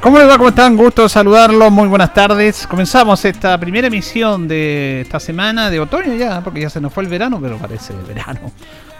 [0.00, 0.38] ¿Cómo les va?
[0.38, 0.78] ¿Cómo están?
[0.78, 1.70] Gusto saludarlos.
[1.70, 2.66] Muy buenas tardes.
[2.66, 7.02] Comenzamos esta primera emisión de esta semana de otoño ya, porque ya se nos fue
[7.02, 8.50] el verano, pero parece verano.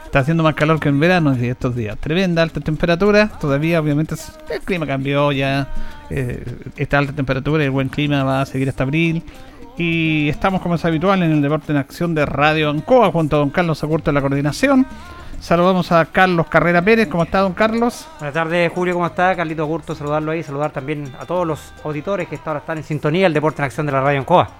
[0.04, 1.96] Está haciendo más calor que en verano estos días.
[1.98, 3.28] Tremenda alta temperatura.
[3.40, 4.14] Todavía, obviamente,
[4.50, 5.68] el clima cambió ya.
[6.10, 6.44] Eh,
[6.76, 9.22] esta alta temperatura y el buen clima va a seguir hasta abril.
[9.78, 13.38] Y estamos, como es habitual, en el deporte en acción de Radio Ancoa, junto a
[13.38, 14.86] don Carlos Agurto de la coordinación.
[15.40, 17.08] Saludamos a Carlos Carrera Pérez.
[17.08, 18.06] ¿Cómo está, don Carlos?
[18.18, 18.92] Buenas tardes, Julio.
[18.92, 19.34] ¿Cómo está?
[19.34, 20.42] Carlito Gurto, saludarlo ahí.
[20.42, 23.86] Saludar también a todos los auditores que ahora están en sintonía del Deporte en Acción
[23.86, 24.50] de la Radio Encoa.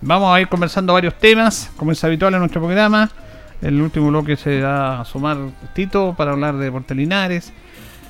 [0.00, 3.10] Vamos a ir conversando varios temas, como es habitual en nuestro programa.
[3.60, 5.36] El último bloque se va a sumar
[5.74, 7.52] Tito para hablar de Deporte Linares,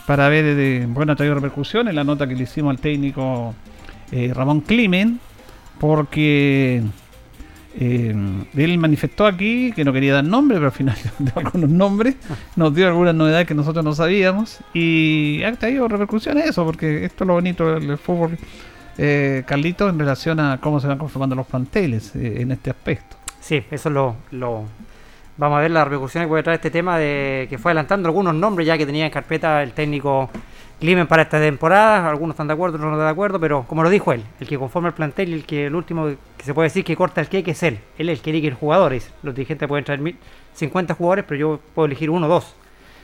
[0.07, 3.57] para ver de buena traído repercusión en la nota que le hicimos al técnico
[4.13, 5.19] eh, Ramón Climen,
[5.81, 6.85] porque
[7.79, 8.15] eh,
[8.57, 12.17] él manifestó aquí que no quería dar nombre, pero al final dio algunos nombres,
[12.57, 17.25] nos dio algunas novedades que nosotros no sabíamos y ha tenido repercusiones eso, porque esto
[17.25, 18.37] es lo bonito del fútbol,
[18.99, 23.17] eh, Carlito, en relación a cómo se van conformando los planteles eh, en este aspecto.
[23.41, 24.65] Sí, eso es lo, lo,
[25.41, 28.35] Vamos a ver las repercusiones que puede traer este tema de que fue adelantando algunos
[28.35, 30.29] nombres ya que tenía en carpeta el técnico
[30.81, 33.83] Climen para esta temporada, algunos están de acuerdo, otros no están de acuerdo, pero como
[33.83, 36.55] lo dijo él, el que conforma el plantel y el que el último que se
[36.55, 37.79] puede decir que corta el que es él.
[37.99, 39.13] Él es el que elige los jugadores.
[39.23, 40.01] Los dirigentes pueden traer
[40.55, 42.55] 50 jugadores, pero yo puedo elegir uno o dos.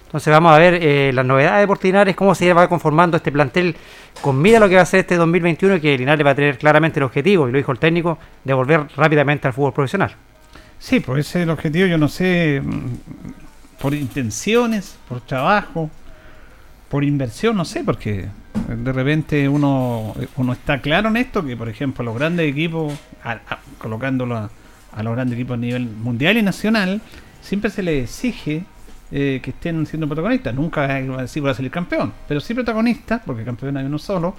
[0.06, 3.76] Entonces vamos a ver eh, las novedades de Linares, cómo se va conformando este plantel
[4.22, 6.56] con mira lo que va a ser este 2021 y que Linares va a tener
[6.56, 10.14] claramente el objetivo, y lo dijo el técnico, de volver rápidamente al fútbol profesional.
[10.79, 15.90] Sí, pues ese es el objetivo, yo no sé, mm, por intenciones, por trabajo,
[16.96, 18.25] por inversión, no sé, porque
[18.69, 22.94] de repente uno, uno está claro en esto, que por ejemplo los grandes equipos,
[23.76, 27.02] colocándolo a, los grandes equipos a nivel mundial y nacional,
[27.43, 28.64] siempre se les exige
[29.12, 30.54] eh, que estén siendo protagonistas.
[30.54, 34.34] Nunca va a a salir campeón, pero sí protagonistas, porque campeón hay uno solo.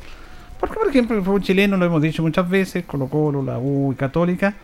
[0.60, 3.94] Porque por ejemplo el fútbol chileno, lo hemos dicho muchas veces, Colo Colo, la U
[3.94, 4.56] y Católica,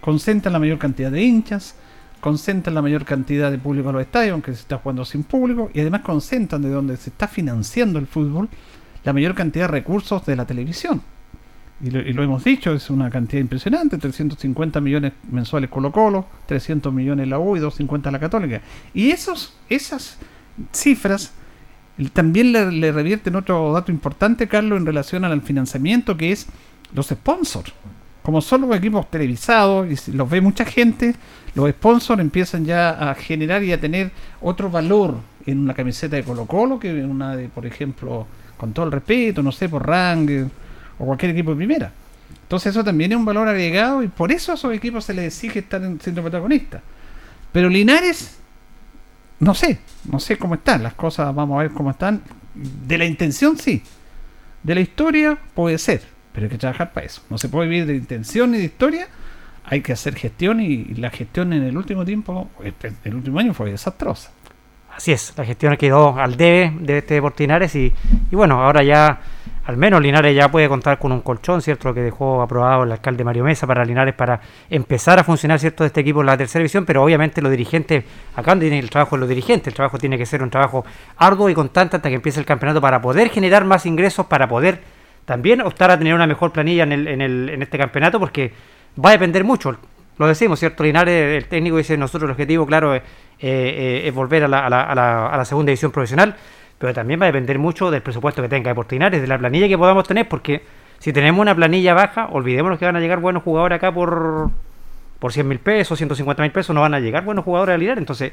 [0.00, 1.74] concentran la mayor cantidad de hinchas,
[2.20, 5.70] concentran la mayor cantidad de público en los estadios, aunque se está jugando sin público,
[5.72, 8.48] y además concentran de donde se está financiando el fútbol
[9.04, 11.02] la mayor cantidad de recursos de la televisión.
[11.82, 16.26] Y lo, y lo hemos dicho, es una cantidad impresionante, 350 millones mensuales Colo Colo,
[16.46, 18.60] 300 millones la U y 250 la Católica.
[18.92, 20.18] Y esos, esas
[20.72, 21.32] cifras
[22.12, 26.46] también le, le revierten otro dato importante, Carlos, en relación al financiamiento, que es
[26.94, 27.72] los sponsors.
[28.22, 31.14] Como son los equipos televisados y los ve mucha gente,
[31.54, 34.10] los sponsors empiezan ya a generar y a tener
[34.40, 35.16] otro valor
[35.46, 38.26] en una camiseta de Colo Colo que en una de, por ejemplo,
[38.56, 40.50] con todo el respeto, no sé, por Rang
[40.98, 41.92] o cualquier equipo de primera.
[42.42, 45.26] Entonces eso también es un valor agregado y por eso a esos equipos se les
[45.26, 46.82] exige estar siendo protagonistas.
[47.52, 48.38] Pero Linares,
[49.38, 49.78] no sé,
[50.10, 52.22] no sé cómo están las cosas, vamos a ver cómo están.
[52.54, 53.82] De la intención sí,
[54.62, 56.02] de la historia puede ser,
[56.32, 57.22] pero hay que trabajar para eso.
[57.30, 59.08] No se puede vivir de intención ni de historia,
[59.70, 63.54] hay que hacer gestión y, la gestión en el último tiempo, este- el último año
[63.54, 64.32] fue desastrosa.
[64.94, 67.94] Así es, la gestión quedó al debe de este Deportes Linares y,
[68.30, 69.20] y bueno, ahora ya
[69.64, 71.88] al menos Linares ya puede contar con un colchón, ¿cierto?
[71.88, 75.84] Lo que dejó aprobado el alcalde Mario Mesa para Linares para empezar a funcionar, ¿cierto?
[75.84, 78.90] De este equipo en la tercera división, pero obviamente los dirigentes, acá donde tiene el
[78.90, 80.84] trabajo de los dirigentes, el trabajo tiene que ser un trabajo
[81.16, 84.80] arduo y constante hasta que empiece el campeonato para poder generar más ingresos, para poder
[85.24, 88.52] también optar a tener una mejor planilla en, el, en, el, en este campeonato, porque
[89.02, 89.76] va a depender mucho.
[90.18, 90.82] Lo decimos, ¿cierto?
[90.84, 93.04] Linares, el técnico dice, nosotros el objetivo, claro, es, eh,
[93.40, 96.36] eh, es volver a la, a, la, a, la, a la segunda división profesional,
[96.78, 99.68] pero también va a depender mucho del presupuesto que tenga Deportes Linares, de la planilla
[99.68, 100.62] que podamos tener, porque
[100.98, 104.50] si tenemos una planilla baja, olvidémonos que van a llegar buenos jugadores acá por,
[105.18, 108.02] por 100 mil pesos, 150 mil pesos, no van a llegar buenos jugadores a Linares.
[108.02, 108.32] Entonces,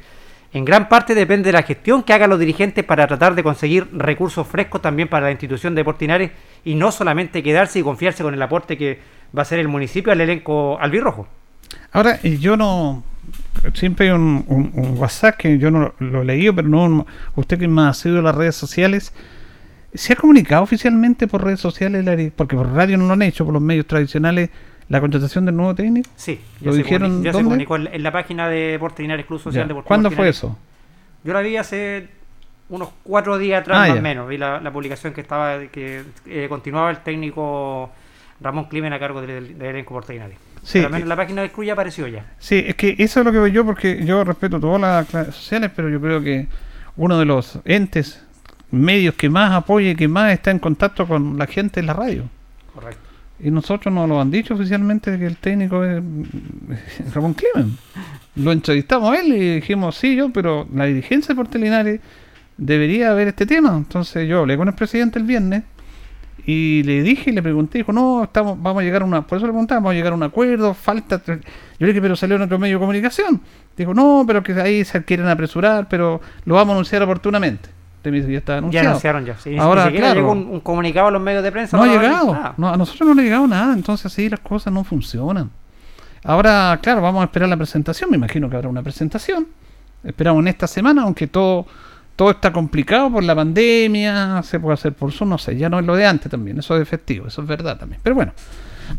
[0.52, 3.88] en gran parte depende de la gestión que hagan los dirigentes para tratar de conseguir
[3.92, 6.30] recursos frescos también para la institución de Deportes Linares
[6.70, 8.98] y no solamente quedarse y confiarse con el aporte que
[9.36, 11.26] va a ser el municipio al elenco albirrojo.
[11.92, 13.02] Ahora, yo no.
[13.74, 17.06] Siempre hay un, un- un WhatsApp que yo no lo he leído, pero no.
[17.36, 19.12] Usted que más ha sido las redes sociales.
[19.94, 23.54] ¿Se ha comunicado oficialmente por redes sociales, porque por radio no lo han hecho, por
[23.54, 24.50] los medios tradicionales,
[24.88, 26.08] la contratación del nuevo técnico?
[26.14, 29.40] Sí, ¿Lo se dijeron ya se comunicó en, en la página de Deportes Linares Club
[29.40, 29.68] Social Ya.
[29.68, 30.36] Deportivo ¿Cuándo fue Linares.
[30.36, 30.58] eso?
[31.24, 32.08] Yo la vi hace
[32.70, 34.28] unos cuatro días atrás, Ah, más o menos.
[34.28, 37.90] Vi la, la publicación que estaba que eh, continuaba el técnico
[38.40, 40.36] Ramón Climen a cargo del, del elenco Portinares.
[40.62, 42.26] Sí, Pero al menos eh, la página del club ya apareció ya.
[42.38, 45.34] Sí, es que eso es lo que veo yo, porque yo respeto todas las redes
[45.34, 46.46] sociales, pero yo creo que
[46.96, 48.22] uno de los entes,
[48.70, 51.94] medios que más apoya y que más está en contacto con la gente es la
[51.94, 52.24] radio.
[52.74, 53.00] Correcto.
[53.40, 56.02] Y nosotros nos lo han dicho oficialmente que el técnico es
[57.14, 57.78] Ramón Climen.
[58.34, 62.00] Lo entrevistamos a él y dijimos, sí, yo, pero la dirigencia de Portelinares
[62.58, 63.74] debería ver este tema.
[63.76, 65.62] Entonces yo hablé con el presidente el viernes
[66.44, 69.36] y le dije y le pregunté, dijo, no, estamos, vamos a llegar a una, por
[69.38, 71.40] eso le preguntaba, vamos a llegar a un acuerdo, falta, tre-".
[71.40, 73.40] yo le dije, pero salió en otro medio de comunicación.
[73.76, 77.68] Dijo, no, pero que ahí se quieren apresurar, pero lo vamos a anunciar oportunamente.
[77.98, 78.88] Usted me dice, ya está Ya anunciado.
[78.88, 79.38] anunciaron ya.
[79.38, 80.14] Sí, Ahora, ni claro.
[80.20, 81.76] llegó un, un comunicado a los medios de prensa.
[81.76, 82.54] No ha llegado.
[82.56, 83.74] No, a nosotros no le ha llegado nada.
[83.74, 85.50] Entonces así las cosas no funcionan.
[86.24, 88.10] Ahora, claro, vamos a esperar la presentación.
[88.10, 89.48] Me imagino que habrá una presentación.
[90.04, 91.66] Esperamos en esta semana, aunque todo
[92.18, 94.42] todo está complicado por la pandemia.
[94.42, 95.56] Se puede hacer por Zoom, no sé.
[95.56, 96.58] Ya no es lo de antes también.
[96.58, 97.28] Eso es efectivo.
[97.28, 98.00] Eso es verdad también.
[98.02, 98.32] Pero bueno.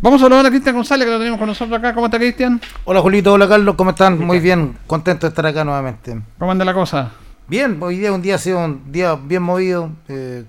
[0.01, 1.94] Vamos a saludar a Cristian González, que lo tenemos con nosotros acá.
[1.95, 2.62] ¿Cómo está Cristian?
[2.86, 4.19] Hola Julito, hola Carlos, ¿cómo están?
[4.24, 6.21] Muy bien, contento de estar acá nuevamente.
[6.38, 7.12] ¿Cómo anda la cosa?
[7.47, 10.45] Bien, hoy día un día ha sido un día bien movido, eh,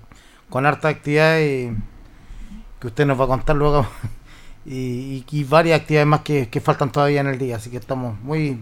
[0.47, 1.71] con harta actividad y
[2.79, 3.87] que usted nos va a contar luego
[4.65, 7.77] y, y- y varias actividades más que, que faltan todavía en el día, así que
[7.77, 8.59] estamos muy,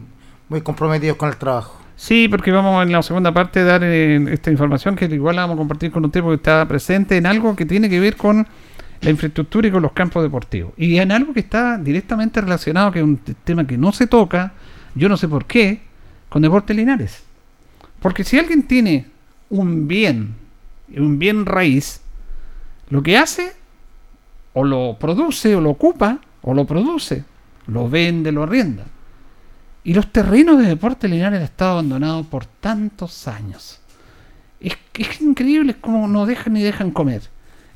[0.48, 1.76] muy comprometidos con el trabajo.
[2.00, 5.42] Sí, porque vamos en la segunda parte a dar eh, esta información que igual la
[5.42, 8.48] vamos a compartir con usted porque está presente en algo que tiene que ver con
[9.02, 10.72] la infraestructura y con los campos deportivos.
[10.78, 14.54] Y en algo que está directamente relacionado, que es un tema que no se toca,
[14.96, 15.82] yo no sé por qué,
[16.30, 17.22] con Deportes Linares.
[18.02, 19.08] Porque si alguien tiene
[19.50, 20.36] un bien,
[20.96, 22.00] un bien raíz,
[22.90, 23.52] lo que hace,
[24.54, 27.26] o lo produce, o lo ocupa, o lo produce,
[27.68, 28.86] lo vende, lo arrienda.
[29.84, 33.80] Y los terrenos de Deportes Linares han estado abandonados por tantos años.
[34.60, 37.22] Es, es increíble cómo no dejan ni dejan comer.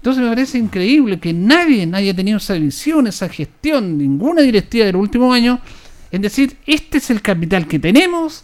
[0.04, 4.98] Entonces me parece increíble que nadie haya tenido esa visión, esa gestión, ninguna directiva del
[4.98, 5.62] último año,
[6.12, 8.44] en decir, este es el capital que tenemos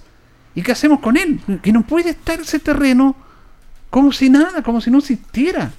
[0.55, 1.39] y qué hacemos con él.
[1.61, 3.13] Que no puede estar ese terreno
[3.89, 5.73] como si nada, como si no existiera.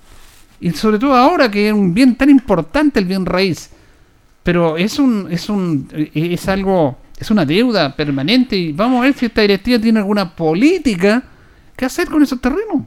[0.60, 3.70] Y sobre todo ahora que es un bien tan importante el bien raíz.
[4.42, 9.12] Pero es un, es un, es algo, es una deuda permanente y vamos a ver
[9.12, 11.22] si esta directiva tiene alguna política
[11.76, 12.84] que hacer con esos terrenos.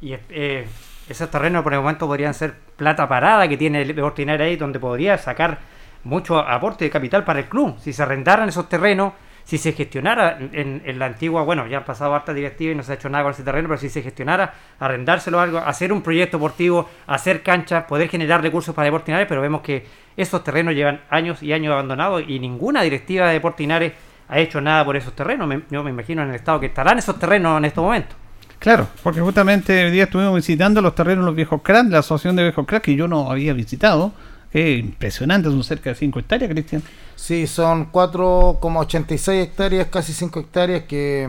[0.00, 0.64] Y eh,
[1.08, 4.78] esos terrenos por el momento podrían ser plata parada que tiene el Linares ahí, donde
[4.78, 5.58] podría sacar
[6.04, 7.74] mucho aporte de capital para el club.
[7.80, 9.14] Si se arrendaran esos terrenos,
[9.48, 12.82] si se gestionara en, en la antigua, bueno, ya han pasado harta directiva y no
[12.82, 16.02] se ha hecho nada con ese terreno, pero si se gestionara, arrendárselo algo, hacer un
[16.02, 19.86] proyecto deportivo, hacer canchas, poder generar recursos para Deportinares, pero vemos que
[20.18, 23.94] esos terrenos llevan años y años abandonados y ninguna directiva de Deportinares
[24.28, 25.48] ha hecho nada por esos terrenos.
[25.48, 28.18] Me- yo me imagino en el estado que estarán esos terrenos en estos momentos.
[28.58, 32.36] Claro, porque justamente hoy día estuvimos visitando los terrenos de los viejos cracks, la asociación
[32.36, 34.12] de viejos cracks que yo no había visitado.
[34.52, 36.82] Es impresionante, son cerca de 5 hectáreas, Cristian.
[37.16, 41.28] Sí, son 4,86 hectáreas, casi 5 hectáreas, que,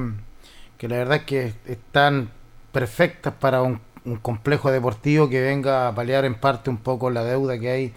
[0.78, 2.30] que la verdad es que están
[2.72, 7.24] perfectas para un, un complejo deportivo que venga a paliar en parte un poco la
[7.24, 7.94] deuda que hay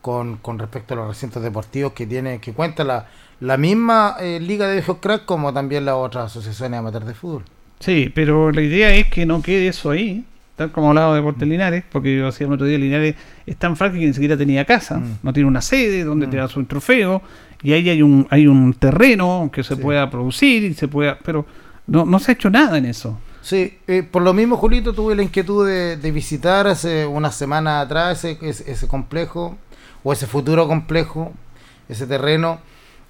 [0.00, 3.08] con, con respecto a los recintos deportivos que tiene que cuenta la,
[3.40, 7.44] la misma eh, Liga de Viejos Crack como también las otras asociaciones amateurs de fútbol.
[7.80, 10.24] Sí, pero la idea es que no quede eso ahí,
[10.60, 13.14] tal como hablaba de Deportes Linares, porque yo hacía el otro día, Linares
[13.46, 15.18] es tan frágil que ni siquiera tenía casa, Mm.
[15.22, 16.30] no tiene una sede donde Mm.
[16.30, 17.22] te das un trofeo,
[17.62, 19.80] y ahí hay un, hay un terreno que se Sí.
[19.80, 21.46] pueda producir, y se pueda, pero
[21.86, 23.18] no, no se ha hecho nada en eso.
[23.40, 27.80] Sí, eh, por lo mismo, Julito, tuve la inquietud de, de visitar hace una semana
[27.80, 29.56] atrás ese, ese, ese complejo,
[30.02, 31.32] o ese futuro complejo,
[31.88, 32.60] ese terreno,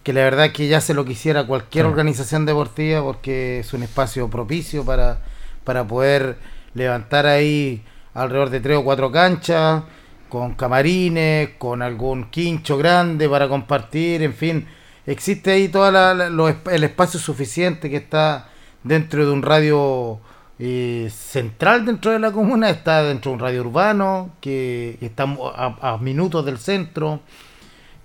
[0.04, 1.90] que la verdad que ya se lo quisiera cualquier Sí.
[1.90, 5.18] organización deportiva, porque es un espacio propicio para,
[5.64, 6.36] para poder
[6.74, 7.82] levantar ahí
[8.14, 9.82] alrededor de tres o cuatro canchas,
[10.28, 14.66] con camarines, con algún quincho grande para compartir, en fin,
[15.06, 18.48] existe ahí todo el espacio suficiente que está
[18.82, 20.20] dentro de un radio
[20.58, 25.94] eh, central dentro de la comuna, está dentro de un radio urbano, que está a,
[25.94, 27.20] a minutos del centro.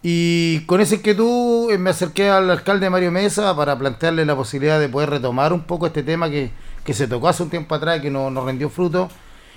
[0.01, 4.79] Y con esa inquietud eh, me acerqué al alcalde Mario Mesa para plantearle la posibilidad
[4.79, 6.51] de poder retomar un poco este tema que,
[6.85, 9.09] que se tocó hace un tiempo atrás, que no nos rindió fruto.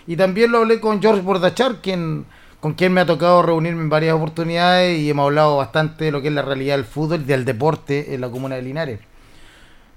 [0.06, 2.24] Y también lo hablé con George Bordachar, quien,
[2.58, 6.22] con quien me ha tocado reunirme en varias oportunidades y hemos hablado bastante de lo
[6.22, 9.00] que es la realidad del fútbol y del deporte en la comuna de Linares.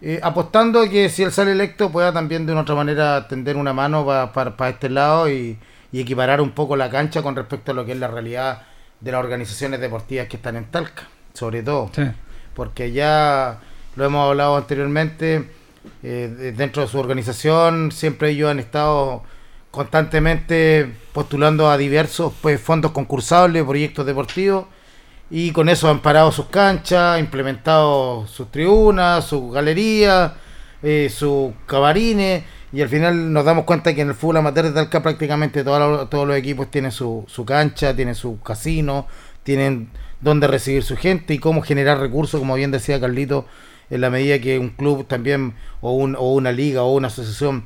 [0.01, 3.55] Eh, apostando a que si él sale electo pueda también de una otra manera tender
[3.55, 5.57] una mano para pa, este lado y,
[5.91, 8.63] y, equiparar un poco la cancha con respecto a lo que es la realidad
[8.99, 11.89] de las organizaciones deportivas que están en Talca, sobre todo.
[11.93, 12.03] Sí.
[12.55, 13.59] Porque ya
[13.95, 15.49] lo hemos hablado anteriormente,
[16.03, 19.23] eh, dentro de su organización siempre ellos han estado
[19.71, 24.65] constantemente postulando a diversos pues, fondos concursables, proyectos deportivos
[25.29, 30.33] y con eso han parado sus canchas, implementado sus tribunas, sus galerías,
[30.83, 34.71] eh, sus cabarines y al final nos damos cuenta que en el fútbol amateur de
[34.71, 39.07] Talca prácticamente todos, los equipos tienen su, su cancha, tienen su casino,
[39.43, 43.45] tienen donde recibir su gente y cómo generar recursos, como bien decía Carlito,
[43.91, 47.65] en la medida que un club también o, un, o una liga o una asociación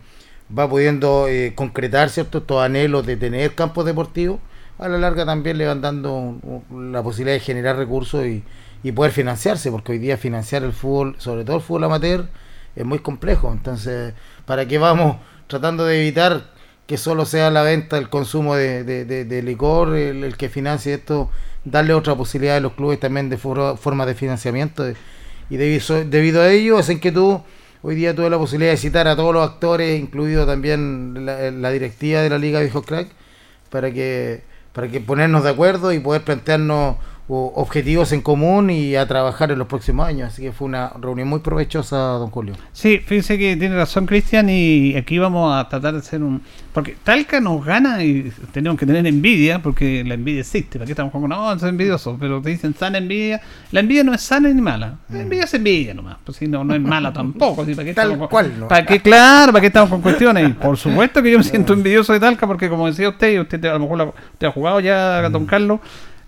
[0.56, 4.40] va pudiendo eh, concretar ciertos estos anhelos de tener campos deportivos
[4.78, 6.38] a la larga también le van dando
[6.72, 8.44] la posibilidad de generar recursos y,
[8.92, 12.28] poder financiarse, porque hoy día financiar el fútbol, sobre todo el fútbol amateur,
[12.76, 13.52] es muy complejo.
[13.52, 14.14] Entonces,
[14.46, 15.18] ¿para qué vamos
[15.48, 16.52] tratando de evitar
[16.86, 21.32] que solo sea la venta, el consumo de, licor, el, el, que financie esto,
[21.64, 24.86] darle otra posibilidad a los clubes también de for, forma de financiamiento?
[25.50, 27.40] Y debido, debido a ello, esa inquietud,
[27.82, 31.72] hoy día tuve la posibilidad de citar a todos los actores, incluido también la, la
[31.72, 33.10] directiva de la Liga Viejos Crack,
[33.70, 34.44] para que
[34.76, 39.52] para que ponernos de acuerdo y poder plantearnos uh, objetivos en común y a trabajar
[39.52, 40.34] en los próximos años.
[40.34, 42.56] Así que fue una reunión muy provechosa, don Julio.
[42.74, 46.42] Sí, fíjense que tiene razón Cristian y aquí vamos a tratar de hacer un...
[46.74, 50.78] Porque Talca nos gana y tenemos que tener envidia, porque la envidia existe.
[50.78, 52.18] ¿Para qué estamos con no, es envidioso?
[52.20, 53.42] Pero te dicen sana envidia.
[53.72, 54.98] La envidia no es sana ni mala.
[55.10, 56.18] La envidia es envidia nomás.
[56.26, 57.64] Pues si no, no es mala tampoco.
[57.66, 57.76] ¿sí?
[57.76, 58.50] ¿Para qué Tal cual.
[58.50, 58.68] Con, No.
[58.68, 60.50] ¿Para qué, claro, para qué estamos con cuestiones?
[60.50, 63.40] Y por supuesto que yo me siento envidioso de Talca, porque como decía usted, y
[63.40, 65.80] usted a lo mejor la, usted ha jugado ya, don Carlos,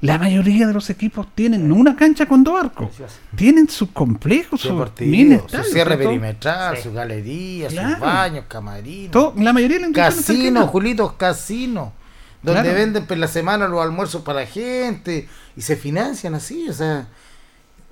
[0.01, 2.89] la mayoría de los equipos tienen una cancha con dos arcos.
[3.35, 6.83] Tienen sus complejos, sus su cierre perimetral, Sí.
[6.83, 7.89] sus galerías, Claro.
[7.91, 9.11] sus baños, camarinos.
[9.11, 10.69] todo- la mayoría de Casinos.
[10.69, 11.89] Julitos, casinos.
[12.43, 12.77] Donde Claro.
[12.77, 16.69] venden por la semana los almuerzos para la gente y se financian así.
[16.69, 17.07] O sea,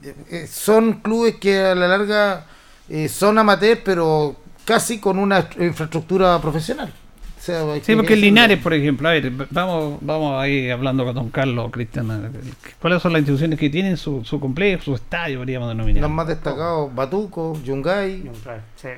[0.03, 2.45] eh, eh, son clubes que a la larga
[2.87, 6.93] eh, son amateurs, pero casi con una infraestructura profesional.
[7.45, 8.15] Sea, Sí, que porque.
[8.15, 12.31] Linares, por ejemplo, a ver, vamos, vamos ahí hablando con don Carlos, Cristian,
[12.81, 16.01] ¿cuáles son las instituciones que tienen su, su complejo, su estadio, podríamos denominar?
[16.01, 18.31] Los más destacados, Batuco, Yungay,
[18.75, 18.89] Sí.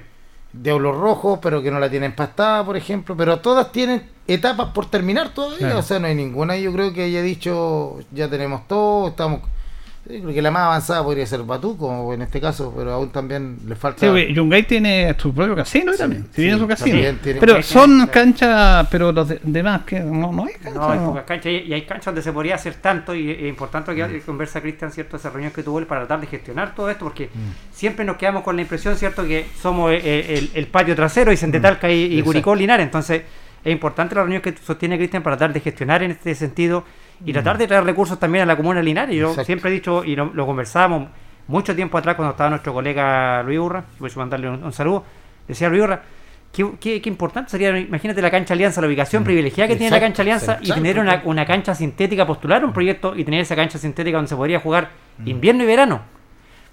[0.54, 4.90] Diablo Rojo, pero que no la tienen pastada, por ejemplo, pero todas tienen etapas por
[4.90, 5.80] terminar todavía, Claro.
[5.80, 9.42] o sea, no hay ninguna, yo creo que haya dicho, ya tenemos todo, estamos...
[10.08, 13.58] Sí, creo que la más avanzada podría ser Batuco en este caso, pero aún también
[13.68, 14.00] le falta.
[14.00, 16.24] Sí, Yungay tiene su propio casino Sí, también.
[16.26, 16.98] sí, Si viene su casino.
[17.22, 20.76] tiene- Pero son canchas, pero los de- demás, que no, no hay canchas.
[20.76, 23.42] No, hay pocas canchas y y hay canchas donde se podría hacer tanto y es
[23.50, 25.18] importante que que conversa Cristian, ¿cierto?
[25.18, 27.30] Esa reunión que tuvo él para tratar de gestionar todo esto porque
[27.72, 29.26] siempre nos quedamos con la impresión, ¿cierto?
[29.26, 32.26] Que somos eh, eh, el, el patio trasero y Centetalca y, y Exacto.
[32.26, 33.24] Curicó Linares, entonces
[33.64, 36.86] es importante la reunión que sostiene Cristian para tratar de gestionar en este sentido
[37.26, 39.16] y tratar de traer recursos también a la comuna de Linares.
[39.16, 39.46] Yo Exacto.
[39.46, 41.10] siempre he dicho y lo, lo conversábamos
[41.48, 45.04] mucho tiempo atrás cuando estaba nuestro colega Luis Urra, voy a mandarle un, un saludo,
[45.48, 46.02] decía Luis Urra,
[46.52, 50.00] Qué, qué- qué importante sería, imagínate la cancha Alianza, la ubicación privilegiada que tiene la
[50.00, 53.78] cancha Alianza y tener una, una cancha sintética, postular un proyecto y tener esa cancha
[53.78, 54.90] sintética donde se podría jugar
[55.26, 56.02] invierno y verano.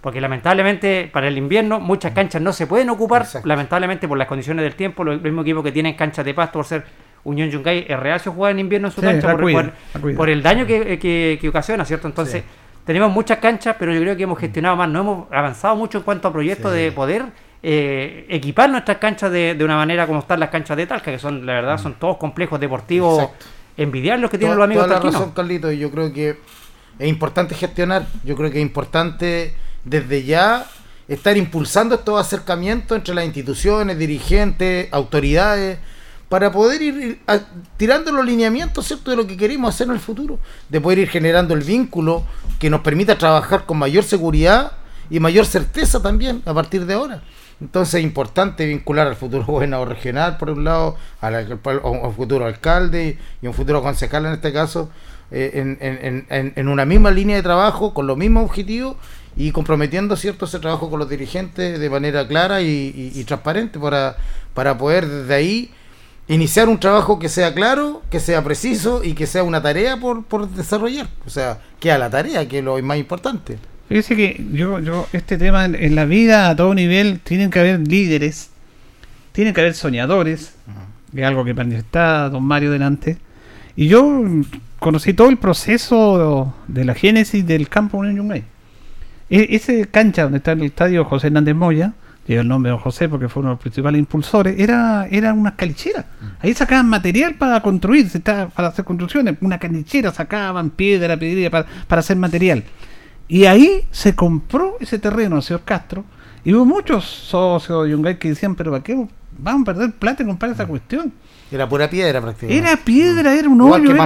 [0.01, 3.49] Porque lamentablemente para el invierno muchas canchas no se pueden ocupar, Exacto.
[3.49, 6.67] lamentablemente por las condiciones del tiempo, los mismos equipos que tienen canchas de pasto por
[6.67, 6.85] ser
[7.25, 10.01] Unión Yungay es reacio jugar en invierno en su Sí, cancha por, cuida, por- la
[10.01, 10.17] cuida.
[10.17, 12.07] por el daño que, que- que ocasiona, ¿cierto?
[12.07, 12.49] Entonces Sí.
[12.85, 16.05] tenemos muchas canchas, pero yo creo que hemos gestionado más, no hemos avanzado mucho en
[16.05, 16.79] cuanto a proyectos Sí.
[16.79, 17.25] de poder
[17.67, 21.19] eh, equipar nuestras canchas de, de una manera como están las canchas de Talca, que
[21.19, 23.47] son, la verdad, son todos complejos deportivos Exacto.
[23.79, 25.21] envidiables los que tienen Toda- los amigos toda la talquinos.
[25.23, 26.37] razón, Carlito, y yo creo que
[26.99, 30.67] es importante gestionar, yo creo que es importante desde ya
[31.09, 35.79] estar impulsando estos acercamientos entre las instituciones, dirigentes, autoridades,
[36.29, 37.21] para poder ir
[37.77, 39.11] tirando los lineamientos ¿cierto?
[39.11, 40.39] de lo que queremos hacer en el futuro,
[40.69, 42.25] de poder ir generando el vínculo
[42.59, 44.73] que nos permita trabajar con mayor seguridad
[45.11, 47.23] y mayor certeza también a partir de ahora.
[47.61, 51.29] Entonces es importante vincular al futuro gobernador regional, por un lado, a
[51.89, 54.91] un futuro alcalde y un futuro concejal en este caso,
[55.31, 58.97] eh, en, en- en- en una misma línea de trabajo, con los mismos objetivos
[59.37, 64.17] y comprometiendo cierto ese trabajo con los dirigentes de manera clara y transparente para,
[64.53, 65.71] para poder desde ahí
[66.29, 70.25] iniciar un trabajo que sea claro, que sea preciso y que sea una tarea por,
[70.25, 71.09] por desarrollar.
[71.27, 73.59] O sea, que a la tarea, que es lo más importante.
[73.89, 77.61] Fíjese que yo, yo, este tema en, en la vida a todo nivel tienen que
[77.61, 78.51] haber líderes,
[79.33, 80.55] tienen que haber soñadores,
[81.15, 83.19] que es algo que está don Mario delante.
[83.77, 84.23] Y yo
[84.79, 88.45] conocí todo el proceso de la génesis del campo Unión Yungay.
[89.31, 91.93] E- ese cancha donde está el estadio José Hernández Moya,
[92.27, 95.33] lleva el nombre de don José porque fue uno de los principales impulsores, era, era
[95.33, 96.07] una calichera.
[96.41, 102.01] Ahí sacaban material para construir, para hacer construcciones, una calichera, sacaban piedra, piedra para, para
[102.01, 102.65] hacer material.
[103.29, 106.05] Y ahí se compró ese terreno al señor Castro.
[106.45, 109.07] Y hubo muchos socios de Yungay que decían, pero ¿para qué
[109.39, 111.13] vamos a perder plata en comprar esa cuestión?
[111.51, 112.69] Era pura piedra prácticamente.
[112.69, 113.91] Era piedra, era un Igual hoyo.
[113.91, 114.05] que era-.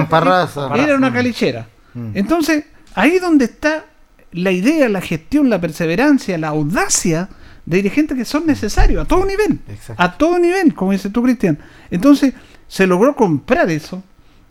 [0.83, 1.13] Era una Mm.
[1.13, 1.67] calichera.
[1.93, 2.11] Mm.
[2.13, 2.63] Entonces,
[2.95, 3.85] ahí donde está
[4.31, 7.27] la idea, la gestión, la perseverancia, la audacia
[7.69, 9.59] de dirigentes que son necesarios a todo nivel.
[9.69, 10.01] Exacto.
[10.01, 11.59] A todo nivel, como dices tú, Cristian.
[11.91, 12.33] Entonces,
[12.67, 14.01] se logró comprar eso.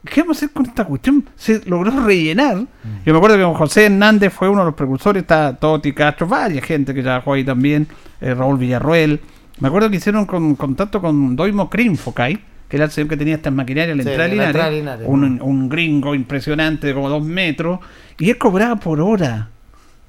[0.05, 1.29] ¿Qué vamos a hacer con esta cuestión?
[1.35, 2.59] Se logró rellenar.
[2.59, 2.67] Mm.
[3.05, 6.29] Yo me acuerdo que don José Hernández fue uno de los precursores, está Toti Castro,
[6.29, 7.89] varias gente que trabajó ahí también,
[8.21, 9.21] eh, Raúl Villarroel.
[9.59, 13.35] Me acuerdo que hicieron con, contacto con Doimo Crinfocay, que era el señor que tenía
[13.35, 15.07] estas maquinarias la Sí, entrada Linares, Linares.
[15.09, 17.81] un, un gringo impresionante de como dos metros,
[18.17, 19.49] y él cobraba por hora.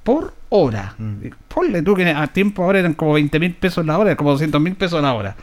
[0.09, 0.95] Por hora.
[0.97, 1.27] Mm.
[1.47, 4.59] Ponle tú que a tiempo ahora eran como 20 mil pesos la hora, como 200
[4.59, 5.35] mil pesos la hora.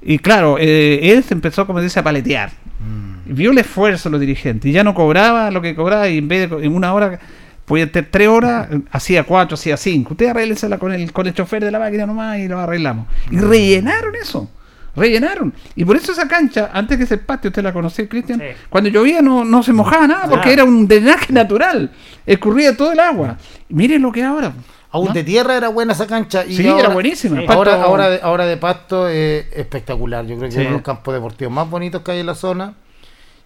[0.00, 2.50] Y claro, eh, él se empezó, como dice, a paletear.
[2.78, 3.34] Mm.
[3.34, 6.28] Vio el esfuerzo de los dirigentes y ya no cobraba lo que cobraba y en
[6.28, 7.18] vez de en una hora
[7.64, 10.12] podía tener tres horas, eh, hacía cuatro, hacía cinco.
[10.12, 13.08] Usted arréglensela con el, con el chofer de la máquina nomás y lo arreglamos.
[13.28, 14.48] Y rellenaron eso.
[14.94, 15.54] Rellenaron.
[15.74, 18.46] Y por eso esa cancha, antes que ese patio, usted la conocía, Cristian, Sí.
[18.68, 21.90] cuando llovía no, no se mojaba nada porque era un drenaje natural.
[22.26, 23.38] Escurría todo el agua.
[23.68, 24.52] Y mire lo que es ahora.
[24.90, 25.12] Aún ¿no?
[25.14, 26.44] de tierra era buena esa cancha.
[26.44, 27.40] Y Sí, ahora, era buenísima.
[27.40, 27.46] sí.
[27.46, 30.26] Pasto- Ahora, ahora, de, ahora de pasto es espectacular.
[30.26, 30.58] Yo creo que Sí.
[30.58, 32.74] es uno de los campos deportivos más bonitos que hay en la zona.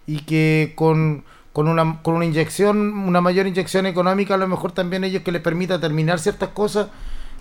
[0.05, 4.73] Y que con, con, una, con una inyección, una mayor inyección económica, a lo mejor
[4.73, 6.87] también ellos que les permita terminar ciertas cosas.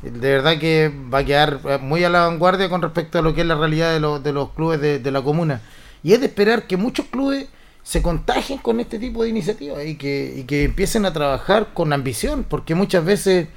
[0.03, 3.35] De verdad que va a quedar eh, muy a la vanguardia con respecto a lo
[3.35, 5.61] que es la realidad de, los de los clubes de, de la comuna.
[6.03, 7.47] Y es de esperar que muchos clubes
[7.83, 11.93] se contagien con este tipo de iniciativas y que, y que empiecen a trabajar con
[11.93, 13.49] ambición, porque muchas veces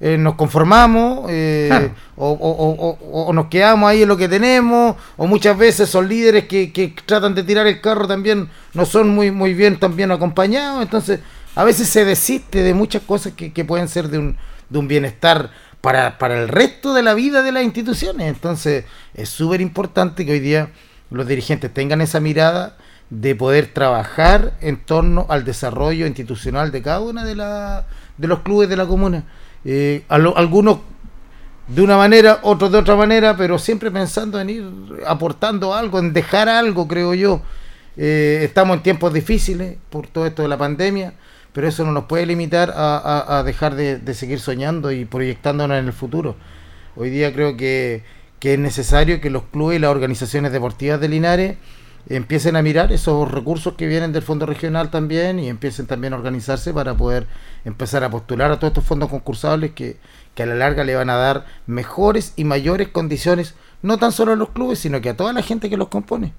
[0.00, 1.90] eh, nos conformamos eh, Claro.
[2.16, 6.08] o- o- o- o nos quedamos ahí en lo que tenemos, o muchas veces son
[6.08, 10.10] líderes que, que tratan de tirar el carro también no son muy, muy bien también
[10.10, 11.20] acompañados, entonces
[11.54, 14.36] a veces se desiste de muchas cosas que, que pueden ser de un,
[14.68, 19.28] de un bienestar para, para el resto de la vida de las instituciones, entonces es
[19.28, 20.70] súper importante que hoy día
[21.10, 22.76] los dirigentes tengan esa mirada
[23.08, 27.86] de poder trabajar en torno al desarrollo institucional de cada una de, la,
[28.18, 29.24] de los clubes de la comuna.
[29.64, 30.78] Eh, a lo- algunos
[31.66, 34.64] de una manera, otros de otra manera, pero siempre pensando en ir
[35.06, 37.42] aportando algo, en dejar algo, creo yo.
[37.96, 41.14] Eh, estamos en tiempos difíciles por todo esto de la pandemia,
[41.52, 45.92] pero eso no nos puede limitar a, dejar de, seguir soñando y proyectándonos en el
[45.92, 46.36] futuro.
[46.96, 48.02] Hoy día creo que,
[48.38, 51.56] que es necesario que los clubes y las organizaciones deportivas de Linares
[52.08, 56.16] empiecen a mirar esos recursos que vienen del fondo regional también y empiecen también a
[56.16, 57.26] organizarse para poder
[57.64, 59.98] empezar a postular a todos estos fondos concursables que,
[60.34, 64.32] que a la larga le van a dar mejores y mayores condiciones, no tan solo
[64.32, 66.32] a los clubes, sino que a toda la gente que los compone.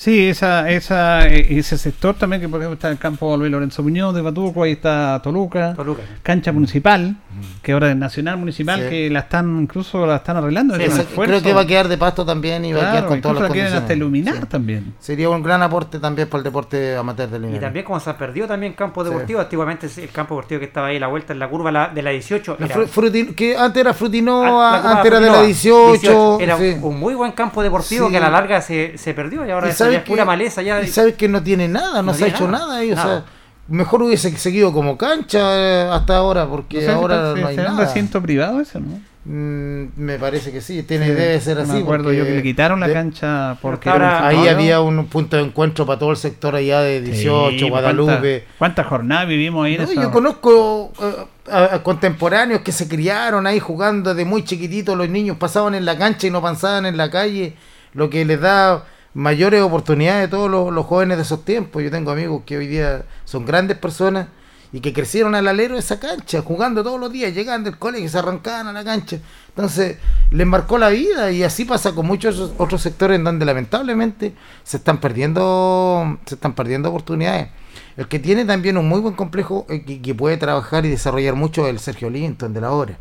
[0.00, 3.82] Sí, esa, esa, eh, ese sector también, que por ejemplo está el campo Luis Lorenzo
[3.82, 6.02] Muñoz de Batuco, ahí está Toluca, Toluca.
[6.22, 7.16] cancha municipal,
[7.62, 8.88] que ahora es nacional municipal, Sí.
[8.90, 10.76] que la están, incluso la están arreglando.
[10.76, 13.20] Sí, es creo que va a quedar de pasto también y va a quedar con
[13.34, 14.42] las la quieren hasta iluminar Sí.
[14.48, 14.94] también.
[15.00, 17.60] Sería un gran aporte también para el deporte amateur de Y Linares.
[17.62, 19.10] también como se ha perdido también campo Sí.
[19.10, 22.02] deportivo, antiguamente el campo deportivo que estaba ahí la vuelta en la curva la- de
[22.02, 25.26] la 18 La era- Frutin- que antes era Ah, Frutinoa, la curva antes era de
[25.26, 26.38] la Frutinoa, 18.
[26.40, 26.76] Era sí.
[26.82, 28.12] un muy buen campo deportivo Sí.
[28.12, 30.26] que a la larga se, se perdió y ahora Y ya sabes es pura que-
[30.26, 30.80] maleza ya.
[30.82, 32.78] y sabes que no tiene nada, no, No se ha hecho nada, nada.
[32.78, 33.06] ahí, o nada.
[33.20, 33.24] sea,
[33.68, 37.54] mejor hubiese seguido como cancha eh, hasta ahora, porque No sé, ahora si no hay
[37.56, 37.86] será un nada.
[37.88, 39.00] recinto privado ese, ¿no?
[39.30, 41.72] Mm, me parece que sí, tiene, Sí, debe ser así.
[41.72, 45.36] Me acuerdo yo que le quitaron la de- cancha porque Ahora- Ahí había un punto
[45.36, 48.46] de encuentro para todo el sector allá de 18, Sí, Guadalupe.
[48.56, 52.88] ¿Cuántas jornadas vivimos ahí en No, esa- yo conozco eh, a, a contemporáneos que se
[52.88, 56.86] criaron ahí jugando de muy chiquititos, los niños pasaban en la cancha y no pasaban
[56.86, 57.54] en la calle,
[57.92, 61.82] lo que les da mayores oportunidades a todos los, los jóvenes de esos tiempos.
[61.82, 64.28] Yo tengo amigos que hoy día son grandes personas
[64.72, 68.08] y que crecieron al alero de esa cancha, jugando todos los días, llegando del colegio,
[68.08, 69.18] se arrancaban a la cancha.
[69.48, 69.96] Entonces,
[70.30, 74.76] les marcó la vida y así pasa con muchos otros sectores en donde lamentablemente se
[74.76, 77.48] están perdiendo, se están perdiendo oportunidades.
[77.96, 81.34] El que tiene también un muy buen complejo eh, que, que puede trabajar y desarrollar
[81.34, 82.98] mucho es el Sergio Linton de la obra.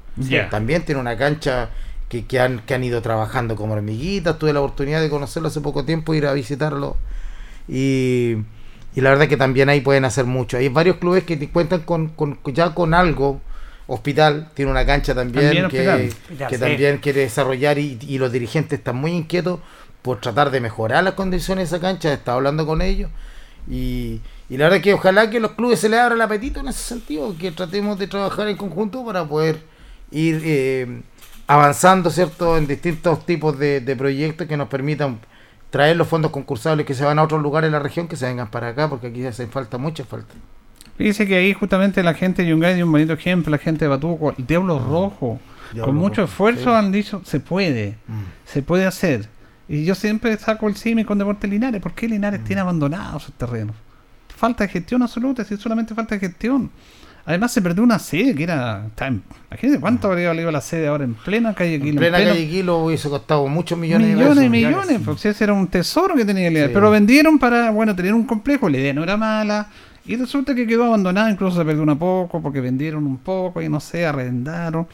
[0.49, 1.69] También tiene una cancha
[2.09, 4.37] que, que han, que han ido trabajando como hormiguitas.
[4.39, 6.97] Tuve la oportunidad de conocerlo hace poco tiempo, ir a visitarlo.
[7.67, 8.37] Y,
[8.95, 10.57] y la verdad que también ahí pueden hacer mucho.
[10.57, 13.41] Hay varios clubes que te cuentan con, con- ya con algo.
[13.89, 16.49] Hospital tiene una cancha también, También que, Hospital.
[16.49, 19.59] Que también quiere desarrollar y, y los dirigentes están muy inquietos
[20.01, 22.09] por tratar de mejorar las condiciones de esa cancha.
[22.11, 23.09] He estado hablando con ellos
[23.69, 26.67] y, y la verdad que ojalá que los clubes se les abra el apetito en
[26.67, 29.61] ese sentido, que tratemos de trabajar en conjunto para poder
[30.11, 31.01] ir eh,
[31.47, 35.19] avanzando, ¿cierto?, en distintos tipos de, de proyectos que nos permitan
[35.69, 38.25] traer los fondos concursables que se van a otros lugares de la región, que se
[38.25, 40.33] vengan para acá, porque aquí hace falta, mucha falta.
[40.97, 43.89] Dice que ahí justamente la gente de Yungay dio un bonito ejemplo, la gente de
[43.89, 45.39] Batuco, el Diablo Rojo,
[45.71, 46.69] Diablo con mucho Rojo, esfuerzo sí.
[46.69, 47.97] han dicho, se puede,
[48.45, 49.29] se puede hacer.
[49.69, 53.33] Y yo siempre saco el cine con Deportes Linares, ¿por qué Linares tiene abandonados sus
[53.35, 53.75] terrenos?
[54.35, 56.71] Falta de gestión absoluta, si solamente falta de gestión.
[57.27, 58.85] Además se perdió una sede que era...
[59.01, 62.31] en- Imagínate cuánto habría valido la sede ahora en plena calle En Quilo, plena pleno-
[62.33, 64.71] calle Quilo hubiese costado muchos millones, millones, de y pesos.
[64.85, 66.69] millones, porque ese era un tesoro que tenía Linares.
[66.69, 66.73] Sí.
[66.73, 69.67] Pero lo vendieron para, bueno, tener un complejo, la idea no era mala.
[70.05, 73.67] Y resulta que quedó abandonada, incluso se perdió una poco, porque vendieron un poco y
[73.67, 74.87] no sé, arrendaron.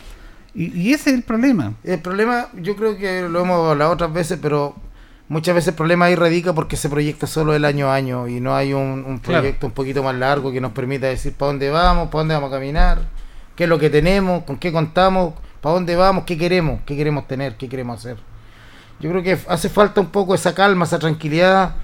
[0.55, 1.73] Y, y ese es el problema.
[1.83, 4.75] El problema, yo creo que lo hemos hablado otras veces, pero
[5.29, 8.39] muchas veces el problema ahí radica porque se proyecta solo el año a año y
[8.39, 9.41] no hay un, un Claro.
[9.41, 12.49] proyecto un poquito más largo que nos permita decir para dónde vamos, para dónde vamos
[12.49, 12.99] a caminar,
[13.55, 17.27] qué es lo que tenemos, con qué contamos, para dónde vamos, qué queremos, qué queremos
[17.27, 18.17] tener, qué queremos hacer.
[18.99, 21.75] Yo creo que hace falta un poco esa calma, esa tranquilidad,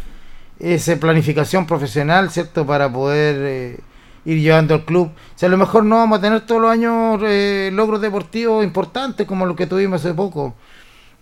[0.60, 2.66] esa planificación profesional, ¿cierto?
[2.66, 3.80] Para poder eh,
[4.26, 5.08] ir llevando al club.
[5.08, 8.64] O sea, a lo mejor no vamos a tener todos los años eh, logros deportivos
[8.64, 10.54] importantes como los que tuvimos hace poco,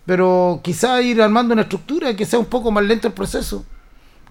[0.08, 3.66] pero quizá ir armando una estructura que sea un poco más lento el proceso,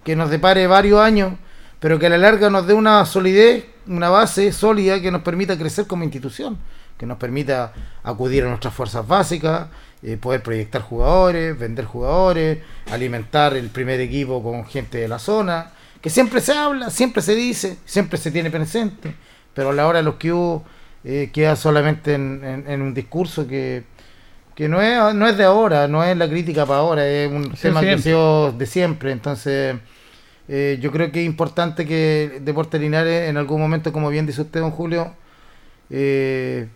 [0.04, 1.34] que nos depare varios años,
[1.80, 5.56] pero que a la larga nos dé una solidez, una base sólida que nos permita
[5.56, 6.58] crecer como institución,
[6.98, 9.68] que nos permita acudir a nuestras fuerzas básicas,
[10.02, 12.58] eh, poder proyectar jugadores, vender jugadores,
[12.92, 17.36] alimentar el primer equipo con gente de la zona, que siempre se habla, siempre se
[17.36, 19.14] dice, siempre se tiene presente,
[19.54, 20.66] pero a la hora de los que hubo
[21.04, 23.84] eh, queda solamente en, en- en un discurso que,
[24.58, 27.56] que no es, no es de ahora, no es la crítica para ahora, es un
[27.56, 28.00] Sí, tema que siempre.
[28.00, 29.78] sido de siempre, entonces
[30.50, 34.42] eh, yo creo que es importante que Deportes Linares en algún momento, como bien dice
[34.44, 35.14] usted, don Julio,
[35.90, 36.70] eh,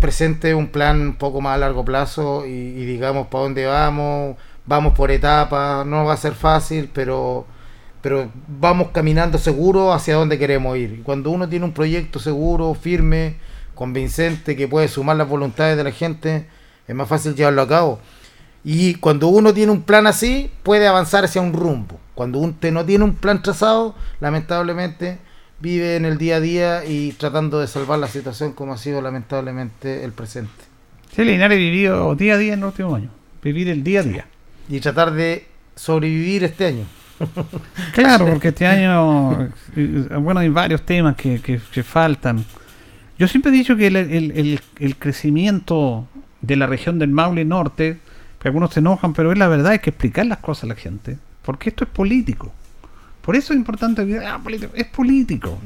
[0.00, 4.36] presente un plan un poco más a largo plazo y, y digamos para dónde vamos,
[4.66, 7.46] vamos por etapas, no va a ser fácil, pero
[8.02, 10.92] pero vamos caminando seguro hacia donde queremos ir.
[11.00, 13.36] Y cuando uno tiene un proyecto seguro, firme,
[13.74, 16.46] convincente, que puede sumar las voluntades de la gente,
[16.88, 18.00] es más fácil llevarlo a cabo.
[18.64, 22.00] Y cuando uno tiene un plan así, puede avanzar hacia un rumbo.
[22.14, 25.18] Cuando usted no tiene un plan trazado, lamentablemente
[25.60, 29.00] vive en el día a día y tratando de salvar la situación como ha sido
[29.02, 30.50] lamentablemente el presente.
[31.14, 33.10] Sí, Linares vivido día a día en los últimos años.
[33.42, 34.26] Vivir el día a día.
[34.68, 35.46] Y tratar de
[35.76, 36.84] sobrevivir este año.
[37.94, 42.44] Claro, porque este año, eh, bueno, hay varios temas que, que- que faltan.
[43.18, 46.06] Yo siempre he dicho que el, el- el- el crecimiento
[46.40, 47.98] de la región del Maule Norte,
[48.40, 50.74] que algunos se enojan, pero es la verdad, hay que explicar las cosas a la
[50.74, 52.52] gente, porque esto es político.
[53.22, 55.58] Por eso es importante ah, político, es político.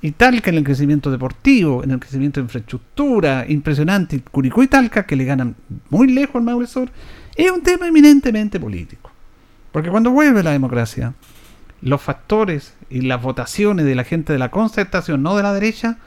[0.00, 4.20] Y Talca en el crecimiento deportivo, en el crecimiento de infraestructura, impresionante.
[4.20, 5.54] Curicó y Talca, que le ganan
[5.90, 6.90] muy lejos al Maule Sur,
[7.36, 9.10] es un tema eminentemente político.
[9.70, 11.14] Porque cuando vuelve la democracia,
[11.82, 15.98] los factores y las votaciones de la gente de la concertación, no de la derecha,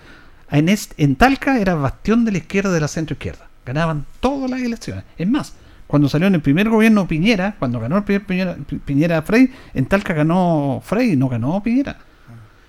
[0.51, 3.47] en, est- en Talca era bastión de la izquierda de la centro izquierda.
[3.65, 5.04] Ganaban todas las elecciones.
[5.17, 5.54] Es más,
[5.88, 9.51] cuando salió en el primer gobierno Piñera, cuando ganó el primer Piñera, Pi- Piñera Frey,
[9.73, 11.97] en Talca ganó Frey, no ganó Piñera.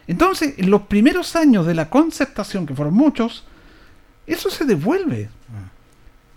[0.06, 3.44] Entonces, en los primeros años de la concertación, que fueron muchos,
[4.26, 5.28] eso se devuelve.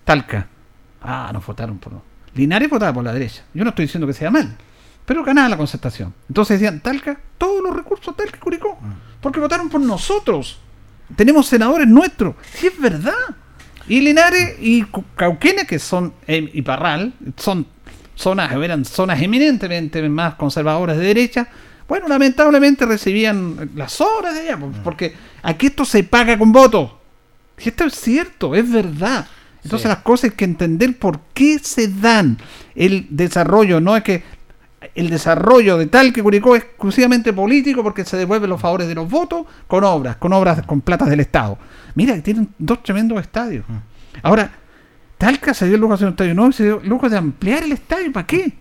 [0.03, 0.47] Talca.
[1.01, 1.93] Ah, nos votaron por...
[2.35, 3.43] Linares votaba por la derecha.
[3.53, 4.55] Yo no estoy diciendo que sea mal.
[5.05, 6.13] Pero ganaba la concertación.
[6.27, 8.77] Entonces decían, Talca, todos los recursos Talca y Curicó.
[9.21, 10.59] Porque votaron por nosotros.
[11.15, 12.35] Tenemos senadores nuestros.
[12.53, 13.13] Sí, es verdad.
[13.89, 17.65] Y Linares y Cauquenes, que son, eh, y Parral, son
[18.15, 21.47] zonas, eran zonas eminentemente más conservadoras de derecha.
[21.87, 26.91] Bueno, lamentablemente recibían las obras de allá, pues, porque aquí esto se paga con votos.
[27.57, 29.27] Y esto es cierto, es verdad.
[29.63, 29.87] Entonces Sí.
[29.89, 32.37] las cosas hay que entender por qué se dan
[32.75, 33.81] el desarrollo.
[33.81, 34.23] No es que
[34.95, 38.95] el desarrollo de tal que Curicó es exclusivamente político porque se devuelven los favores de
[38.95, 41.57] los votos con obras, con obras con platas del Estado.
[41.95, 43.65] Mira, tienen dos tremendos estadios.
[44.23, 44.51] Ahora,
[45.17, 47.09] Talca se dio el lujo de hacer un estadio nuevo y se dio el lujo
[47.09, 48.11] de ampliar el estadio.
[48.11, 48.53] ¿Para qué?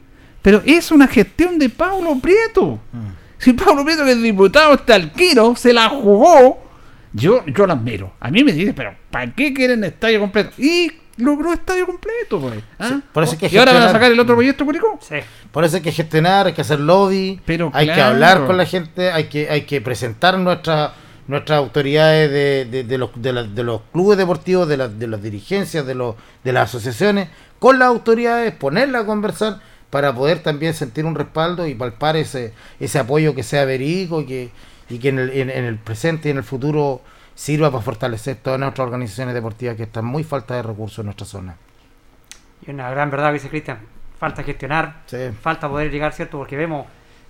[0.42, 2.80] Pero es una gestión de Pablo Prieto.
[3.38, 6.58] Si Pablo Prieto, que es diputado talquino, se la jugó,
[7.12, 8.12] yo, yo la admiro.
[8.18, 10.50] A mí me dice, pero ¿para qué quieren estadio completo?
[10.58, 12.62] Y logró estadio completo, pues.
[12.78, 12.88] ¿ah?
[12.88, 13.92] Sí, por eso hay que y ahora van a gestionar.
[14.02, 14.98] sacar el otro proyecto Curicó.
[15.00, 15.16] Sí.
[15.52, 18.64] Por eso hay que gestionar, hay que hacer lobby, Pero hay que hablar con la
[18.66, 20.92] gente, hay que, hay que presentar nuestras
[21.26, 25.06] nuestras autoridades de, de, de los, de, la- de los clubes deportivos, de, las de
[25.06, 27.28] las dirigencias, de, los, de las asociaciones,
[27.58, 32.54] con las autoridades, ponerla a conversar para poder también sentir un respaldo y palpar ese,
[32.80, 34.50] ese apoyo que sea verídico y que,
[34.88, 37.02] y que en, el, en, en el presente y en el futuro
[37.38, 41.24] sirva para fortalecer todas nuestras organizaciones deportivas que están muy falta de recursos en nuestra
[41.24, 41.54] zona.
[42.66, 43.78] Y una gran verdad que dice Cristian,
[44.18, 45.18] falta gestionar, Sí.
[45.40, 46.36] falta poder llegar, ¿cierto?
[46.38, 46.84] Porque vemos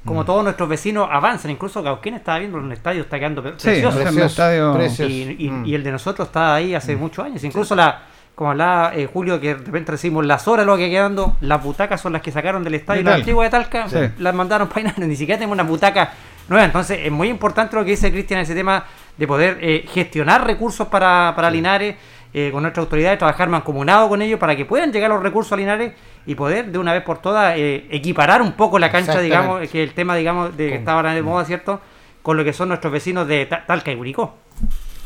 [0.04, 0.08] Mm.
[0.08, 3.52] como todos nuestros vecinos avanzan, incluso Cauquén estaba viendo en el estadio, está quedando pre-
[3.58, 3.98] Sí, precioso.
[3.98, 5.10] Precioso, estadio- precioso.
[5.12, 5.66] y, y- Mm.
[5.66, 7.44] y el de nosotros está ahí hace muchos años.
[7.44, 11.36] Incluso la, como hablaba eh, Julio, que de repente recibimos las horas, lo que quedando,
[11.42, 13.98] las butacas son las que sacaron del estadio la antigua de Talca, Sí.
[14.18, 16.12] las mandaron para ni siquiera tenemos una butaca
[16.48, 16.64] nueva.
[16.64, 18.84] Entonces es muy importante lo que dice Cristian en ese tema
[19.18, 21.96] de poder eh, gestionar recursos para, para Linares.
[22.34, 25.56] eh, con nuestras autoridades, trabajar mancomunado con ellos para que puedan llegar los recursos a
[25.56, 25.92] Linares
[26.26, 29.82] y poder de una vez por todas eh, equiparar un poco la cancha, digamos, que
[29.82, 31.80] el tema, digamos, de que está ahora de moda, ¿cierto?
[32.22, 34.36] Con lo que son nuestros vecinos de Ta- Talca y Curicó.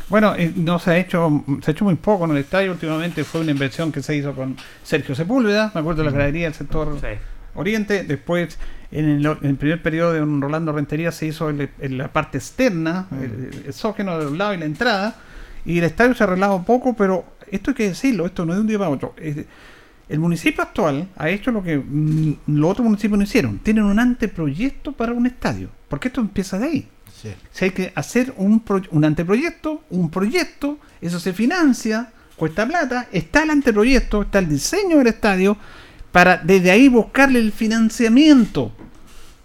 [0.09, 2.71] Bueno, eh, no se ha hecho se ha hecho muy poco en el estadio.
[2.73, 6.43] Últimamente fue una inversión que se hizo con Sergio Sepúlveda, me acuerdo de la gradería
[6.45, 7.07] del sector Sí.
[7.55, 8.03] Oriente.
[8.03, 8.59] Después,
[8.93, 12.37] en el, en el primer periodo de un Rolando Rentería, se hizo en la parte
[12.37, 15.15] externa, el, el exógeno de los lados y la entrada.
[15.65, 18.57] Y el estadio se ha arreglado poco, pero esto hay que decirlo, esto no es
[18.57, 19.15] de un día para otro.
[20.09, 23.59] El municipio actual ha hecho lo que mm, los otros municipios no hicieron.
[23.59, 26.87] Tienen un anteproyecto para un estadio, porque esto empieza de ahí.
[27.21, 27.29] Sí.
[27.51, 33.07] Si hay que hacer un, pro- un anteproyecto, un proyecto, eso se financia, cuesta plata,
[33.13, 35.55] está el anteproyecto, está el diseño del estadio,
[36.11, 38.73] para desde ahí buscarle el financiamiento.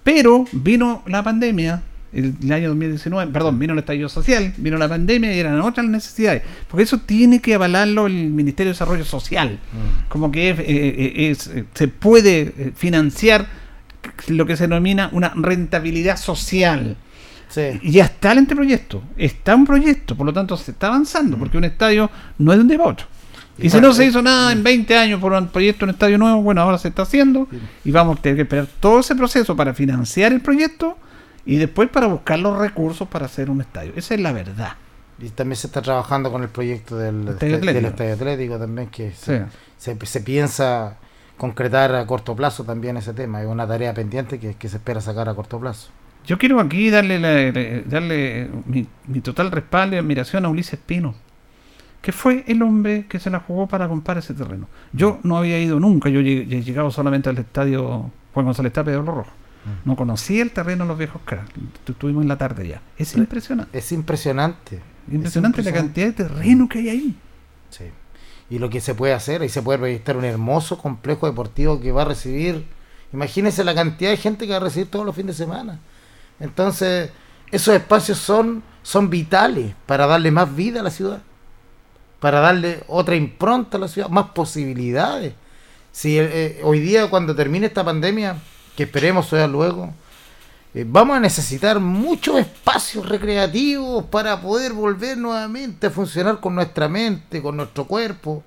[0.08, 1.82] Pero vino la pandemia,
[2.14, 5.86] el, el año 2019, perdón, vino el estallido social, vino la pandemia y eran otras
[5.86, 6.44] necesidades.
[6.66, 9.58] Porque eso tiene que avalarlo el Ministerio de Desarrollo Social.
[10.08, 13.48] Como que es, eh, eh, es, eh, se puede financiar
[14.28, 16.96] lo que se denomina una rentabilidad social.
[17.50, 17.78] Sí.
[17.82, 21.58] Y ya está el anteproyecto, está un proyecto, por lo tanto se está avanzando, porque
[21.58, 23.06] un estadio no es de un día para otro.
[23.58, 26.42] Y si no se hizo nada en 20 años por un proyecto, un estadio nuevo,
[26.42, 27.48] bueno, ahora se está haciendo
[27.84, 30.96] y vamos a tener que esperar todo ese proceso para financiar el proyecto
[31.44, 33.92] y después para buscar los recursos para hacer un estadio.
[33.96, 34.72] Esa es la verdad.
[35.20, 37.88] Y también se está trabajando con el proyecto del Estadio del Atlético.
[37.88, 39.32] Estadio Atlético también, que Sí.
[39.76, 40.96] se, se, piensa
[41.36, 43.40] concretar a corto plazo también ese tema.
[43.42, 45.88] Es una tarea pendiente que, que se espera sacar a corto plazo.
[46.26, 51.14] Yo quiero aquí darle, la- darle mi, mi total respaldo y admiración a Ulises Pino,
[52.08, 54.66] que fue el hombre que se la jugó para comprar ese terreno.
[54.94, 58.98] Yo no había ido nunca, yo he llegado solamente al estadio Juan González Tapia de
[59.00, 59.30] Oro Rojo.
[59.84, 61.50] No conocía el terreno de los viejos cracks.
[61.86, 62.80] Estuvimos en la tarde ya.
[62.96, 63.76] Es impresionante.
[63.76, 64.80] Es impresionante.
[65.12, 67.16] Impresionante es la cantidad de terreno que hay ahí.
[67.68, 67.84] Sí.
[68.48, 71.92] Y lo que se puede hacer, ahí se puede proyectar un hermoso complejo deportivo que
[71.92, 72.64] va a recibir
[73.12, 75.78] Imagínense la cantidad de gente que va a recibir todos los fines de semana.
[76.40, 77.10] Entonces,
[77.50, 81.22] esos espacios son, son vitales para darle más vida a la ciudad,
[82.20, 85.34] para darle otra impronta a la ciudad, más posibilidades.
[85.92, 88.36] Si eh, eh, hoy día, cuando termine esta pandemia,
[88.76, 89.92] que esperemos sea luego,
[90.74, 96.88] eh, vamos a necesitar muchos espacios recreativos para poder volver nuevamente a funcionar con nuestra
[96.88, 98.44] mente, con nuestro cuerpo.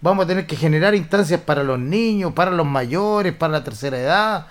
[0.00, 3.98] Vamos a tener que generar instancias para los niños, para los mayores, para la tercera
[3.98, 4.46] edad,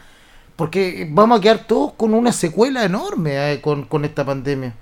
[0.55, 4.73] porque vamos a quedar todos con una secuela enorme eh, con, con esta pandemia.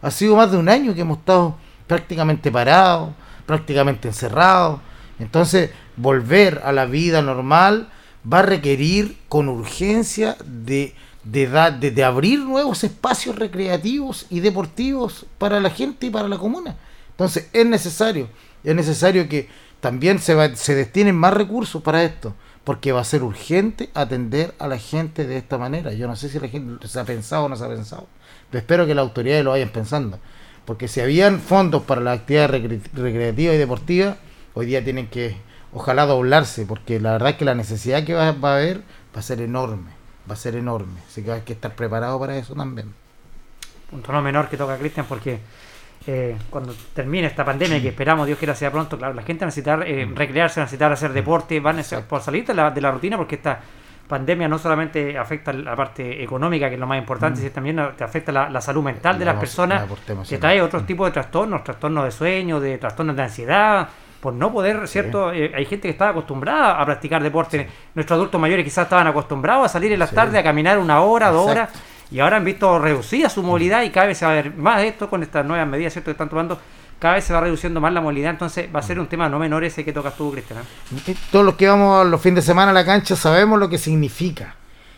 [0.00, 3.10] Ha sido más de un año que hemos estado prácticamente parados,
[3.50, 4.80] prácticamente encerrados.
[5.18, 7.90] Entonces, volver a la vida normal
[8.30, 11.46] va a requerir con urgencia de de,
[11.90, 16.76] de, abrir nuevos espacios recreativos y deportivos para la gente y para la comuna.
[17.10, 18.28] Entonces es necesario,
[18.64, 19.48] es necesario que
[19.80, 22.34] también se, se destinen más recursos para esto,
[22.64, 25.92] porque va a ser urgente atender a la gente de esta manera.
[25.92, 28.06] Yo no sé si la gente se ha pensado o no se ha pensado,
[28.50, 30.18] pero espero que las autoridades lo vayan pensando,
[30.70, 32.62] porque si habían fondos para las actividades
[32.94, 34.16] recreativas y deportivas,
[34.54, 35.34] hoy día tienen que,
[35.72, 38.78] ojalá, doblarse, porque la verdad es que la necesidad que va, va a haber
[39.12, 39.90] va a ser enorme
[40.30, 41.00] va a ser enorme.
[41.08, 42.94] Así que hay que estar preparado para eso también.
[43.90, 45.40] Punto no menor que toca Cristian porque
[46.06, 49.80] eh, cuando termine esta pandemia, que esperamos Dios quiera sea pronto, claro, la gente necesita
[49.84, 50.14] eh, mm.
[50.14, 53.60] recrearse, necesitar hacer deporte, van a por salir de la, de la rutina porque esta
[54.10, 57.42] pandemia no solamente afecta la parte económica, que es lo más importante, mm.
[57.42, 59.84] sino también te afecta la, salud mental de las personas,
[60.28, 60.86] que trae otros mm.
[60.86, 63.88] tipos de trastornos, trastornos de sueño, de trastornos de ansiedad,
[64.20, 65.32] por no poder, ¿cierto?
[65.32, 67.66] Eh, hay gente que estaba acostumbrada a practicar deporte.
[67.94, 71.30] Nuestros adultos mayores quizás estaban acostumbrados a salir en las tardes a caminar una hora,
[71.30, 71.70] dos horas,
[72.10, 74.82] y ahora han visto reducida su movilidad y cada vez se va a ver más
[74.82, 76.08] esto con estas nuevas medidas, ¿cierto?
[76.08, 76.58] Que están tomando
[77.00, 79.38] cada vez se va reduciendo más la movilidad, entonces va a ser un tema no
[79.38, 80.60] menor ese que tocas tú, Cristian.
[80.60, 81.16] ¿eh?
[81.32, 84.54] Todos los que vamos los fines de semana a la cancha sabemos lo que significa,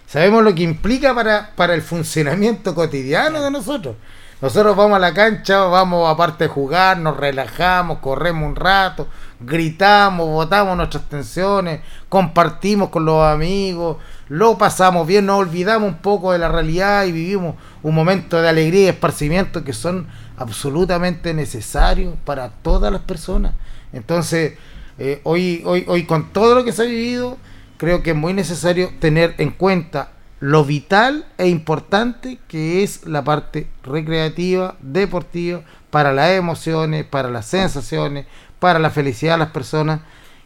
[0.07, 3.97] sabemos lo que implica para, para el funcionamiento cotidiano de nosotros.
[4.43, 9.07] Nosotros vamos a la cancha, vamos aparte de jugar, nos relajamos, corremos un rato,
[9.39, 16.33] gritamos, botamos nuestras tensiones, compartimos con los amigos, lo pasamos bien, nos olvidamos un poco
[16.33, 22.15] de la realidad y vivimos un momento de alegría y esparcimiento que son absolutamente necesarios
[22.25, 23.55] para todas las personas.
[23.93, 24.55] Entonces,
[24.99, 27.39] eh, hoy, hoy, hoy con todo lo que se ha vivido,
[27.77, 33.23] creo que es muy necesario tener en cuenta lo vital e importante que es la
[33.23, 38.27] parte recreativa, deportiva, para las emociones, para las sensaciones,
[38.59, 40.01] para la felicidad de las personas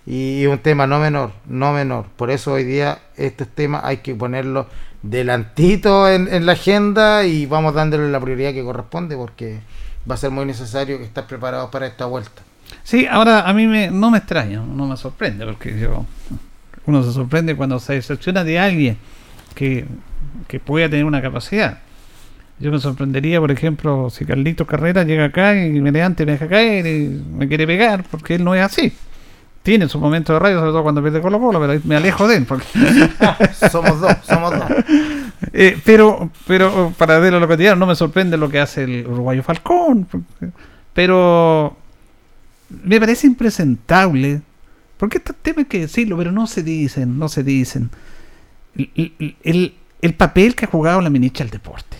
[0.04, 2.06] y un tema no menor, no menor.
[2.16, 4.66] Por eso hoy día este tema hay que ponerlo
[5.02, 9.60] delantito en, en la agenda y vamos dándole la prioridad que corresponde porque
[10.08, 12.42] va a ser muy necesario que estés preparados para esta vuelta.
[12.82, 16.04] Sí, ahora a mí me, no me extraña, no me sorprende porque yo
[16.86, 18.96] uno se sorprende cuando se decepciona de alguien
[19.54, 19.86] que,
[20.48, 21.78] que pueda tener una capacidad.
[22.58, 26.86] Yo me sorprendería, por ejemplo, si Carlito Carrera llega acá y mediante me deja caer
[26.86, 28.92] y me quiere pegar, porque él no es así.
[29.62, 32.36] Tiene su momento de radio, sobre todo cuando pierde Colo Colo, pero me alejo de
[32.36, 32.46] él.
[32.46, 32.66] Porque...
[33.70, 34.68] somos dos, somos dos.
[35.52, 39.42] Eh, pero, pero para ver lo cotidiano, no me sorprende lo que hace el uruguayo
[39.42, 40.08] Falcón.
[40.92, 41.76] Pero
[42.84, 44.40] me parece impresentable,
[44.96, 47.90] porque estos temas hay que decirlo, pero no se dicen, no se dicen
[48.76, 51.96] el, el, papel que ha jugado la ministra del deporte.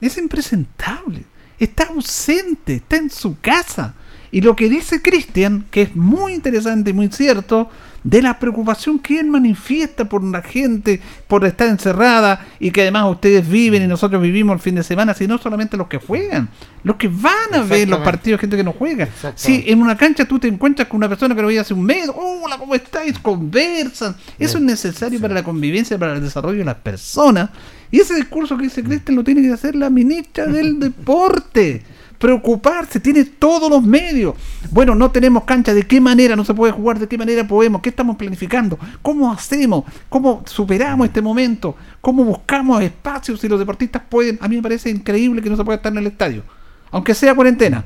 [0.00, 1.24] Es impresentable.
[1.58, 3.94] Está ausente, está en su casa.
[4.32, 7.68] Y lo que dice Cristian, que es muy interesante y muy cierto,
[8.04, 13.10] de la preocupación que él manifiesta por la gente, por estar encerrada y que además
[13.10, 16.48] ustedes viven y nosotros vivimos el fin de semana, sino solamente los que juegan,
[16.82, 19.08] los que van a ver los partidos, gente que no juega.
[19.34, 21.84] Si en una cancha tú te encuentras con una persona que no veía hace un
[21.84, 23.18] mes, hola, ¿cómo estáis?
[23.18, 24.16] Conversan.
[24.38, 27.50] Eso es necesario para la convivencia, para el desarrollo de las personas.
[27.90, 31.82] Y ese discurso que dice Cristian lo tiene que hacer la ministra del deporte
[32.20, 34.34] preocuparse, tiene todos los medios.
[34.70, 36.98] Bueno, no tenemos cancha, ¿de qué manera no se puede jugar?
[36.98, 37.80] ¿De qué manera podemos?
[37.80, 38.78] ¿Qué estamos planificando?
[39.00, 39.84] ¿Cómo hacemos?
[40.10, 41.74] ¿Cómo superamos este momento?
[42.02, 44.38] ¿Cómo buscamos espacios si los deportistas pueden?
[44.42, 46.42] A mí me parece increíble que no se pueda estar en el estadio,
[46.90, 47.84] aunque sea cuarentena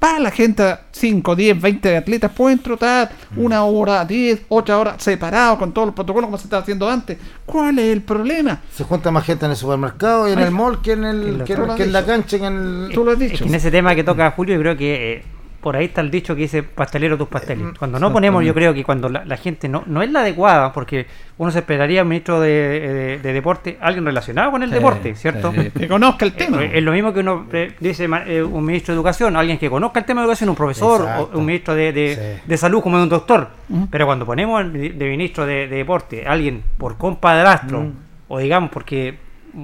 [0.00, 5.58] para la gente, 5, 10, 20 atletas pueden trotar una hora, 10, 8 horas separados
[5.58, 7.18] con todos los protocolos como se estaba haciendo antes.
[7.44, 8.62] ¿Cuál es el problema?
[8.74, 11.52] Se junta más gente en el supermercado y en el mall que en, el, que,
[11.52, 12.38] en la cancha.
[12.38, 12.90] en el...
[12.94, 13.44] Tú lo has dicho.
[13.44, 15.24] en ese tema que toca Julio, yo creo que eh,
[15.60, 17.66] por ahí está el dicho que dice pastelero tus pasteles.
[17.68, 20.72] Eh, cuando no ponemos, yo creo que cuando la, gente no, no es la adecuada,
[20.72, 21.06] porque
[21.38, 25.52] uno se esperaría un ministro de, de, deporte, alguien relacionado con el deporte, ¿cierto?
[25.52, 26.62] que conozca el tema.
[26.62, 27.46] Eh, es lo mismo que uno
[27.78, 31.06] dice eh, un ministro de educación, alguien que conozca el tema de educación, un profesor,
[31.18, 33.48] o un ministro de, de, salud como un doctor.
[33.90, 37.92] Pero cuando ponemos de ministro de, deporte, alguien por compadrastro,
[38.28, 39.18] o digamos porque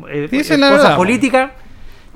[0.09, 0.97] eh, Sí, esa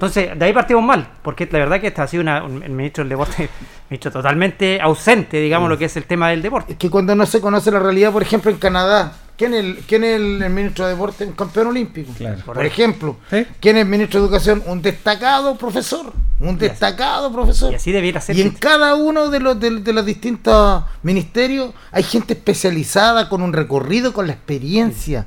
[0.01, 2.70] Entonces, de ahí partimos mal, porque la verdad que este ha sido una- un- el
[2.70, 3.51] ministro del deporte,
[3.90, 6.72] ministro totalmente ausente, digamos, lo que es el tema del deporte.
[6.72, 9.76] Es que cuando no se conoce la realidad, por ejemplo, en Canadá, ¿quién es el,
[9.86, 11.24] quién es el, el ministro de Deporte?
[11.26, 12.12] Un campeón olímpico.
[12.16, 12.38] Claro.
[12.46, 13.18] Por ejemplo.
[13.61, 14.62] ¿quién es el ministro de Educación?
[14.64, 16.14] Un destacado profesor.
[16.40, 17.70] Un destacado profesor.
[17.70, 18.38] Y así debiera ser.
[18.38, 23.42] Y en cada uno de los, de, de los distintos ministerios hay gente especializada con
[23.42, 25.26] un recorrido, con la experiencia,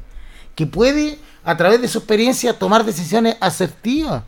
[0.56, 4.24] que puede, a través de su experiencia, tomar decisiones asertivas.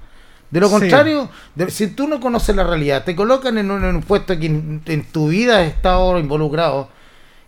[0.51, 0.73] De lo Sí.
[0.79, 4.37] contrario, de- si tú no conoces la realidad, te colocan en un, en un puesto
[4.39, 6.89] que en, en tu vida has estado involucrado,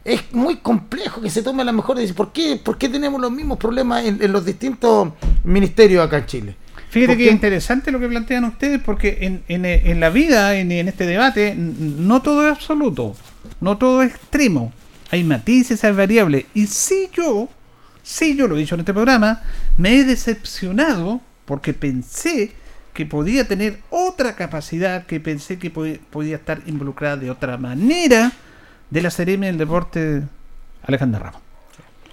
[0.03, 2.15] es muy complejo que se tome la mejor decisión.
[2.15, 5.09] ¿Por qué, ¿Por qué tenemos los mismos problemas en, en los distintos
[5.43, 6.55] ministerios acá en Chile?
[6.89, 10.55] Fíjate ¿Por que es interesante lo que plantean ustedes porque en, en, en la vida,
[10.55, 13.15] en, en este debate, no todo es absoluto,
[13.59, 14.71] no todo es extremo.
[15.11, 16.45] Hay matices, hay variables.
[16.53, 17.49] Y si yo,
[18.03, 19.41] si yo lo he dicho en este programa,
[19.77, 22.53] me he decepcionado porque pensé
[22.97, 28.31] que podía tener otra capacidad, que pensé que pod- podía estar involucrada de otra manera
[28.89, 30.23] de la Seremi del Deporte
[30.81, 31.41] Alejandra Ramos.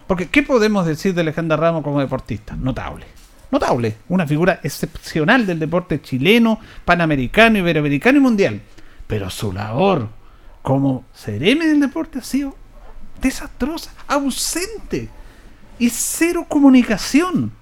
[0.07, 2.55] Porque, ¿qué podemos decir de Alejandra Ramos como deportista?
[2.55, 3.07] Notable.
[3.51, 3.97] Notable.
[4.11, 8.61] Una figura excepcional del deporte chileno, panamericano, iberoamericano y mundial.
[9.07, 10.11] Pero su labor
[10.61, 12.55] como sereme del deporte ha sido
[13.23, 15.09] desastrosa, ausente
[15.79, 17.53] y cero comunicación.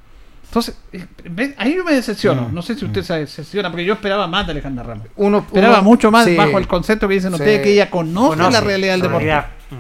[0.53, 2.51] Entonces, eh, ve- ahí yo me decepciono.
[2.51, 5.07] Mm, No sé si usted se decepciona, porque yo esperaba más de Alejandra Ramos.
[5.17, 6.37] Uno, Esperaba uno- mucho más sí.
[6.37, 7.37] bajo el concepto que dicen Sí.
[7.37, 9.25] ustedes, que ella conoce, Conoce la realidad del deporte.
[9.25, 9.47] realidad.
[9.71, 9.75] Mm.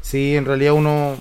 [0.00, 1.16] Sí, en realidad uno,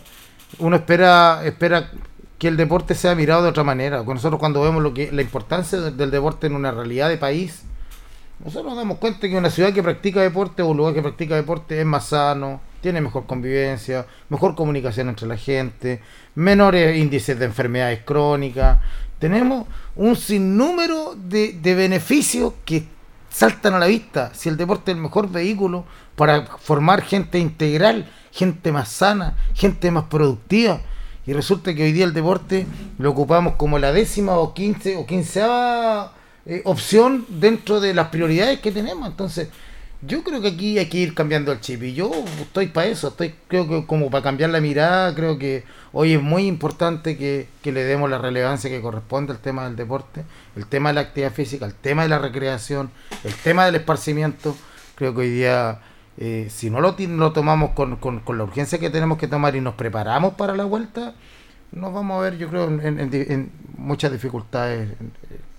[0.59, 1.91] uno espera, espera
[2.37, 4.01] que el deporte sea mirado de otra manera.
[4.01, 7.63] Nosotros cuando vemos lo que la importancia de- del deporte en una realidad de país,
[8.45, 11.35] nosotros nos damos cuenta que una ciudad que practica deporte o un lugar que practica
[11.35, 16.01] deporte es más sano, tiene mejor convivencia, mejor comunicación entre la gente,
[16.35, 18.77] menores índices de enfermedades crónicas.
[19.17, 19.65] Tenemos
[19.95, 22.85] un sinnúmero de, de beneficios que
[23.27, 24.31] saltan a la vista.
[24.35, 29.89] Si el deporte es el mejor vehículo para formar gente integral, gente más sana, gente
[29.89, 30.79] más productiva.
[31.25, 32.67] Y resulta que hoy día el deporte
[32.99, 36.13] lo ocupamos como la décima o quince o quinceava
[36.45, 39.09] eh, opción dentro de las prioridades que tenemos.
[39.09, 39.47] Entonces,
[40.07, 41.83] yo creo que aquí hay que ir cambiando el chip.
[41.83, 45.63] Y yo estoy para eso, estoy creo que como para cambiar la mirada, creo que
[45.93, 49.75] hoy es muy importante que, que le demos la relevancia que corresponde al tema del
[49.75, 50.23] deporte,
[50.55, 52.91] el tema de la actividad física, el tema de la recreación,
[53.23, 54.55] el tema del esparcimiento.
[54.95, 55.79] Creo que hoy día,
[56.17, 59.55] eh, si no lo, lo tomamos con, con- con la urgencia que tenemos que tomar
[59.55, 61.13] y nos preparamos para la vuelta,
[61.71, 64.95] nos vamos a ver, yo creo, en, en muchas dificultades eh,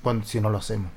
[0.03, 0.91] cuando, si no lo hacemos.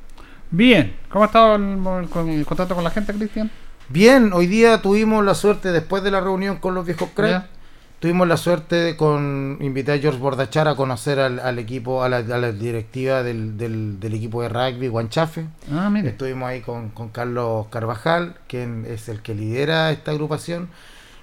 [0.51, 1.63] Bien, ¿cómo ha estado el,
[2.03, 3.51] el- con el contacto con la gente, Cristian?
[3.89, 7.49] Bien, hoy día tuvimos la suerte, después de la reunión con los viejos cracks, Ya.
[7.99, 12.09] tuvimos la suerte de con invitar a George Bordachar a conocer al, al equipo, a
[12.09, 15.45] la, a la directiva del, del, del equipo de rugby Guanchafe.
[15.71, 16.09] Ah, mire.
[16.09, 20.69] Estuvimos ahí con, con Carlos Carvajal, quien es el que lidera esta agrupación.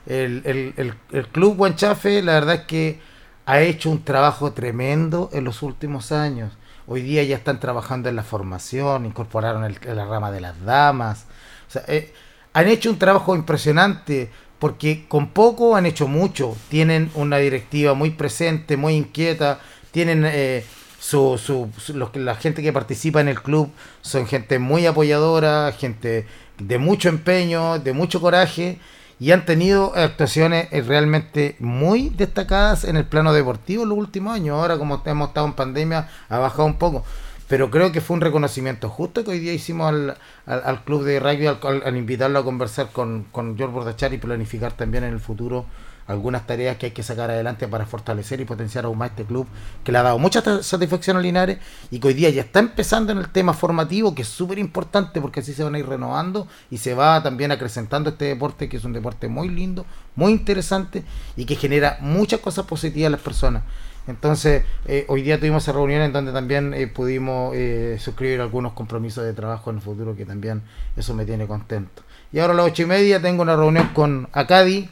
[0.06, 3.00] El, el, el, el club Guanchafe, la verdad es que
[3.44, 6.52] ha hecho un trabajo tremendo en los últimos años.
[6.88, 11.24] Hoy día ya están trabajando en la formación, incorporaron el- la rama de las damas.
[11.68, 12.12] O sea, eh,
[12.52, 16.56] han hecho un trabajo impresionante porque con poco han hecho mucho.
[16.68, 19.58] Tienen una directiva muy presente, muy inquieta.
[19.90, 20.64] Tienen eh,
[21.00, 23.70] su, su, su- los la gente que participa en el club
[24.02, 26.26] son gente muy apoyadora, gente
[26.58, 28.78] de mucho empeño, de mucho coraje
[29.18, 34.34] y han tenido actuaciones eh, realmente muy destacadas en el plano deportivo en los últimos
[34.34, 34.58] años.
[34.58, 37.04] Ahora como hemos estado en pandemia ha bajado un poco,
[37.48, 41.04] pero creo que fue un reconocimiento justo que hoy día hicimos al, al- al club
[41.04, 45.12] de rugby al, al- invitarlo a conversar con, con George Bordachar y planificar también en
[45.14, 45.64] el futuro
[46.06, 49.46] algunas tareas que hay que sacar adelante para fortalecer y potenciar aún más este club
[49.84, 51.58] que le ha dado mucha satisfacción a Linares
[51.90, 55.20] y que hoy día ya está empezando en el tema formativo que es súper importante
[55.20, 58.76] porque así se van a ir renovando y se va también acrecentando este deporte que
[58.76, 61.04] es un deporte muy lindo, muy interesante
[61.36, 63.62] y que genera muchas cosas positivas a las personas.
[64.06, 68.72] Entonces, eh, hoy día tuvimos esa reunión en donde también eh, pudimos eh, suscribir algunos
[68.72, 70.62] compromisos de trabajo en el futuro que también
[70.96, 72.02] eso me tiene contento.
[72.32, 74.88] Y ahora a las ocho y media tengo una reunión con Acadi,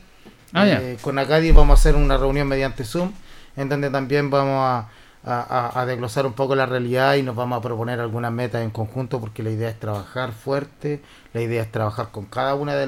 [0.55, 3.11] Ah, eh, con Acadi vamos a hacer una reunión mediante Zoom,
[3.57, 4.87] en donde también vamos
[5.25, 9.21] a, desglosar un poco la realidad y nos vamos a proponer algunas metas en conjunto,
[9.21, 11.01] porque la idea es trabajar fuerte,
[11.33, 12.87] la idea es trabajar con cada una de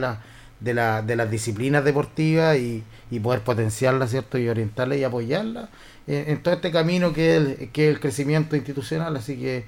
[1.16, 2.84] las disciplinas deportivas y,
[3.20, 4.38] poder potenciarla, ¿cierto?
[4.38, 5.68] Y orientarla y apoyarla
[6.06, 9.16] en, todo este camino que es, el, que es el crecimiento institucional.
[9.16, 9.64] Así que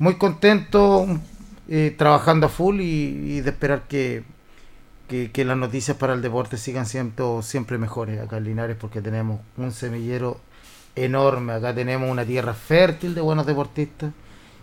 [0.00, 1.06] muy contento,
[1.68, 4.24] eh, trabajando a full y, y de esperar que,
[5.10, 9.02] que, que las noticias para el deporte sigan siendo siempre mejores acá en Linares porque
[9.02, 10.40] tenemos un semillero
[10.94, 11.52] enorme.
[11.52, 14.12] Acá tenemos una tierra fértil de buenos deportistas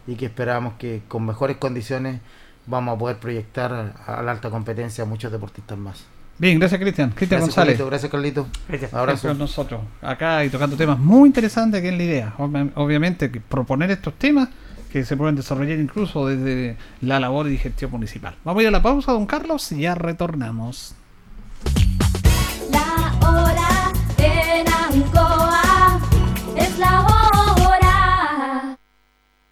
[0.08, 2.22] y que esperamos que con mejores condiciones
[2.66, 6.06] vamos a poder proyectar a, la alta competencia a muchos deportistas más.
[6.38, 7.10] Bien, gracias Cristian.
[7.10, 7.78] Cristian González.
[7.86, 8.48] gracias Carlito.
[8.70, 9.22] Gracias.
[9.22, 9.82] con nosotros.
[10.02, 12.34] Acá y tocando temas muy interesantes que es la idea.
[12.38, 14.48] Obviamente que proponer estos temas
[14.92, 18.36] que se pueden desarrollar incluso desde la labor y gestión municipal.
[18.44, 20.96] Vamos a ir a la pausa, don Carlos, y ya retornamos.
[22.72, 26.00] La hora en Ancoa
[26.56, 28.78] es la hora.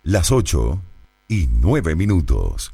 [0.04, 0.82] Las 8
[1.28, 2.74] y 9 minutos.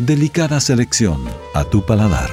[0.00, 1.22] Delicada selección
[1.52, 2.30] a tu paladar.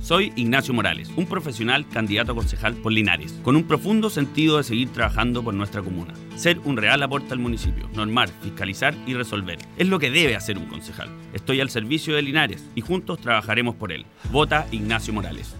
[0.00, 4.64] Soy Ignacio Morales, un profesional candidato a concejal por Linares, con un profundo sentido de
[4.64, 6.14] seguir trabajando por nuestra comuna.
[6.36, 9.58] Ser un real aporte al municipio, normar, fiscalizar y resolver.
[9.76, 11.10] Es lo que debe hacer un concejal.
[11.34, 14.06] Estoy al servicio de Linares y juntos trabajaremos por él.
[14.32, 15.54] Vota Ignacio Morales.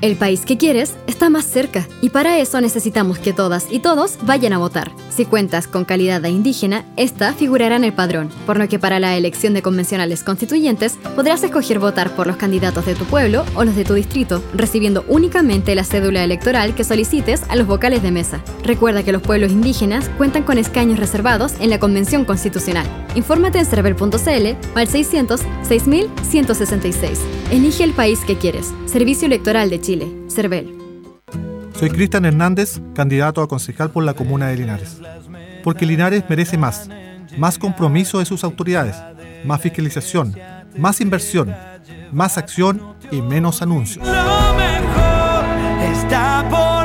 [0.00, 4.16] El país que quieres está más cerca y para eso necesitamos que todas y todos
[4.22, 4.92] vayan a votar.
[5.10, 8.98] Si cuentas con calidad de indígena, esta figurará en el padrón, por lo que para
[8.98, 13.64] la elección de convencionales constituyentes podrás escoger votar por los candidatos de tu pueblo o
[13.64, 18.10] los de tu distrito, recibiendo únicamente la cédula electoral que solicites a los vocales de
[18.10, 18.42] mesa.
[18.64, 22.86] Recuerda que los pueblos indígenas cuentan con escaños reservados en la Convención Constitucional.
[23.16, 27.20] Infórmate en cervel.cl al 600 6166.
[27.50, 28.72] Elige el país que quieres.
[28.86, 30.06] Servicio Electoral de Chile.
[30.28, 30.76] CERVEL.
[31.78, 34.98] Soy Cristian Hernández, candidato a concejal por la comuna de Linares.
[35.64, 36.88] Porque Linares merece más.
[37.38, 38.96] Más compromiso de sus autoridades,
[39.44, 40.34] más fiscalización,
[40.76, 41.54] más inversión,
[42.12, 44.04] más acción y menos anuncios.
[44.04, 45.44] Lo mejor
[45.92, 46.79] está por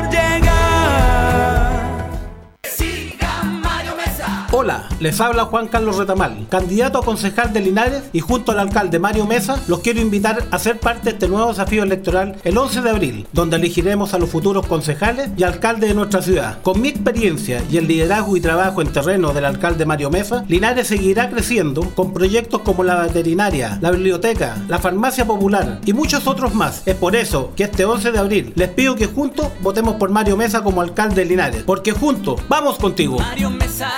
[4.66, 8.98] Hola, les habla Juan Carlos Retamal, candidato a concejal de Linares y junto al alcalde
[8.98, 12.82] Mario Mesa los quiero invitar a ser parte de este nuevo desafío electoral el 11
[12.82, 16.60] de abril, donde elegiremos a los futuros concejales y alcaldes de nuestra ciudad.
[16.62, 20.88] Con mi experiencia y el liderazgo y trabajo en terreno del alcalde Mario Mesa, Linares
[20.88, 26.56] seguirá creciendo con proyectos como la veterinaria, la biblioteca, la farmacia popular y muchos otros
[26.56, 26.82] más.
[26.86, 30.36] Es por eso que este 11 de abril les pido que juntos votemos por Mario
[30.36, 33.20] Mesa como alcalde de Linares, porque juntos vamos contigo.
[33.20, 33.92] Mario Mesa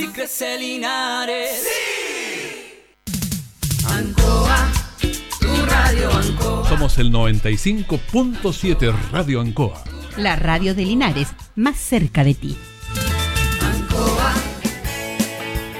[0.00, 1.62] si crece Linares.
[3.86, 4.72] Ancoa,
[5.40, 6.68] tu radio Ancoa.
[6.68, 9.84] Somos el 95.7 Radio Ancoa.
[10.16, 12.56] La radio de Linares, más cerca de ti.
[13.60, 14.34] Ancoa.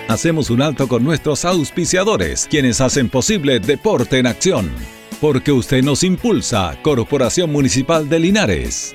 [0.09, 4.71] Hacemos un alto con nuestros auspiciadores, quienes hacen posible Deporte en Acción.
[5.21, 8.95] Porque usted nos impulsa, Corporación Municipal de Linares.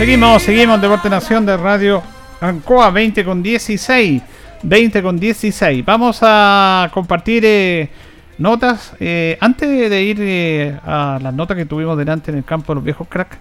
[0.00, 2.02] Seguimos, seguimos, Deporte Nación de Radio
[2.40, 4.22] Ancoa 20 con 16.
[4.62, 5.84] 20 con 16.
[5.84, 7.90] Vamos a compartir eh,
[8.38, 8.94] notas.
[8.98, 12.76] Eh, antes de ir eh, a las notas que tuvimos delante en el campo de
[12.76, 13.36] los viejos crack.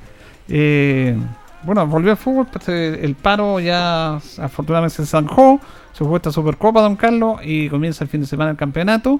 [0.50, 1.16] eh,
[1.64, 2.48] bueno, volvió el fútbol.
[2.52, 5.62] pues, el paro ya afortunadamente se zanjó.
[5.94, 7.40] Se jugó esta Supercopa, don Carlos.
[7.42, 9.18] Y comienza el fin de semana el campeonato.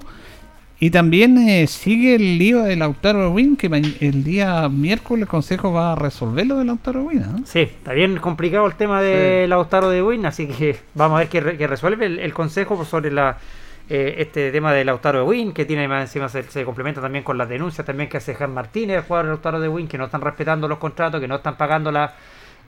[0.82, 5.72] Y también eh, sigue el lío de Lautaro Win, que el día miércoles el Consejo
[5.74, 7.22] va a resolver lo de Lautaro Win.
[7.22, 7.36] ¿ah?
[7.44, 11.28] Sí, está bien complicado el tema de Lautaro de Win, así que vamos a ver
[11.28, 13.36] qué, re- qué resuelve el, el Consejo sobre la
[13.90, 17.24] eh, este tema de Lautaro de Win, que tiene más encima se, se complementa también
[17.24, 19.98] con las denuncias también que hace Jan Martínez, el jugador de Lautaro de Win, que
[19.98, 22.14] no están respetando los contratos, que no están pagando la-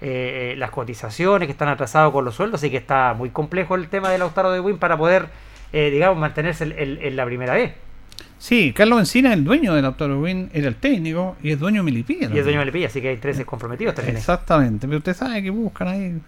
[0.02, 3.88] eh, las cotizaciones, que están atrasados con los sueldos, así que está muy complejo el
[3.88, 5.28] tema de Lautaro de Win para poder,
[5.72, 7.72] eh, digamos, mantenerse en- en- en la primera vez.
[8.42, 11.84] Sí, Carlos Encina, el dueño del Lautaro Win, era el técnico y es dueño de
[11.84, 12.28] Milipilla.
[12.28, 14.16] Y es dueño de Melipilla, así que hay intereses comprometidos también.
[14.16, 16.20] Exactamente, pero usted sabe que buscan ahí.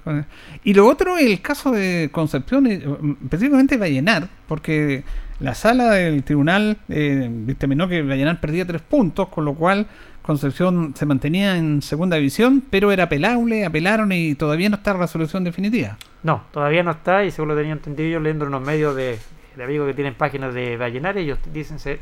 [0.62, 2.84] Y lo otro es el caso de Concepción, eh,
[3.24, 5.02] específicamente Vallenar, porque
[5.40, 9.88] la sala del tribunal eh, determinó que Vallenar perdía tres puntos, con lo cual
[10.22, 15.00] Concepción se mantenía en segunda división, pero era apelable, apelaron y todavía no está la
[15.00, 15.98] resolución definitiva.
[16.22, 19.18] No, todavía no está y según lo tenía entendido yo leyendo unos medios de,
[19.56, 21.98] de amigos que tienen páginas de Vallenar, ellos dicen se-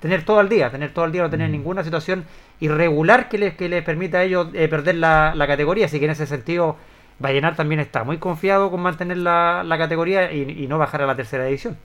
[0.00, 2.24] tener todo al día, tener todo al día, no tener ninguna situación
[2.60, 6.04] irregular que les, que les permita a ellos eh, perder la, la categoría, así que
[6.04, 6.76] en ese sentido
[7.18, 11.06] Vallenar también está muy confiado con mantener la, la categoría y, y no bajar a
[11.06, 11.76] la tercera división.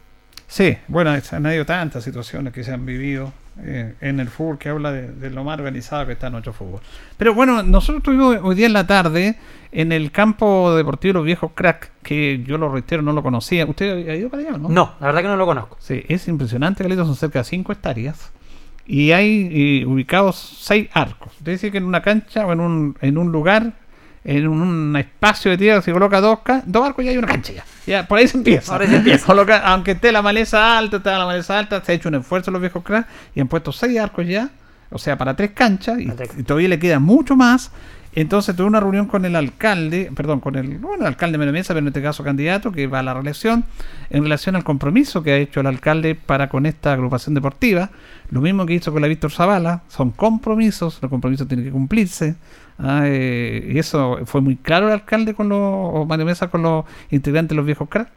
[0.48, 3.32] Sí, bueno, han habido tantas situaciones que se han vivido
[3.62, 6.82] eh, en el fútbol que habla de, de lo más organizado que está nuestro fútbol.
[7.18, 9.38] Pero bueno, nosotros estuvimos hoy día en la tarde
[9.72, 13.66] en el campo deportivo Los Viejos Crack, que yo lo reitero, no lo conocía.
[13.66, 14.70] ¿Usted ha ido para allá, no?
[14.70, 15.78] No, la verdad que no lo conozco.
[15.80, 18.32] Sí, es impresionante, Carlitos, son cerca de 5 hectáreas.
[18.86, 21.34] Y hay eh, ubicados 6 arcos.
[21.38, 23.74] Es decir, que en una cancha o en un, en un lugar,
[24.24, 27.64] en un espacio de tierra, se coloca dos, dos arcos y hay una cancha ya.
[27.88, 28.72] Ya, por ahí se empieza.
[28.74, 29.26] Por ahí se empieza.
[29.28, 32.52] Coloca- aunque esté la maleza alta, está la maleza alta, se ha hecho un esfuerzo
[32.52, 34.50] los viejos cracks y han puesto 6 arcos ya.
[34.92, 37.72] O sea, para tres canchas y, y todavía le queda mucho más.
[38.16, 41.76] Entonces tuve una reunión con el alcalde, perdón, con el, bueno, el alcalde de Mesa,
[41.76, 43.66] pero en este caso candidato, que va a la reelección,
[44.10, 47.92] en relación al compromiso que ha hecho el alcalde para con esta agrupación deportiva.
[48.32, 52.36] Lo mismo que hizo con la Víctor Zavala, son compromisos, los compromisos tienen que cumplirse.
[52.80, 56.86] Ah, eh, y eso fue muy claro el alcalde con los, o Mesa con los
[57.12, 58.12] integrantes de los viejos cracks.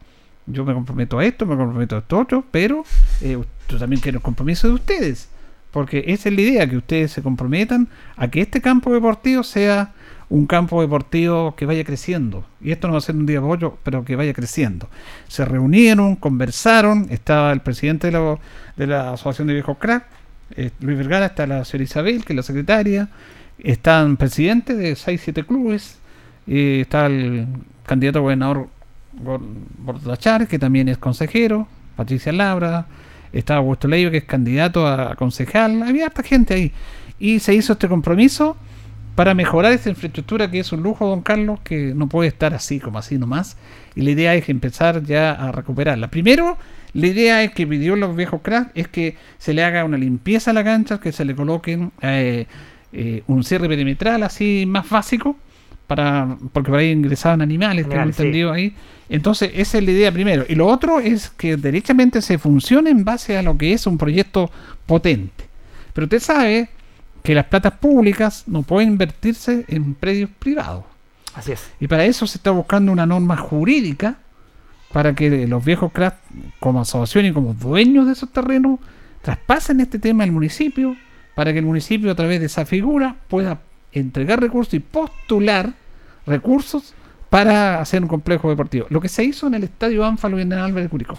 [0.47, 2.83] yo me comprometo a esto, me comprometo a esto otro, pero
[3.21, 3.37] eh,
[3.69, 5.29] yo también quiero el compromiso de ustedes.
[5.71, 9.91] Porque esa es la idea, que ustedes se comprometan a que este campo deportivo sea
[10.29, 12.45] un campo deportivo que vaya creciendo.
[12.61, 14.89] Y esto no va a ser un día pollo, pero que vaya creciendo.
[15.27, 18.37] Se reunieron, conversaron, estaba el presidente de la,
[18.75, 20.05] de la Asociación de Viejos Crack,
[20.55, 23.09] eh, Luis Vergara, está la señora Isabel, que es la secretaria,
[23.63, 25.97] están presidentes de 6-7 clubes,
[26.45, 27.47] y está el
[27.85, 28.67] candidato a gobernador
[29.13, 32.87] Bordachar, que también es consejero, Patricia Labra,
[33.31, 36.71] estaba Augusto Leiva, que es candidato a concejal, había harta gente ahí.
[37.19, 38.57] Y se hizo este compromiso
[39.15, 42.79] para mejorar esta infraestructura que es un lujo, don Carlos, que no puede estar así
[42.79, 43.57] como así nomás.
[43.95, 46.09] Y la idea es empezar ya a recuperarla.
[46.09, 46.57] Primero,
[46.93, 50.51] la idea es que pidió los viejos cracks es que se le haga una limpieza
[50.51, 52.47] a la cancha, que se le coloquen eh,
[52.93, 55.35] eh, un cierre perimetral así más básico,
[55.87, 58.09] para porque por ahí ingresaban animales, tengo sí.
[58.09, 58.75] entendido ahí.
[59.09, 60.45] Entonces, esa es la idea primero.
[60.47, 63.97] Y lo otro es que derechamente se funcione en base a lo que es un
[63.97, 64.49] proyecto
[64.85, 65.45] potente.
[65.93, 66.69] Pero usted sabe
[67.23, 70.83] que las platas públicas no pueden invertirse en predios privados.
[71.35, 71.71] Así es.
[71.79, 74.17] Y para eso se está buscando una norma jurídica
[74.91, 76.19] para que los viejos cracks,
[76.59, 78.79] como asociación y como dueños de esos terrenos,
[79.21, 80.95] traspasen este tema al municipio
[81.35, 83.59] para que el municipio a través de esa figura pueda
[83.91, 85.73] entregar recursos y postular
[86.25, 86.93] recursos
[87.29, 88.85] para hacer un complejo deportivo.
[88.89, 91.17] Lo que se hizo en el estadio ANFA Luis Álvarez Curicó.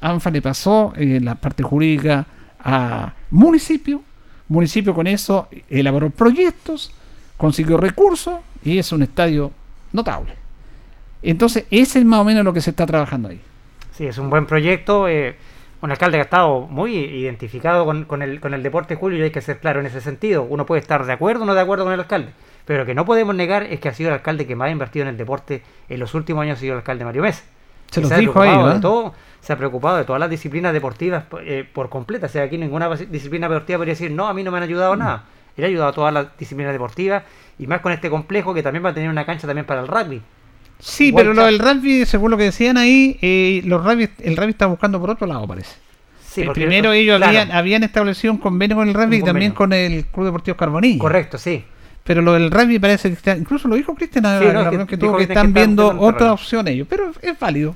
[0.00, 2.26] ANFA le pasó eh, la parte jurídica
[2.58, 4.02] a municipio,
[4.48, 6.92] municipio con eso elaboró proyectos,
[7.36, 9.52] consiguió recursos y es un estadio
[9.92, 10.34] notable.
[11.22, 13.40] Entonces, ese es más o menos lo que se está trabajando ahí.
[13.92, 15.08] Sí, es un buen proyecto.
[15.08, 15.36] eh,
[15.82, 19.22] un alcalde que ha estado muy identificado con, con el, con el deporte, Julio, y
[19.22, 20.42] hay que ser claro en ese sentido.
[20.42, 22.32] Uno puede estar de acuerdo o no de acuerdo con el alcalde,
[22.64, 24.70] pero lo que no podemos negar es que ha sido el alcalde que más ha
[24.70, 27.44] invertido en el deporte en los últimos años, ha sido el alcalde Mario Mesa.
[27.90, 31.68] Se ha dijo ahí, de todo, se ha preocupado de todas las disciplinas deportivas eh,
[31.72, 32.26] por completa.
[32.26, 34.96] O sea, aquí ninguna disciplina deportiva podría decir, no, a mí no me han ayudado
[34.96, 35.24] nada.
[35.56, 37.22] Él ha ayudado a todas las disciplinas deportivas
[37.58, 39.88] y más con este complejo que también va a tener una cancha también para el
[39.88, 40.20] rugby.
[40.78, 44.50] Sí, pero lo del rugby, según lo que decían ahí, eh, los rugby, el rugby
[44.50, 45.74] está buscando por otro lado, parece.
[46.28, 47.30] Sí, porque- primero ellos claro.
[47.30, 50.98] habían, habían establecido un convenio con el rugby y también con el Club Deportivo Carbonilla.
[50.98, 51.64] Correcto, sí.
[52.04, 54.96] Pero lo del rugby parece que está, incluso lo dijo Cristian Sí, no, que que,
[54.96, 57.74] tuvo, que están viendo el otra opción ellos, pero es válido.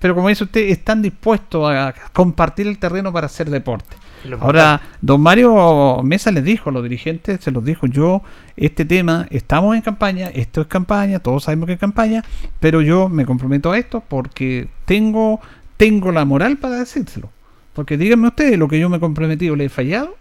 [0.00, 3.96] Pero como dice usted, están dispuestos a compartir el terreno para hacer deporte.
[4.40, 8.22] Ahora, don Mario Mesa les dijo, los dirigentes, se los dijo yo,
[8.56, 12.24] este tema, estamos en campaña, esto es campaña, todos sabemos que es campaña,
[12.60, 15.40] pero yo me comprometo a esto porque tengo,
[15.76, 17.30] tengo la moral para decírselo.
[17.74, 20.16] Porque díganme ustedes, lo que yo me he comprometido, ¿le he fallado?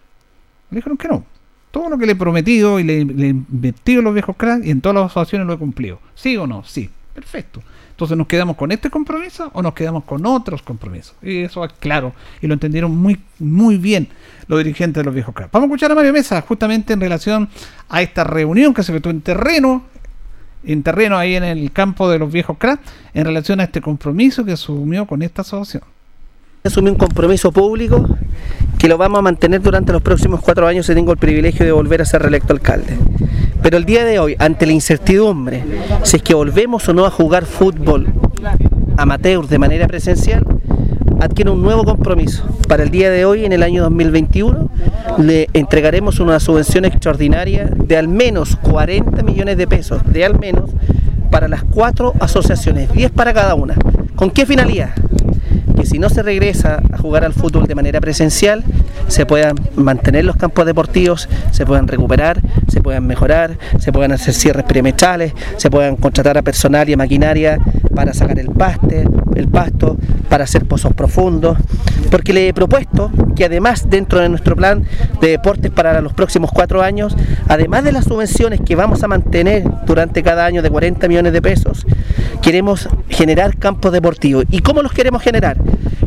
[0.70, 1.26] Me dijeron que no.
[1.72, 4.66] Todo lo que le he prometido y le, le he invertido en los viejos cracks
[4.66, 6.00] y en todas las asociaciones lo he cumplido.
[6.16, 6.64] ¿Sí o no?
[6.64, 6.90] Sí.
[7.18, 7.64] Perfecto.
[7.98, 11.16] Entonces, ¿nos quedamos con este compromiso o nos quedamos con otros compromisos?
[11.24, 12.14] Y eso es claro.
[12.44, 14.08] Y lo entendieron muy, muy bien
[14.48, 15.52] los dirigentes de los viejos cracks.
[15.52, 17.50] Vamos a escuchar a Mario Mesa justamente en relación
[17.90, 19.82] a esta reunión que se efectuó en terreno,
[20.64, 24.46] en terreno ahí en el campo de los viejos cracks, en relación a este compromiso
[24.46, 25.97] que asumió con esta asociación.
[26.68, 28.06] Asumí un compromiso público
[28.78, 31.72] que lo vamos a mantener durante los próximos cuatro años y tengo el privilegio de
[31.72, 32.98] volver a ser reelecto alcalde.
[33.62, 35.64] Pero el día de hoy, ante la incertidumbre,
[36.04, 38.08] si es que volvemos o no a jugar fútbol
[38.98, 40.46] amateur de manera presencial,
[41.22, 42.44] adquiere un nuevo compromiso.
[42.68, 44.70] Para el día de hoy, en el año 2021,
[45.20, 50.70] le entregaremos una subvención extraordinaria de al menos 40 millones de pesos, de al menos,
[51.32, 53.76] para las cuatro asociaciones, 10 para cada una.
[54.16, 54.92] ¿Con qué finalidad?
[55.76, 58.64] Que si no se regresa a jugar al fútbol de manera presencial,
[59.08, 64.34] se puedan mantener los campos deportivos, se puedan recuperar, se puedan mejorar, se puedan hacer
[64.34, 67.60] cierres perimetrales, se puedan contratar a personal y a maquinaria
[67.96, 68.50] para sacar el
[69.36, 69.98] el pasto,
[70.30, 71.58] para hacer pozos profundos,
[72.10, 74.84] porque le he propuesto que además dentro de nuestro plan
[75.22, 77.16] de deportes para los próximos cuatro años,
[77.48, 81.42] además de las subvenciones que vamos a mantener durante cada año de 40 millones de
[81.42, 81.86] pesos,
[82.48, 84.46] queremos generar campos deportivos.
[84.50, 85.58] ¿Y cómo los queremos generar?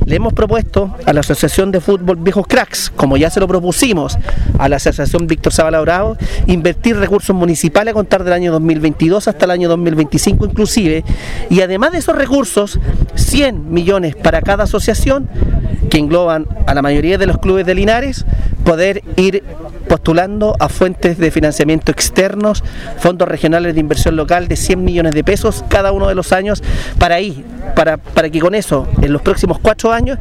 [0.06, 4.16] Le hemos propuesto a la Asociación de Fútbol Viejos Cracks, como ya se lo propusimos
[4.58, 6.16] a la Asociación Víctor Zavala Bravo,
[6.46, 11.04] invertir recursos municipales a contar del año 2022 hasta el año 2025 inclusive,
[11.50, 12.80] y además de esos recursos,
[13.16, 15.28] 100 millones para cada asociación,
[15.90, 18.24] que engloban a la mayoría de los clubes de Linares,
[18.64, 19.42] poder ir
[19.88, 22.62] postulando a fuentes de financiamiento externos,
[22.98, 26.62] fondos regionales de inversión local de 100 millones de pesos cada uno de los años,
[26.98, 27.44] para ahí,
[27.74, 30.18] para, para que con eso, en los próximos cuatro años,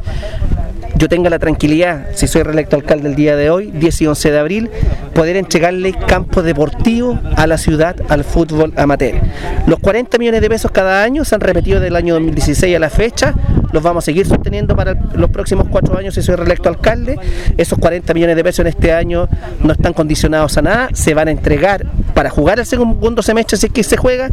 [0.96, 4.30] yo tenga la tranquilidad, si soy reelecto alcalde el día de hoy, 10 y 11
[4.32, 4.70] de abril,
[5.14, 9.14] poder entregarle campo deportivo a la ciudad, al fútbol amateur.
[9.66, 12.90] Los 40 millones de pesos cada año se han repetido del año 2016 a la
[12.90, 13.34] fecha,
[13.72, 17.18] los vamos a seguir sosteniendo para los próximos cuatro años si soy reelecto alcalde.
[17.56, 19.28] Esos 40 millones de pesos en este año
[19.62, 23.66] no están condicionados a nada, se van a entregar para jugar el segundo semestre si
[23.66, 24.28] es que se juega,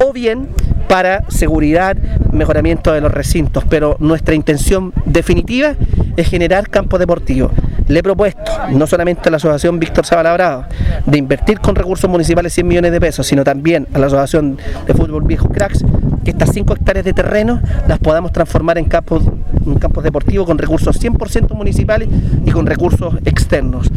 [0.00, 0.48] o bien
[0.88, 1.96] para seguridad,
[2.32, 3.64] mejoramiento de los recintos.
[3.68, 5.74] Pero nuestra intención definitiva
[6.16, 7.52] es generar campos deportivos.
[7.92, 10.64] Le he propuesto, no solamente a la Asociación Víctor Zabalabrado,
[11.04, 14.94] de invertir con recursos municipales 100 millones de pesos, sino también a la Asociación de
[14.94, 15.84] Fútbol Viejos Cracks,
[16.24, 19.24] que estas 5 hectáreas de terreno las podamos transformar en campos,
[19.66, 22.08] en campos deportivos con recursos 100% municipales
[22.46, 23.90] y con recursos externos.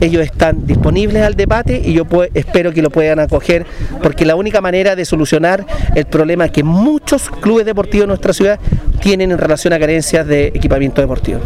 [0.00, 3.66] Ellos están disponibles al debate y yo espero que lo puedan acoger
[4.02, 5.64] porque la única manera de solucionar
[5.94, 8.58] el problema que muchos clubes deportivos en nuestra ciudad
[9.00, 11.38] tienen en relación a carencias de equipamiento deportivo.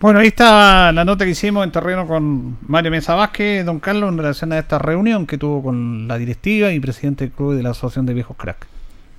[0.00, 4.12] Bueno, ahí está la nota que hicimos en terreno con Mario Mesa Vázquez, don Carlos,
[4.12, 7.64] en relación a esta reunión que tuvo con la directiva y presidente del club de
[7.64, 8.68] la Asociación de Viejos Crack.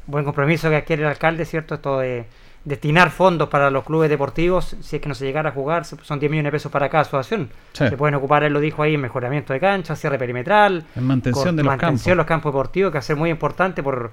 [0.08, 1.76] Buen compromiso que adquiere el alcalde, ¿cierto?
[1.76, 2.28] Esto de
[2.64, 6.18] destinar fondos para los clubes deportivos, si es que no se llegara a jugar, son
[6.18, 7.50] 10 millones de pesos para cada asociación.
[7.74, 7.90] Sí.
[7.90, 11.58] Se pueden ocupar, él lo dijo ahí, en mejoramiento de cancha, cierre perimetral, En mantención
[11.58, 12.18] de los mantención campos.
[12.18, 14.12] los campos deportivos, que va a ser muy importante por,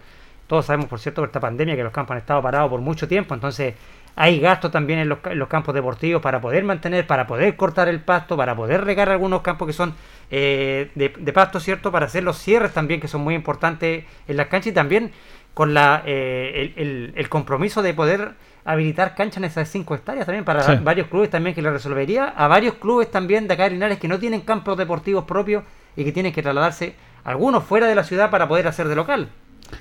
[0.49, 3.07] todos sabemos, por cierto, por esta pandemia, que los campos han estado parados por mucho
[3.07, 3.75] tiempo, entonces
[4.17, 7.55] hay gastos también en los, ca- en los campos deportivos para poder mantener, para poder
[7.57, 9.95] cortar el pasto, para poder regar algunos campos que son
[10.31, 11.93] eh, de, de pasto, ¿cierto?
[11.93, 15.13] Para hacer los cierres también, que son muy importantes en las canchas y también
[15.55, 18.33] con la eh, el, el- el compromiso de poder
[18.65, 20.73] habilitar canchas en esas 5 hectáreas también para Sí.
[20.83, 24.09] varios clubes también que le resolvería a varios clubes también de acá de Linares que
[24.09, 25.63] no tienen campos deportivos propios
[25.95, 29.29] y que tienen que trasladarse algunos fuera de la ciudad para poder hacer de local.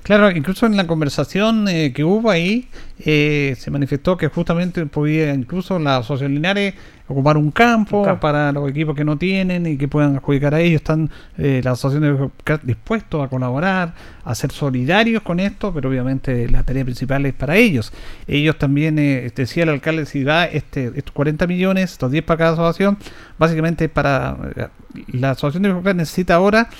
[0.02, 2.68] Claro, incluso en la conversación eh, que hubo ahí,
[2.98, 6.74] eh, se manifestó que justamente podía incluso la Asociación Linares
[7.08, 8.20] ocupar un campo, Un campo.
[8.20, 10.76] para los equipos que no tienen y que puedan adjudicar a ellos.
[10.80, 15.72] Están eh, la Asociación de Viejos Crack dispuestos a colaborar, a ser solidarios con esto,
[15.72, 17.92] pero obviamente la tarea principal es para ellos.
[18.26, 22.38] Ellos también, eh, decía el alcalde, si da este, estos 40 millones, estos 10 para
[22.38, 22.98] cada asociación,
[23.38, 24.36] básicamente para...
[24.56, 24.66] eh,
[25.12, 26.70] la Asociación de necesita ahora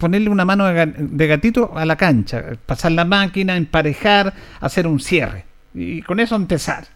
[0.00, 4.88] ponerle una mano de, ga- de gatito a la cancha, pasar la máquina, emparejar, hacer
[4.88, 5.44] un cierre.
[5.74, 6.88] Y con eso empezar.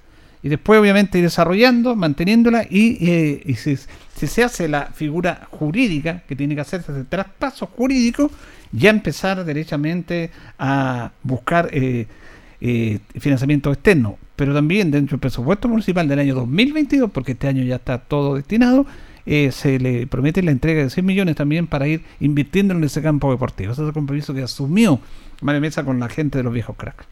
[0.42, 6.36] Y después obviamente ir desarrollando, manteniéndola y, eh, si se hace la figura jurídica que
[6.36, 8.30] tiene que hacerse ese traspaso jurídico,
[8.72, 12.06] ya empezar derechamente a buscar eh,
[12.60, 14.18] eh, financiamiento externo.
[14.36, 18.34] Pero también dentro del presupuesto municipal del año 2022, porque este año ya está todo
[18.34, 18.84] destinado,
[19.26, 23.02] eh, se le promete la entrega de 100 millones también para ir invirtiendo en ese
[23.02, 23.72] campo deportivo.
[23.72, 25.00] Ese es el compromiso que asumió
[25.40, 27.06] Mario Mesa con la gente de los viejos cracks.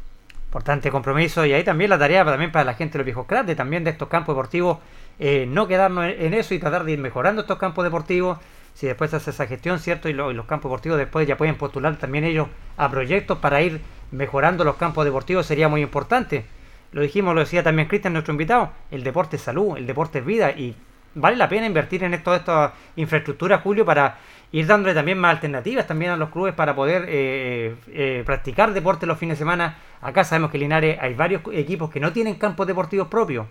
[0.46, 3.46] Importante compromiso y ahí también la tarea también para la gente de los viejos cracks,
[3.46, 4.78] de también de estos campos deportivos,
[5.18, 8.38] eh, no quedarnos en, eso y tratar de ir mejorando estos campos deportivos.
[8.74, 10.08] Si después se hace esa gestión, ¿cierto?
[10.08, 13.80] Y, y los campos deportivos después ya pueden postular también ellos a proyectos para ir
[14.10, 16.44] mejorando los campos deportivos, sería muy importante.
[16.92, 20.26] Lo dijimos, lo decía también Cristian, nuestro invitado, el deporte es salud, el deporte es
[20.26, 20.76] vida y
[21.14, 24.18] vale la pena invertir en esto, esta infraestructura, Julio, para
[24.52, 29.06] ir dándole también más alternativas también a los clubes para poder eh, eh, practicar deporte
[29.06, 29.76] los fines de semana.
[30.00, 33.46] Acá sabemos que en Linares hay varios equipos que no tienen campos deportivos propios.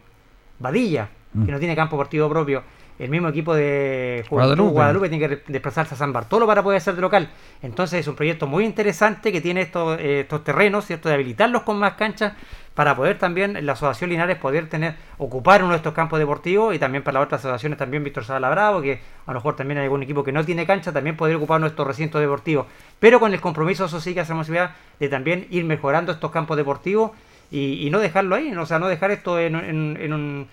[0.60, 1.46] Badilla, Mm.
[1.46, 2.64] que no tiene campo deportivo propio.
[3.00, 4.72] El mismo equipo de Guadalupe.
[4.74, 7.30] Guadalupe, tiene que desplazarse a San Bartolo para poder ser de local.
[7.64, 11.10] Entonces es un proyecto muy interesante que tiene estos, eh, estos terrenos, ¿cierto?
[11.10, 12.34] De habilitarlos con más canchas
[12.76, 16.80] para poder también la Asociación Linares poder tener, ocupar uno de estos campos deportivos y
[16.80, 19.86] también para las otras asociaciones también Víctor Sala Bravo, que a lo mejor también hay
[19.86, 22.68] algún equipo que no tiene cancha, también poder ocupar nuestros recintos deportivos.
[23.00, 26.56] Pero con el compromiso, eso sí que hacemos ciudad, de también ir mejorando estos campos
[26.56, 27.12] deportivos
[27.50, 30.48] y, y no dejarlo ahí, o sea, no dejar esto en, en- en un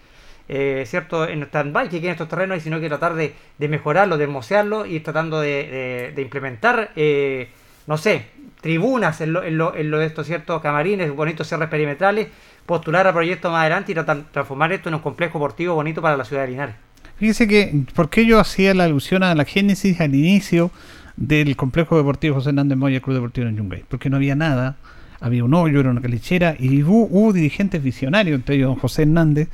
[0.48, 4.24] eh, cierto en stand-by que queden estos terrenos sino que tratar de, de mejorarlo, de
[4.24, 7.48] hermosearlo y tratando de, de- implementar, eh,
[7.86, 8.26] no sé,
[8.60, 12.28] tribunas en lo, en lo, en lo de estos ciertos camarines, bonitos cierres perimetrales,
[12.66, 16.16] postular a proyectos más adelante y tratar- transformar esto en un complejo deportivo bonito para
[16.16, 16.74] la ciudad de Linares.
[17.16, 20.70] Fíjese que, ¿por qué yo hacía la alusión a la génesis al inicio
[21.16, 23.84] del complejo deportivo José Hernández Moya, Club Deportivo en Yungay?
[23.88, 24.76] Porque no había nada,
[25.20, 29.02] había un hoyo, era una calichera, y hubo, hubo dirigentes visionarios, entre ellos don José
[29.02, 29.48] Hernández,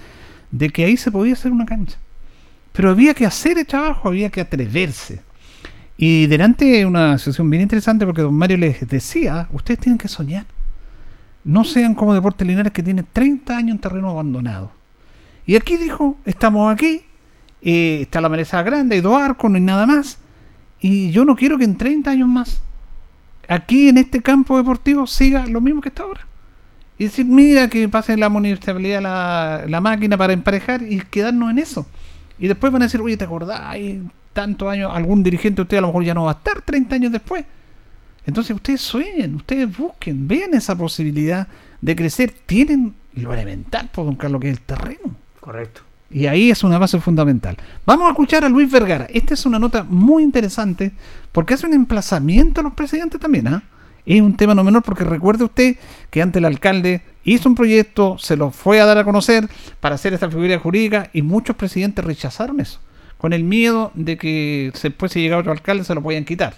[0.54, 1.98] de que ahí se podía hacer una cancha.
[2.72, 5.20] Pero había que hacer el trabajo, había que atreverse.
[5.96, 10.06] Y delante de una sesión bien interesante, porque don Mario les decía, ustedes tienen que
[10.06, 10.46] soñar.
[11.42, 14.70] No sean como Deportes Linares que tiene 30 años en terreno abandonado.
[15.44, 17.02] Y aquí dijo, estamos aquí,
[17.60, 20.18] eh, está la maleza grande, hay dos arcos, no hay nada más.
[20.80, 22.60] Y yo no quiero que en 30 años más,
[23.48, 26.26] aquí en este campo deportivo, siga lo mismo que está ahora.
[26.98, 31.58] Y decir, mira, que pase la municipalidad la, la máquina para emparejar y quedarnos en
[31.58, 31.86] eso.
[32.38, 33.60] Y después van a decir, oye, ¿te acordás?
[33.64, 36.94] Hay tantos años, algún dirigente usted a lo mejor ya no va a estar 30
[36.94, 37.44] años después.
[38.26, 41.46] Entonces ustedes sueñen, ustedes busquen, vean esa posibilidad
[41.80, 45.14] de crecer, tienen lo elemental, por don Carlos, que es el terreno.
[45.40, 45.82] Correcto.
[46.10, 47.56] Y ahí es una base fundamental.
[47.84, 49.06] Vamos a escuchar a Luis Vergara.
[49.10, 50.92] Esta es una nota muy interesante
[51.32, 53.48] porque hace un emplazamiento a los presidentes también.
[53.48, 53.62] ¿ah?
[54.06, 55.76] Es un tema no menor porque recuerde usted
[56.10, 59.48] que antes el alcalde hizo un proyecto, se lo fue a dar a conocer
[59.80, 62.80] para hacer esta figura jurídica y muchos presidentes rechazaron eso,
[63.16, 66.54] con el miedo de que después si llegaba otro alcalde se lo podían quitar.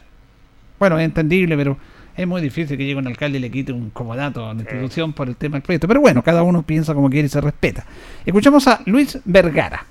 [0.78, 1.78] Bueno, es entendible, pero
[2.16, 5.12] es muy difícil que llegue un alcalde y le quite un comodato a la institución
[5.12, 5.86] por el tema del proyecto.
[5.86, 7.84] Pero bueno, cada uno piensa como quiere y se respeta.
[8.24, 9.86] Escuchamos a Luis Vergara.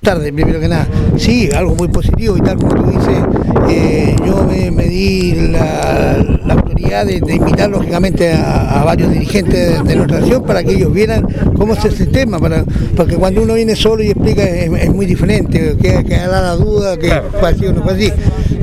[0.00, 0.86] tarde, primero que nada.
[1.16, 3.24] Sí, algo muy positivo y tal como tú dices,
[3.68, 6.39] eh, yo me, me di la,
[6.88, 11.26] de, de invitar lógicamente a, a varios dirigentes de, nuestra nación para que ellos vieran
[11.56, 12.64] cómo es el sistema, para,
[12.96, 16.96] porque cuando uno viene solo y explica es, es muy diferente, queda, queda la duda
[16.98, 18.12] que fue así o no fue así.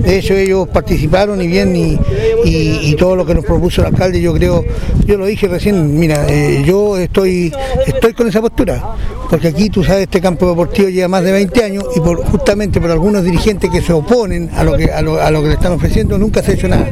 [0.03, 1.99] De hecho ellos participaron y bien y,
[2.45, 4.63] y- y todo lo que nos propuso el alcalde, yo creo,
[5.05, 7.51] yo lo dije recién, mira, eh, yo estoy,
[7.85, 8.81] estoy con esa postura,
[9.29, 12.91] porque aquí tú sabes, este campo deportivo lleva más de 20 años y justamente por
[12.91, 15.73] algunos dirigentes que se oponen a lo que, a lo, a lo que le están
[15.73, 16.89] ofreciendo nunca se ha hecho nada.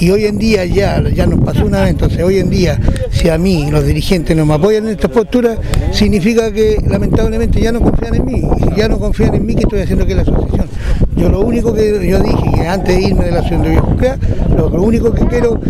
[0.00, 2.78] Y hoy en día ya, ya nos pasó una entonces hoy en día,
[3.10, 5.56] si a mí los dirigentes no me apoyan en esta postura,
[5.92, 9.62] significa que lamentablemente ya no confían en mí, y ya no confían en mí, que
[9.62, 10.68] estoy haciendo aquí en la asociación?
[11.16, 14.70] Yo lo único que yo dije, que antes de irme de la asociación de lo,
[14.70, 15.60] lo único que quiero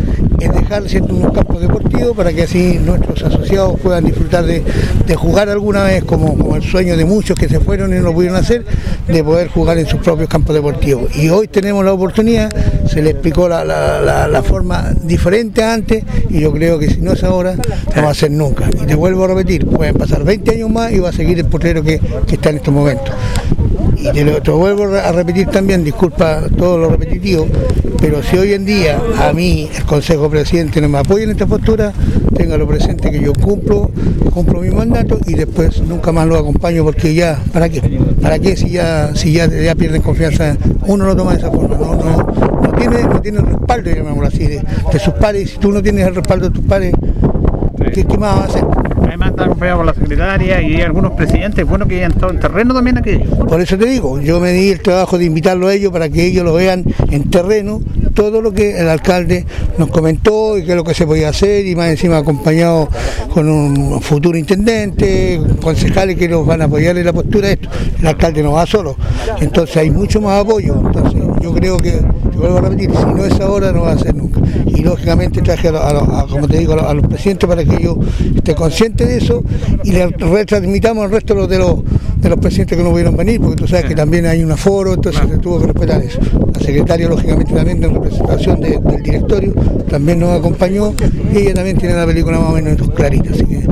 [0.40, 4.62] es dejar ciertos unos campos deportivos para que así nuestros asociados puedan disfrutar de,
[5.06, 8.02] de jugar alguna vez como, como el sueño de muchos que se fueron y no
[8.02, 8.64] lo pudieron hacer,
[9.06, 11.14] de poder jugar en sus propios campos deportivos.
[11.16, 12.50] Y hoy tenemos la oportunidad,
[12.88, 17.12] se le explicó la, la- la- forma diferente antes y yo creo que si no
[17.12, 17.54] es ahora,
[17.94, 18.68] no va a ser nunca.
[18.82, 21.44] Y te vuelvo a repetir, pueden pasar 20 años más y va a seguir el
[21.44, 23.14] potrero que, que está en estos momentos.
[24.00, 27.46] Y te lo, vuelvo a repetir también, disculpa todo lo repetitivo,
[28.00, 31.46] pero si hoy en día a mí el Consejo Presidente no me apoya en esta
[31.46, 31.92] postura,
[32.34, 33.90] téngalo presente que yo cumplo,
[34.32, 37.82] cumplo mi mandato y después nunca más lo acompaño porque ya, ¿para qué?
[38.22, 40.56] ¿Para qué si ya, si ya, ya pierden confianza?
[40.86, 44.28] Uno lo toma de esa forma, no, no, no tiene, no tiene el respaldo, llamémoslo
[44.28, 44.62] así, de,
[44.98, 46.94] sus pares, si tú no tienes el respaldo de tus pares,
[47.92, 48.79] ¿qué, qué más vas?
[49.10, 52.72] Además está acompañado por la secretaria y algunos presidentes, bueno que hayan estado en terreno
[52.72, 53.28] también aquellos.
[53.28, 56.26] Por eso te digo, yo me di el trabajo de invitarlo a ellos para que
[56.26, 57.80] ellos lo vean en terreno,
[58.14, 59.46] todo lo que el alcalde
[59.78, 62.88] nos comentó y qué es lo que se podía hacer, y más encima acompañado
[63.34, 67.68] con un futuro intendente, concejales que nos van a apoyar en la postura de esto.
[67.98, 68.94] El alcalde no va solo,
[69.40, 70.80] entonces hay mucho más apoyo.
[71.40, 72.00] Yo creo que,
[72.36, 74.40] vuelvo a repetir, si no es ahora no va a ser nunca.
[74.66, 77.96] Y lógicamente traje a, como te digo, a los, presidentes para que ellos
[78.34, 79.42] estén conscientes de eso
[79.84, 81.76] y le retransmitamos al resto de los, de los,
[82.20, 84.94] de los presidentes que no pudieron venir, porque tú sabes que también hay un aforo,
[84.94, 86.20] entonces se tuvo que respetar eso.
[86.54, 89.52] La secretaria, lógicamente, también en representación de- del directorio,
[89.88, 90.94] también nos acompañó
[91.32, 93.66] y ella también tiene la película más o menos clarita, así que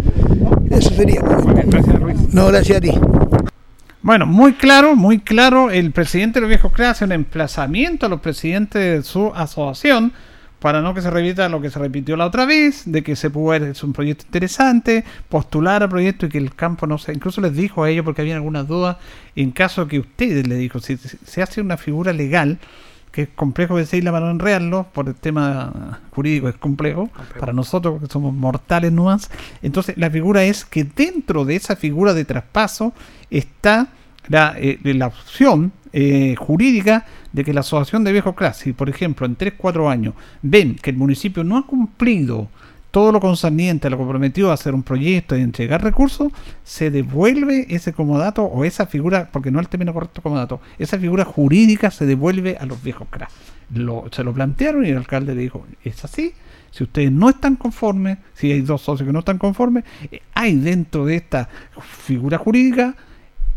[0.70, 1.22] eso sería.
[2.32, 2.92] No, gracias a ti.
[4.08, 8.08] Bueno, muy claro, muy claro, el presidente de los viejos CREA hace un emplazamiento a
[8.08, 10.14] los presidentes de su asociación
[10.60, 13.28] para no que se repita lo que se repitió la otra vez, de que se
[13.28, 17.12] pudo ver, es un proyecto interesante, postular al proyecto y que el campo no se...
[17.12, 18.96] Incluso les dijo a ellos, porque había algunas dudas,
[19.36, 22.58] en caso que ustedes le dijo, si si se hace una figura legal,
[23.12, 28.00] que es complejo decirla para no enredarlo, por el tema jurídico es complejo, para nosotros
[28.00, 29.30] que somos mortales nomás.
[29.60, 32.94] Entonces la figura es que dentro de esa figura de traspaso
[33.30, 33.88] está
[34.28, 38.88] la, eh, la opción eh, jurídica de que la asociación de viejos clases, si por
[38.88, 42.48] ejemplo en 3-4 años ven que el municipio no ha cumplido
[42.90, 46.32] todo lo concerniente a lo comprometido a hacer un proyecto y entregar recursos,
[46.64, 50.98] se devuelve ese comodato o esa figura, porque no es el término correcto comodato, esa
[50.98, 53.28] figura jurídica se devuelve a los viejos CRA.
[53.74, 56.32] Lo, se lo plantearon y el alcalde le dijo, es así,
[56.70, 60.56] si ustedes no están conformes, si hay dos socios que no están conformes, eh, hay
[60.56, 61.48] dentro de esta
[61.80, 62.94] figura jurídica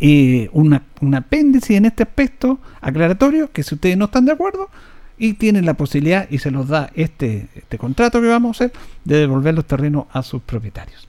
[0.04, 4.68] eh, una, un apéndice en este aspecto aclaratorio que si ustedes no están de acuerdo
[5.16, 8.78] y tienen la posibilidad y se los da este, este contrato que vamos a hacer
[9.06, 11.08] de devolver los terrenos a sus propietarios.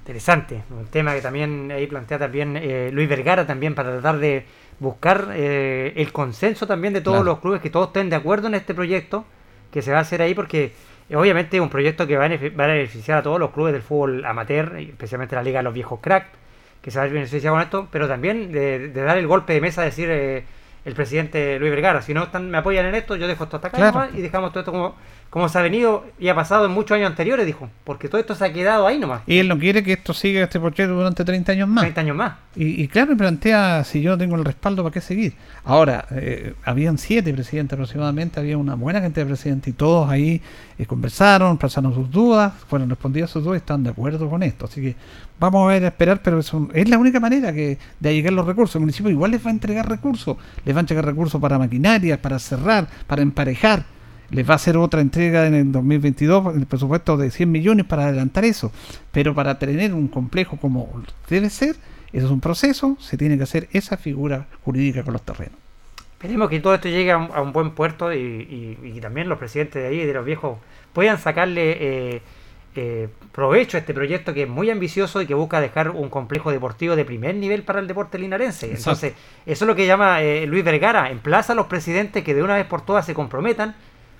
[0.00, 4.44] Interesante, un tema que también ahí plantea también eh, Luis Vergara también para tratar de
[4.80, 7.30] buscar eh, el consenso también de todos Claro.
[7.30, 9.24] los clubes, que todos estén de acuerdo en este proyecto
[9.70, 10.72] que se va a hacer ahí porque
[11.14, 14.76] obviamente es un proyecto que va a, beneficiar a todos los clubes del fútbol amateur,
[14.76, 16.26] especialmente la Liga de los Viejos Crack,
[16.86, 19.60] que se va a beneficiar con esto, pero también de, de dar el golpe de
[19.60, 20.44] mesa decir eh,
[20.84, 23.66] el presidente Luis Vergara, si no están, me apoyan en esto, yo dejo esto hasta
[23.68, 23.92] acá Claro.
[23.98, 24.94] nomás y dejamos todo esto como
[25.30, 28.34] como se ha venido y ha pasado en muchos años anteriores, dijo, porque todo esto
[28.34, 29.22] se ha quedado ahí nomás.
[29.26, 31.82] Y él no quiere que esto siga este proyecto durante 30 años más.
[31.82, 32.34] 30 años más.
[32.54, 35.34] Y, y claro, me plantea, si yo tengo el respaldo, ¿para qué seguir?
[35.64, 40.40] Ahora, eh, habían siete presidentes aproximadamente, había una buena cantidad de presidentes y todos ahí
[40.78, 44.64] eh, conversaron, pasaron sus dudas, fueron respondidas sus dudas y están de acuerdo con esto.
[44.64, 44.96] Así que
[45.38, 48.32] vamos a ver, a esperar, pero es, un- es la única manera que de llegar
[48.32, 48.76] los recursos.
[48.76, 52.22] El municipio igual les va a entregar recursos, les va a entregar recursos para maquinaria,
[52.22, 53.84] para cerrar, para emparejar.
[54.30, 58.06] Les va a hacer otra entrega en el 2022, el presupuesto de 100 millones para
[58.06, 58.72] adelantar eso.
[59.12, 61.76] Pero para tener un complejo como debe ser,
[62.12, 65.54] eso es un proceso, se tiene que hacer esa figura jurídica con los terrenos.
[66.14, 69.00] Esperemos que todo esto llegue a un, a un buen puerto y, y- y que
[69.00, 70.58] también los presidentes de ahí, de los viejos,
[70.94, 71.76] puedan sacarle
[72.16, 72.22] eh,
[72.74, 76.50] eh, provecho a este proyecto que es muy ambicioso y que busca dejar un complejo
[76.50, 78.66] deportivo de primer nivel para el deporte linarense.
[78.66, 78.90] Exacto.
[79.06, 79.12] Entonces,
[79.44, 82.54] eso es lo que llama eh, Luis Vergara, emplaza a los presidentes que de una
[82.56, 83.76] vez por todas se comprometan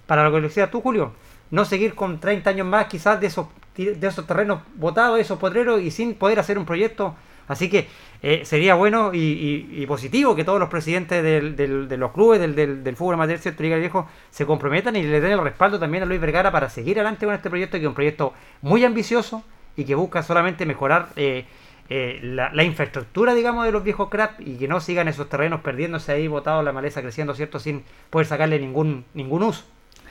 [0.07, 1.13] para lo que decías tú, Julio,
[1.51, 3.47] no seguir con 30 años más quizás de esos,
[3.77, 7.15] de esos terrenos botados, de esos potreros y sin poder hacer un proyecto.
[7.49, 7.87] Así que
[8.23, 12.11] eh, sería bueno y, y- y positivo que todos los presidentes del- del- de los
[12.13, 16.03] clubes del, fútbol amateur, cierto, Liga Viejo, se comprometan y le den el respaldo también
[16.03, 18.33] a Luis Vergara para seguir adelante con este proyecto, que es un proyecto
[18.63, 19.45] muy ambicioso
[19.77, 21.45] y que busca solamente mejorar eh,
[21.89, 25.61] eh, la, la infraestructura, digamos, de los viejos crap y que no sigan esos terrenos
[25.61, 27.61] perdiéndose ahí, botados, la maleza creciendo, ¿cierto?
[27.61, 29.65] Sin poder sacarle ningún, ningún uso.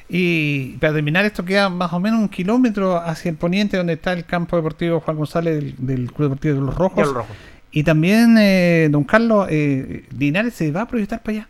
[0.08, 4.14] Y para terminar, esto queda más o menos un kilómetro hacia el poniente, donde está
[4.14, 6.98] el campo deportivo Juan González del, del Club Deportivo de los Rojos.
[6.98, 7.36] De los Rojos.
[7.72, 11.48] Y también, eh, don Carlos, eh, Linares se va a proyectar para allá.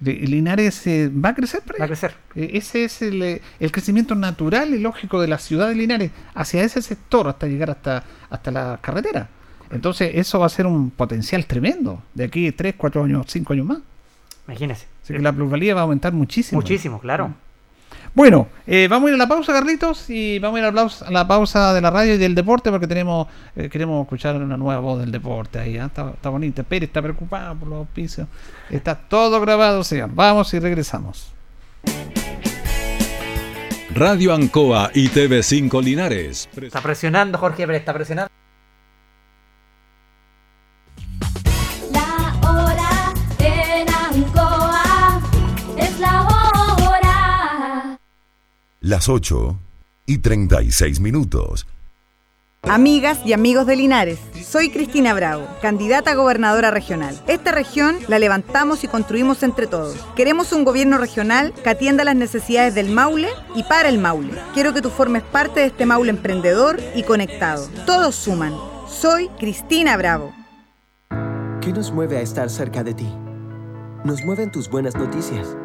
[0.00, 1.80] Li- Linares eh, va a crecer para allá.
[1.80, 2.14] Va a crecer.
[2.36, 6.10] Eh, ese es el, eh, el crecimiento natural y lógico de la ciudad de Linares
[6.34, 9.28] hacia ese sector hasta llegar hasta, hasta la carretera.
[9.72, 13.66] Entonces, eso va a ser un potencial tremendo de aquí 3, 4 años, 5 años
[13.66, 13.78] más.
[14.46, 14.86] Imagínese.
[15.02, 16.60] Así que la plusvalía va a aumentar muchísimo.
[16.60, 17.34] Muchísimo, claro.
[18.14, 20.74] Bueno, eh, vamos a ir a la pausa, Carlitos, y vamos a ir a la
[20.74, 24.36] pausa, a la pausa de la radio y del deporte porque tenemos eh, queremos escuchar
[24.36, 25.78] una nueva voz del deporte ahí.
[25.78, 25.86] ¿ah?
[25.86, 26.62] Está, está bonita.
[26.62, 28.28] Pérez está preocupado por los auspicios.
[28.70, 30.10] Está todo grabado, señor.
[30.12, 31.32] Vamos y regresamos.
[33.90, 36.48] Radio Ancoa y TV5 Linares.
[36.60, 38.37] Está presionando, Jorge Pérez, está presionando.
[48.88, 49.54] Las 8
[50.06, 51.66] y 36 minutos.
[52.62, 57.22] Amigas y amigos de Linares, soy Cristina Bravo, candidata a gobernadora regional.
[57.26, 59.94] Esta región la levantamos y construimos entre todos.
[60.16, 64.32] Queremos un gobierno regional que atienda las necesidades del Maule y para el Maule.
[64.54, 67.68] Quiero que tú formes parte de este Maule emprendedor y conectado.
[67.84, 68.54] Todos suman.
[68.88, 70.32] Soy Cristina Bravo.
[71.60, 73.14] ¿Qué nos mueve a estar cerca de ti?
[74.06, 75.58] Nos mueven tus buenas noticias.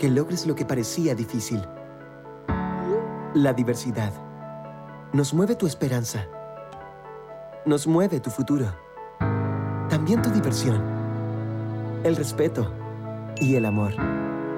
[0.00, 1.60] Que logres lo que parecía difícil.
[3.34, 4.10] La diversidad.
[5.12, 6.26] Nos mueve tu esperanza.
[7.66, 8.72] Nos mueve tu futuro.
[9.90, 10.82] También tu diversión.
[12.04, 12.72] El respeto.
[13.36, 13.92] Y el amor.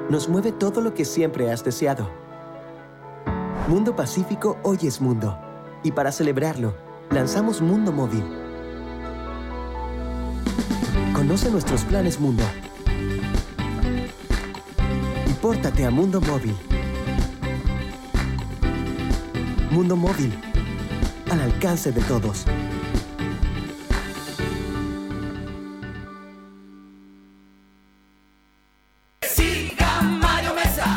[0.08, 2.08] Nos mueve todo lo que siempre has deseado.
[3.66, 5.36] Mundo Pacífico hoy es mundo.
[5.82, 6.72] Y para celebrarlo,
[7.10, 8.24] lanzamos Mundo Móvil.
[11.12, 12.44] Conoce nuestros planes Mundo.
[15.26, 16.56] Y pórtate a Mundo Móvil.
[19.70, 20.32] Mundo Móvil.
[21.30, 22.44] Al alcance de todos.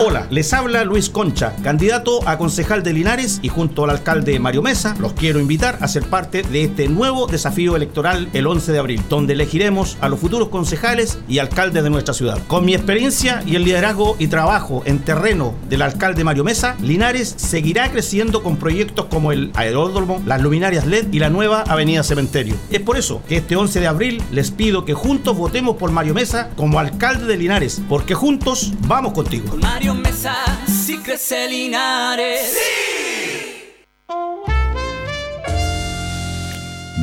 [0.05, 4.61] Hola, les habla Luis Concha, candidato a concejal de Linares y junto al alcalde Mario
[4.61, 8.79] Mesa los quiero invitar a ser parte de este nuevo desafío electoral el 11 de
[8.79, 12.37] abril, donde elegiremos a los futuros concejales y alcaldes de nuestra ciudad.
[12.47, 17.33] Con mi experiencia y el liderazgo y trabajo en terreno del alcalde Mario Mesa, Linares
[17.37, 22.57] seguirá creciendo con proyectos como el aeródromo, las luminarias LED y la nueva avenida Cementerio.
[22.71, 26.13] Es por eso que este 11 de abril les pido que juntos votemos por Mario
[26.13, 29.55] Mesa como alcalde de Linares, porque juntos vamos contigo.
[29.61, 29.92] Mario
[30.23, 32.55] Mesa, si crece Linares.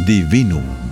[0.06, 0.79] Divinum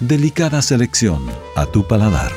[0.00, 1.26] Delicada selección
[1.56, 2.30] a tu paladar.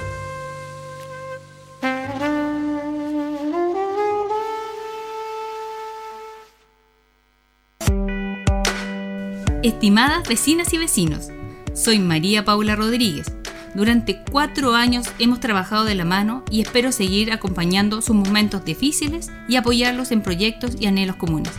[9.61, 11.27] Estimadas vecinas y vecinos,
[11.75, 13.31] soy María Paula Rodríguez.
[13.75, 19.31] Durante cuatro años hemos trabajado de la mano y espero seguir acompañando sus momentos difíciles
[19.47, 21.51] y apoyarlos en proyectos y anhelos comunes.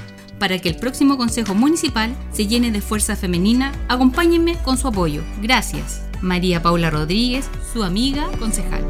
[0.43, 5.23] Para que el próximo Consejo Municipal se llene de fuerza femenina, acompáñenme con su apoyo.
[5.40, 6.02] Gracias.
[6.20, 8.85] María Paula Rodríguez, su amiga concejal.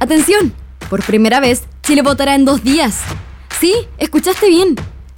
[0.00, 0.52] ¡Atención!
[0.90, 2.98] Por primera vez, Chile votará en dos días.
[3.60, 4.74] Sí, escuchaste bien.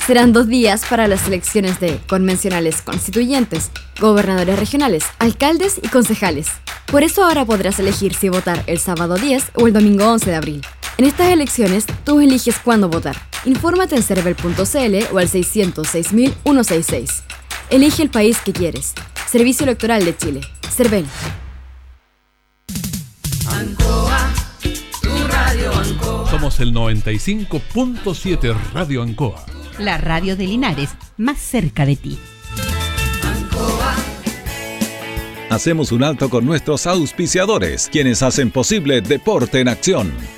[0.06, 6.48] Serán dos días para las elecciones de convencionales constituyentes, gobernadores regionales, alcaldes y concejales.
[6.84, 10.36] Por eso ahora podrás elegir si votar el sábado 10 o el domingo 11 de
[10.36, 10.62] abril.
[10.98, 13.14] En estas elecciones, tú eliges cuándo votar.
[13.44, 17.22] Infórmate en cervel.cl o al 606.166.
[17.70, 18.94] Elige el país que quieres.
[19.30, 20.40] Servicio Electoral de Chile.
[20.68, 21.06] Cervel.
[23.48, 24.34] Ancoa,
[25.00, 26.30] tu radio Ancoa.
[26.32, 29.46] Somos el 95.7 Radio Ancoa.
[29.78, 32.18] La radio de Linares, más cerca de ti.
[35.48, 40.37] Hacemos un alto con nuestros auspiciadores, quienes hacen posible Deporte en Acción.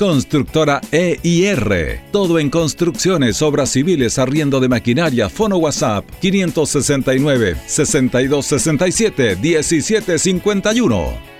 [0.00, 2.00] Constructora EIR.
[2.10, 11.39] Todo en construcciones, obras civiles, arriendo de maquinaria, fono WhatsApp 569 6267 1751.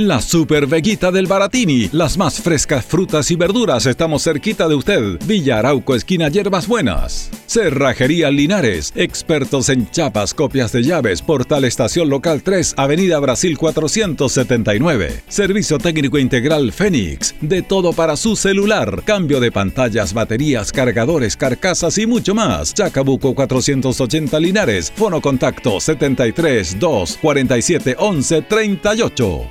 [0.00, 5.18] La Super Veguita del Baratini, las más frescas frutas y verduras, estamos cerquita de usted.
[5.26, 7.28] Villa Arauco esquina Hierbas Buenas.
[7.44, 15.22] Cerrajería Linares, expertos en chapas, copias de llaves, Portal Estación Local 3, Avenida Brasil 479.
[15.28, 21.98] Servicio técnico integral Fénix, de todo para su celular, cambio de pantallas, baterías, cargadores, carcasas
[21.98, 22.72] y mucho más.
[22.72, 29.50] Chacabuco 480 Linares, fono contacto 73 2 47 11 38.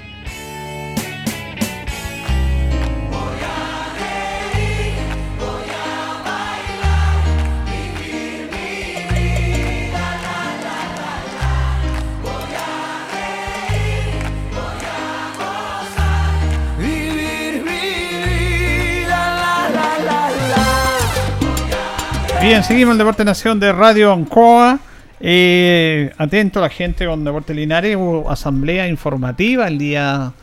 [22.51, 24.77] Bien, seguimos el Deporte Nación de Radio Ancoa.
[25.21, 27.95] Eh, atento a la gente con Deporte Linares.
[27.95, 30.33] Hubo asamblea informativa el día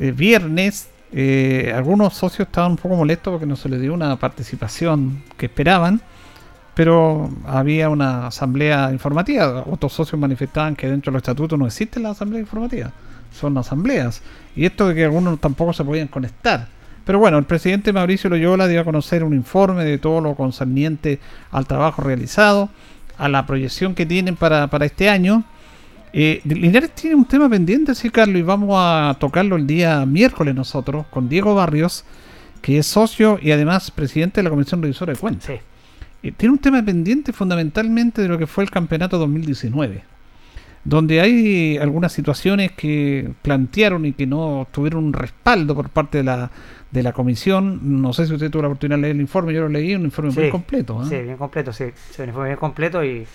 [0.00, 0.88] eh, viernes.
[1.12, 5.44] Eh, algunos socios estaban un poco molestos porque no se les dio una participación que
[5.44, 6.00] esperaban.
[6.72, 9.62] Pero había una asamblea informativa.
[9.70, 12.92] Otros socios manifestaban que dentro de los estatutos no existe la asamblea informativa.
[13.38, 14.22] Son asambleas.
[14.54, 16.68] Y esto de que algunos tampoco se podían conectar.
[17.06, 21.20] Pero bueno, el presidente Mauricio Loyola dio a conocer un informe de todo lo concerniente
[21.52, 22.68] al trabajo realizado,
[23.16, 25.44] a la proyección que tienen para, para este año.
[26.12, 30.56] Eh, Linares tiene un tema pendiente, sí, Carlos, y vamos a tocarlo el día miércoles
[30.56, 32.04] nosotros con Diego Barrios,
[32.60, 35.50] que es socio y además presidente de la Comisión Revisora de Cuentas.
[36.24, 40.16] Eh, tiene un tema pendiente fundamentalmente de lo que fue el campeonato 2019
[40.86, 46.24] donde hay algunas situaciones que plantearon y que no tuvieron un respaldo por parte de
[46.24, 46.52] la,
[46.96, 48.00] de la comisión.
[48.02, 50.02] No sé si usted tuvo la oportunidad de leer el informe, yo lo leí, un
[50.04, 51.02] informe muy Sí, completo.
[51.02, 51.06] ¿eh?
[51.08, 51.84] Sí, bien completo, sí.
[52.10, 53.26] Sí, un informe bien completo y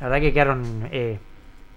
[0.00, 1.18] la verdad que quedaron eh,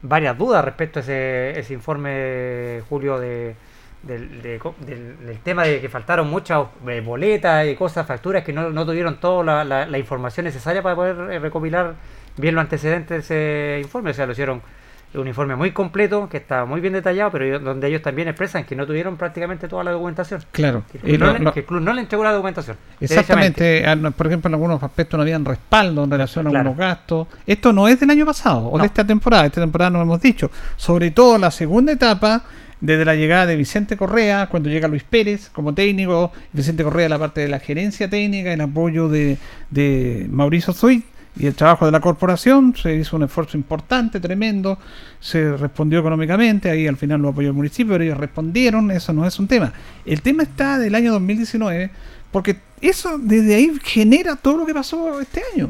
[0.01, 3.55] varias dudas respecto a ese, ese informe, Julio, de,
[4.03, 8.43] del, de co- del- del tema de que faltaron muchas eh, boletas y cosas, facturas
[8.43, 11.93] que no, no tuvieron toda la, la- la información necesaria para poder eh, recopilar
[12.37, 14.09] bien los antecedentes de ese informe.
[14.11, 14.61] O sea, lo hicieron
[15.13, 18.75] un informe muy completo, que está muy bien detallado, pero donde ellos también expresan que
[18.75, 20.41] no tuvieron prácticamente toda la documentación.
[20.51, 20.83] Claro.
[20.91, 22.77] Que el club, Y no, le, que el club no le entregó la documentación.
[22.99, 27.27] Exactamente, ah, por ejemplo, en algunos aspectos no habían respaldo en relación a algunos gastos.
[27.45, 28.83] Esto no es del año pasado o No.
[28.83, 30.49] de esta temporada, esta temporada no lo hemos dicho.
[30.77, 32.43] Sobre todo la segunda etapa,
[32.79, 37.19] desde la llegada de Vicente Correa, cuando llega Luis Pérez como técnico, Vicente Correa la
[37.19, 39.37] parte de la gerencia técnica, el apoyo de,
[39.69, 41.05] de Mauricio Zuit
[41.35, 44.77] y el trabajo de la corporación, se hizo un esfuerzo importante, tremendo,
[45.19, 49.25] se respondió económicamente, ahí al final lo apoyó el municipio, pero ellos respondieron, eso no
[49.25, 49.73] es un tema.
[50.05, 51.89] El tema está del año 2019,
[52.31, 55.69] porque eso desde ahí genera todo lo que pasó este año.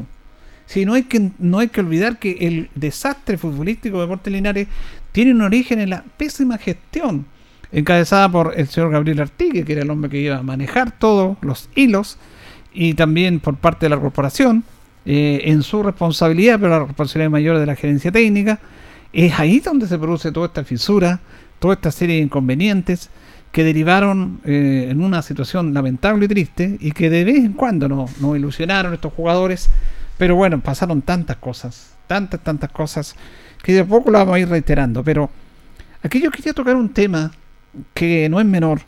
[0.66, 4.68] Si no hay que no hay que olvidar que el desastre futbolístico de Deportes Linares
[5.12, 7.26] tiene un origen en la pésima gestión
[7.72, 11.38] encabezada por el señor Gabriel Artigue, que era el hombre que iba a manejar todos
[11.40, 12.18] los hilos,
[12.72, 14.64] y también por parte de la corporación,
[15.04, 18.60] eh, en su responsabilidad, pero la responsabilidad mayor de la gerencia técnica.
[19.12, 21.20] Es ahí donde se produce toda esta fisura,
[21.58, 23.10] toda esta serie de inconvenientes
[23.50, 27.88] que derivaron eh, en una situación lamentable y triste y que de vez en cuando
[27.88, 29.68] nos, nos ilusionaron estos jugadores.
[30.18, 33.16] Pero bueno, pasaron tantas cosas, tantas, tantas cosas,
[33.62, 35.02] que de poco lo vamos a ir reiterando.
[35.02, 35.30] Pero
[36.02, 37.32] aquí yo quería tocar un tema
[37.92, 38.82] que no es menor,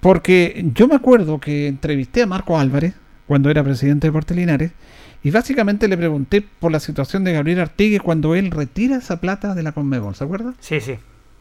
[0.00, 2.94] porque yo me acuerdo que entrevisté a Marco Álvarez
[3.26, 4.72] cuando era presidente de Deportes Linares
[5.24, 9.54] y básicamente le pregunté por la situación de Gabriel Artigue cuando él retira esa plata
[9.54, 10.54] de la Conmebol, ¿se acuerda?
[10.60, 10.96] Sí, sí.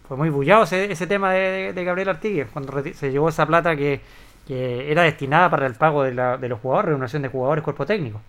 [0.08, 3.76] Fue muy bullado ese, ese tema de, de Gabriel Artigue, cuando se llevó esa plata
[3.76, 4.02] que,
[4.48, 7.86] que era destinada para el pago de, la- de los jugadores, remuneración de jugadores, cuerpo
[7.86, 8.22] técnico.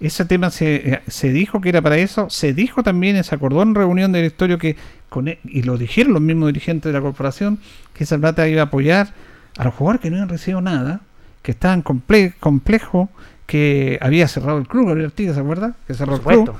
[0.00, 3.62] Ese tema se, eh, se dijo que era para eso, se dijo también, se acordó
[3.62, 4.76] en reunión de directorio que,
[5.08, 7.58] con e- y lo dijeron los mismos dirigentes de la corporación,
[7.94, 9.08] que esa plata iba a apoyar
[9.56, 11.00] a los jugadores que no habían recibido nada,
[11.42, 13.08] que estaban comple complejo,
[13.46, 15.74] que había cerrado el club, Gabriel Artigas, ¿se acuerda?
[15.86, 16.54] Que cerró el club.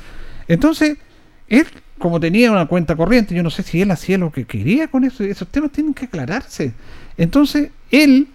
[0.48, 0.98] Entonces,
[1.48, 1.66] él,
[1.98, 5.05] como tenía una cuenta corriente, yo no sé si él hacía lo que quería con
[5.05, 6.74] eso, esos temas tienen que aclararse.
[7.16, 8.28] Entonces, él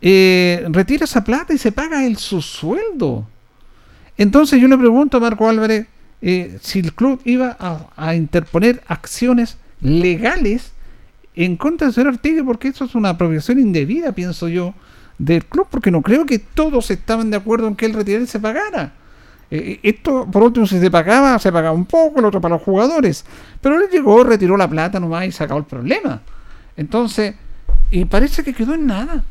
[0.00, 3.26] eh, retira esa plata y se paga el su sueldo.
[4.16, 5.86] Entonces yo le pregunto a Marco Álvarez
[6.20, 10.72] eh, si el club iba a, a interponer acciones legales
[11.34, 14.74] en contra del señor Artigue, porque eso es una apropiación indebida, pienso yo,
[15.18, 18.28] del club, porque no creo que todos estaban de acuerdo en que él retirara y
[18.28, 18.92] se pagara.
[19.50, 22.62] Eh, esto, por último, si se pagaba, se pagaba un poco, el otro para los
[22.62, 23.24] jugadores.
[23.60, 26.20] Pero él llegó, retiró la plata nomás y se acabó el problema.
[26.76, 27.34] Entonces,
[27.90, 29.24] y parece que quedó en nada.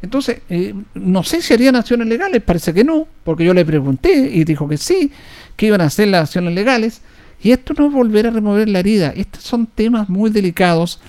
[0.00, 4.12] Entonces, eh, no sé si harían acciones legales, parece que no, porque yo le pregunté
[4.12, 5.10] y dijo que sí,
[5.56, 7.02] que iban a hacer las acciones legales.
[7.42, 9.12] Y esto no es volver a remover la herida.
[9.16, 11.00] Estos son temas muy delicados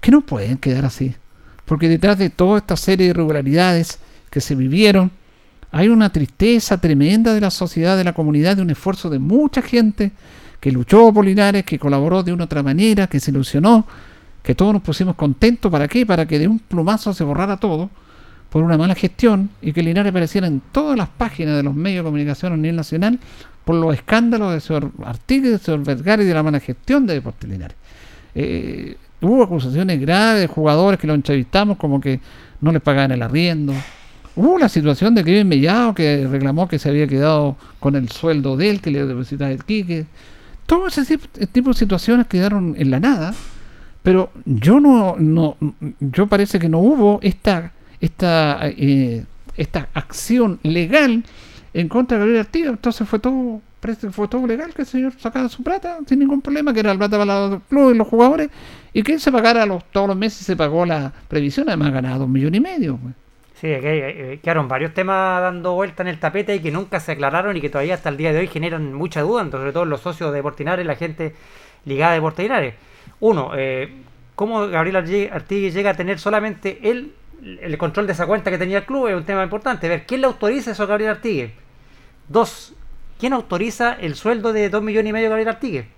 [0.00, 1.14] que no pueden quedar así.
[1.70, 5.12] Porque detrás de toda esta serie de irregularidades que se vivieron,
[5.70, 9.62] hay una tristeza tremenda de la sociedad, de la comunidad, de un esfuerzo de mucha
[9.62, 10.10] gente
[10.58, 13.86] que luchó por Linares, que colaboró de una otra manera, que se ilusionó,
[14.42, 15.70] que todos nos pusimos contentos.
[15.70, 16.04] ¿Para qué?
[16.04, 17.88] Para que de un plumazo se borrara todo
[18.50, 22.02] por una mala gestión y que Linares apareciera en todas las páginas de los medios
[22.02, 23.20] de comunicación a nivel nacional
[23.64, 27.14] por los escándalos de señor Artigue, de señor Vergara y de la mala gestión de
[27.14, 27.76] Deportes Linares.
[28.34, 32.20] Eh, hubo acusaciones graves de jugadores que lo entrevistamos como que
[32.60, 33.72] no les pagaban el arriendo.
[34.36, 38.56] Hubo la situación de Kevin Mellado que reclamó que se había quedado con el sueldo
[38.56, 40.06] de él, que le depositaba el Quique.
[40.66, 43.34] Todo ese tip- tipo de situaciones quedaron en la nada,
[44.02, 45.56] pero yo no, no
[46.00, 49.24] yo parece que no hubo esta esta eh,
[49.56, 51.24] esta acción legal
[51.74, 52.70] en contra de Gabriel Artigas.
[52.72, 56.40] Entonces fue todo parece- fue todo legal que el señor sacara su plata sin ningún
[56.42, 58.50] problema, que era la plata para los clubes y los jugadores,
[58.92, 62.28] y que él se pagara todos los meses, se pagó la previsión, además ganaba dos
[62.28, 62.96] millones y medio.
[62.96, 63.14] pues.
[63.54, 67.12] Sí, que, eh, quedaron varios temas dando vuelta en el tapete y que nunca se
[67.12, 70.00] aclararon y que todavía hasta el día de hoy generan mucha duda, sobre todo los
[70.00, 71.34] socios de Portinares, la gente
[71.84, 72.74] ligada de Portinares.
[73.20, 73.92] Uno, eh,
[74.34, 77.12] ¿cómo Gabriel Arti- Artigue llega a tener solamente él
[77.60, 79.08] el control de esa cuenta que tenía el club?
[79.08, 79.88] Es un tema importante.
[79.90, 81.52] Ver, ¿quién le autoriza eso a Gabriel Artigue?
[82.28, 82.72] Dos,
[83.20, 85.88] ¿quién autoriza el sueldo de dos millones y medio de Gabriel Artigue?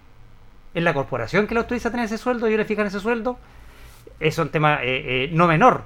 [0.75, 2.47] ¿Es la corporación que le autoriza tener ese sueldo?
[2.47, 3.39] ¿Ellos le fijan ese sueldo?
[4.21, 5.85] Es un tema eh, eh, no menor.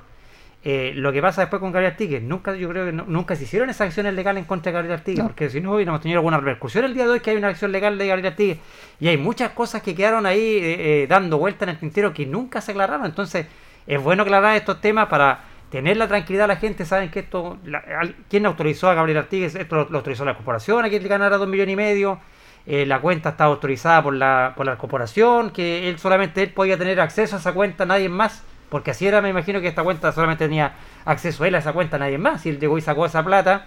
[0.65, 3.45] Eh, lo que pasa después con Gabriel Artigue, nunca, yo creo que no- nunca se
[3.45, 6.39] hicieron esas acciones legales en contra de Gabriel Artigue, porque si no hubiéramos tenido alguna
[6.39, 8.59] repercusión el día de hoy que hay una acción legal de Gabriel Artigue.
[8.99, 12.27] Y hay muchas cosas que quedaron ahí eh, eh, dando vuelta en el tintero que
[12.27, 13.07] nunca se aclararon.
[13.07, 13.47] Entonces,
[13.87, 16.85] es bueno aclarar estos temas para tener la tranquilidad a la gente.
[16.85, 19.47] Saben que esto, la- al- ¿quién autorizó a Gabriel Artigue?
[19.47, 22.19] Esto lo, lo autorizó la corporación, a quien le ganara dos millones y medio.
[22.67, 26.77] Eh, la cuenta está autorizada por la, por la corporación, que él solamente él podía
[26.77, 28.43] tener acceso a esa cuenta, nadie más.
[28.69, 30.73] Porque así era, me imagino que esta cuenta solamente tenía
[31.05, 32.45] acceso él a esa cuenta, nadie más.
[32.45, 33.67] Y él llegó y sacó esa plata.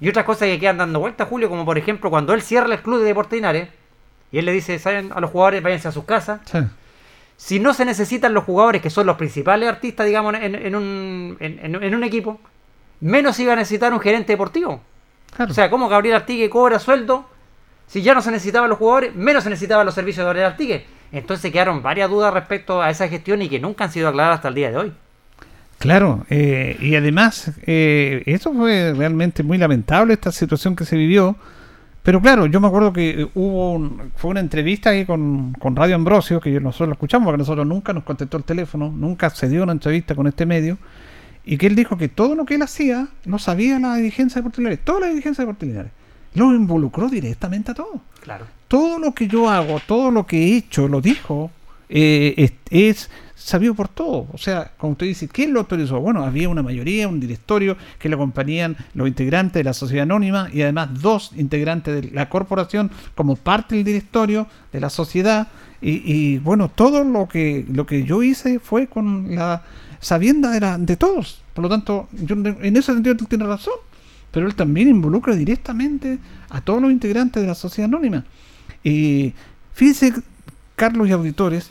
[0.00, 2.80] Y otras cosas que quedan dando vuelta, Julio, como por ejemplo cuando él cierra el
[2.80, 3.40] club de Deportes
[4.32, 6.40] y él le dice, saben a los jugadores, váyanse a sus casas.
[7.36, 11.36] Si no se necesitan los jugadores que son los principales artistas, digamos, en, en un,
[11.40, 12.40] en, en- un equipo,
[13.00, 14.80] menos iba a necesitar un gerente deportivo.
[15.38, 17.26] O sea, como Gabriel Artigue cobra sueldo,
[17.86, 20.86] si ya no se necesitaban los jugadores, menos se necesitaban los servicios de Gabriel Artigue.
[21.12, 24.48] Entonces quedaron varias dudas respecto a esa gestión y que nunca han sido aclaradas hasta
[24.48, 24.92] el día de hoy.
[25.78, 31.36] Claro, eh, y además, eh, eso fue realmente muy lamentable, esta situación que se vivió.
[32.04, 35.74] Pero claro, yo me acuerdo que eh, hubo un- fue una entrevista ahí con, con
[35.74, 39.48] Radio Ambrosio, que nosotros lo escuchamos, porque nosotros nunca nos contestó el teléfono, nunca se
[39.48, 40.78] dio una entrevista con este medio,
[41.46, 44.44] y que él dijo que todo lo que él hacía lo sabía la dirigencia de
[44.44, 45.92] Portiliares, toda la dirigencia de Portiliares.
[46.34, 48.44] Lo involucró directamente a todo Claro.
[48.68, 51.50] todo lo que yo hago, todo lo que he hecho, lo dijo,
[51.88, 53.10] eh, es, es
[53.44, 54.26] sabido por todo.
[54.32, 56.00] O sea, como usted dice, ¿quién lo autorizó?
[56.00, 60.48] Bueno, había una mayoría, un directorio que le acompañaban los integrantes de la sociedad anónima
[60.50, 65.48] y además dos integrantes de la corporación como parte del directorio de la sociedad.
[65.82, 69.62] Y, bueno, todo lo que, lo que yo hice fue con la
[70.00, 71.42] sabienda de, todos.
[71.52, 73.74] Por lo tanto, yo en ese sentido tú tienes razón.
[74.30, 76.18] Pero él también involucra directamente
[76.48, 78.24] a todos los integrantes de la sociedad anónima.
[78.82, 79.34] Y
[79.74, 80.14] fíjense,
[80.74, 81.70] Carlos y auditores,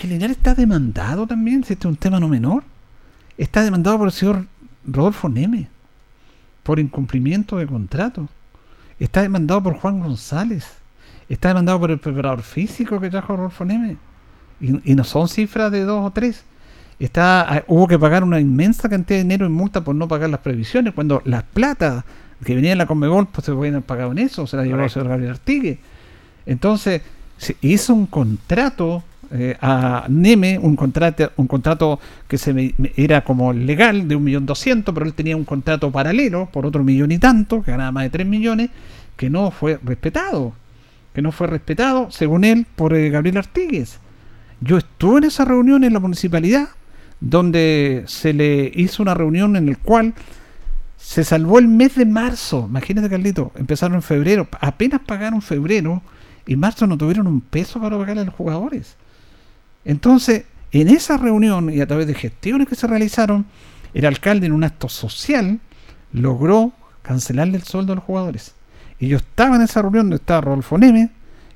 [0.00, 2.64] que Linares está demandado también, si este es un tema no menor.
[3.36, 4.46] Está demandado por el señor
[4.86, 5.68] Rodolfo Neme
[6.62, 8.26] por incumplimiento de contrato.
[8.98, 10.66] Está demandado por Juan González.
[11.28, 13.98] Está demandado por el preparador físico que trajo Rodolfo Neme.
[14.60, 16.44] Y, y no son cifras de dos o tres.
[16.98, 20.30] Está, ah, hubo que pagar una inmensa cantidad de dinero en multa por no pagar
[20.30, 22.04] las previsiones, cuando las plata
[22.44, 24.82] que venía en la Conmebol pues se podían haber pagado en eso, se la llevó
[24.82, 25.78] el señor Gabriel Artigue.
[26.46, 27.02] Entonces,
[27.36, 33.22] se hizo un contrato eh, a Neme, un contrato, un contrato que se me- era
[33.22, 37.12] como legal de un millón doscientos, pero él tenía un contrato paralelo por otro millón
[37.12, 38.70] y tanto, que ganaba más de tres millones,
[39.16, 40.52] que no fue respetado,
[41.14, 43.98] que no fue respetado, según él, por eh, Gabriel Artigues.
[44.60, 46.68] Yo estuve en esa reunión en la municipalidad,
[47.20, 50.14] donde se le hizo una reunión en el cual
[50.96, 52.66] se salvó el mes de marzo.
[52.68, 56.02] Imagínate, Carlito, empezaron en febrero, apenas pagaron febrero
[56.46, 58.96] y marzo no tuvieron un peso para pagarle a los jugadores.
[59.84, 63.46] Entonces, en esa reunión y a través de gestiones que se realizaron,
[63.94, 65.58] el alcalde en un acto social
[66.12, 68.54] logró cancelarle el sueldo a los jugadores.
[68.98, 71.10] Y yo estaba en esa reunión donde estaba Rodolfo Neme,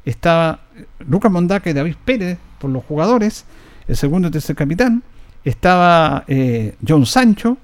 [0.05, 3.45] estaba eh, Lucas Mondaca y David Pérez por los jugadores,
[3.87, 5.03] el segundo y tercer capitán,
[5.45, 7.59] estaba eh, John Sancho,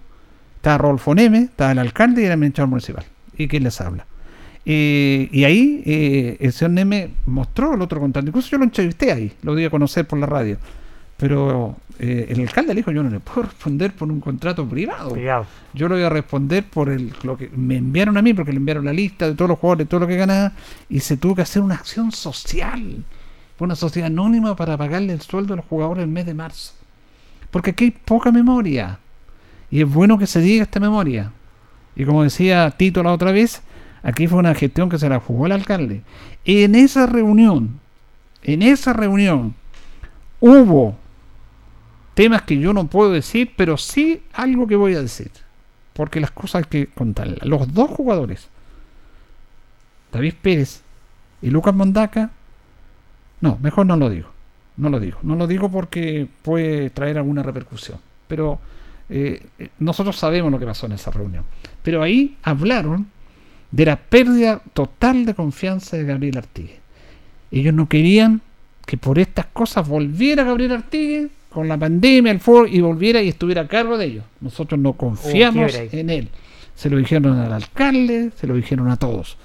[0.56, 3.04] estaba Rodolfo Neme, estaba el alcalde y el administrador municipal.
[3.36, 4.06] ¿Y quién les habla?
[4.66, 8.28] Eh, y ahí eh, el señor Neme mostró el otro contrato.
[8.28, 10.58] Incluso yo lo entrevisté ahí, lo di a conocer por la radio.
[11.16, 15.12] Pero eh, el alcalde le dijo, yo no le puedo responder por un contrato privado.
[15.12, 15.46] Privado.
[15.74, 18.58] Yo lo voy a responder por el, lo que me enviaron a mí, porque le
[18.58, 20.52] enviaron la lista de todos los jugadores, todo lo que ganaba,
[20.88, 23.04] y se tuvo que hacer una acción social,
[23.58, 26.72] una sociedad anónima para pagarle el sueldo a los jugadores el mes de marzo.
[27.50, 28.98] Porque aquí hay poca memoria.
[29.70, 31.32] Y es bueno que se diga esta memoria.
[31.96, 33.60] Y como decía Tito la otra vez,
[34.02, 36.02] aquí fue una gestión que se la jugó el alcalde.
[36.44, 37.80] En esa reunión,
[38.42, 39.54] en esa reunión,
[40.40, 40.96] hubo
[42.14, 45.30] temas que yo no puedo decir, pero sí algo que voy a decir.
[45.92, 47.44] Porque las cosas hay que contarlas.
[47.46, 48.48] Los dos jugadores,
[50.12, 50.82] David Pérez
[51.42, 52.30] y Lucas Mondaca,
[53.40, 54.28] no, mejor no lo digo.
[54.76, 55.18] No lo digo.
[55.22, 57.98] No lo digo porque puede traer alguna repercusión.
[58.28, 58.60] Pero
[59.08, 61.44] eh, eh, nosotros sabemos lo que pasó en esa reunión.
[61.82, 63.08] Pero ahí hablaron
[63.70, 66.80] de la pérdida total de confianza de Gabriel Artigue.
[67.50, 68.40] Ellos no querían
[68.86, 73.28] que por estas cosas volviera Gabriel Artigue con la pandemia, el fútbol, y volviera y
[73.28, 74.24] estuviera a cargo de ellos.
[74.40, 76.28] Nosotros no confiamos en él.
[76.74, 79.36] Se lo dijeron al alcalde, se lo dijeron a todos.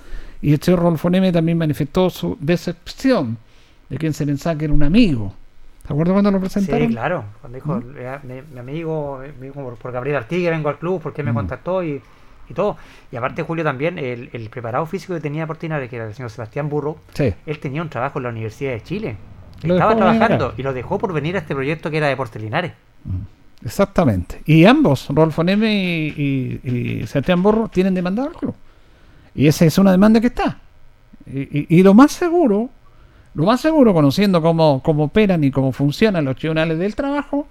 [0.42, 3.38] Y el señor Rolfo Neme también manifestó su decepción
[3.90, 5.34] de quien se pensaba que era un amigo.
[5.86, 6.88] ¿Te acuerdas cuando lo presentaron?
[6.88, 7.26] Sí, claro.
[7.42, 7.84] Cuando dijo, ¿Mm?
[7.98, 9.34] "Eh, mi, mi amigo, eh,
[9.82, 11.36] por Gabriel Artigue vengo al club, porque me Mm.
[11.36, 12.02] contactó y,
[12.50, 12.78] y todo.
[13.12, 16.30] Y aparte, Julio, también, el, el preparado físico que tenía Portinari, que era el señor
[16.32, 17.34] Sebastián Burro, Sí.
[17.46, 19.18] él tenía un trabajo en la Universidad de Chile.
[19.64, 22.74] Lo Estaba trabajando y lo dejó por venir a este proyecto que era de Portelinares.
[23.64, 24.42] Exactamente.
[24.46, 26.70] Y ambos, Rodolfo Neme y, y,
[27.02, 28.54] y Sebastián Borro, tienen demandado al club.
[29.34, 30.60] Y esa es una demanda que está.
[31.28, 32.70] Y, lo más seguro,
[33.34, 37.48] lo más seguro, conociendo cómo, cómo operan y cómo funcionan los tribunales del trabajo,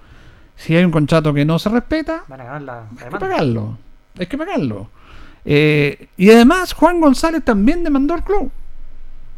[0.55, 3.77] si hay un contrato que no se respeta, Van a ganar la, hay que pagarlo.
[4.19, 4.91] Hay que pagarlo.
[5.45, 8.51] Eh, y además, Juan González también demandó al club.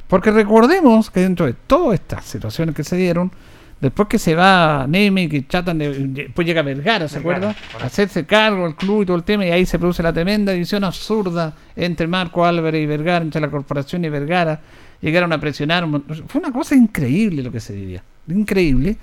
[0.09, 3.33] Porque recordemos que dentro de todas estas situaciones que se dieron,
[3.81, 5.93] después que se va Neme y que tratan de.
[6.09, 7.57] Después llega Vergara, ¿se acuerda?
[7.83, 10.85] Hacerse cargo del club y todo el tema, y ahí se produce la tremenda división
[10.85, 14.61] absurda entre Marco Álvarez y Vergara, entre la corporación y Vergara.
[15.01, 15.87] Llegaron a presionar.
[16.29, 18.03] Fue una cosa increíble lo que se vivía.
[18.29, 18.97] Increíble.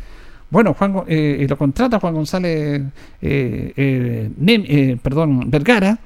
[0.53, 2.81] Bueno, Juan, eh, y lo contrata Juan González,
[3.21, 5.97] eh, eh, Nem- eh, perdón, Vergara,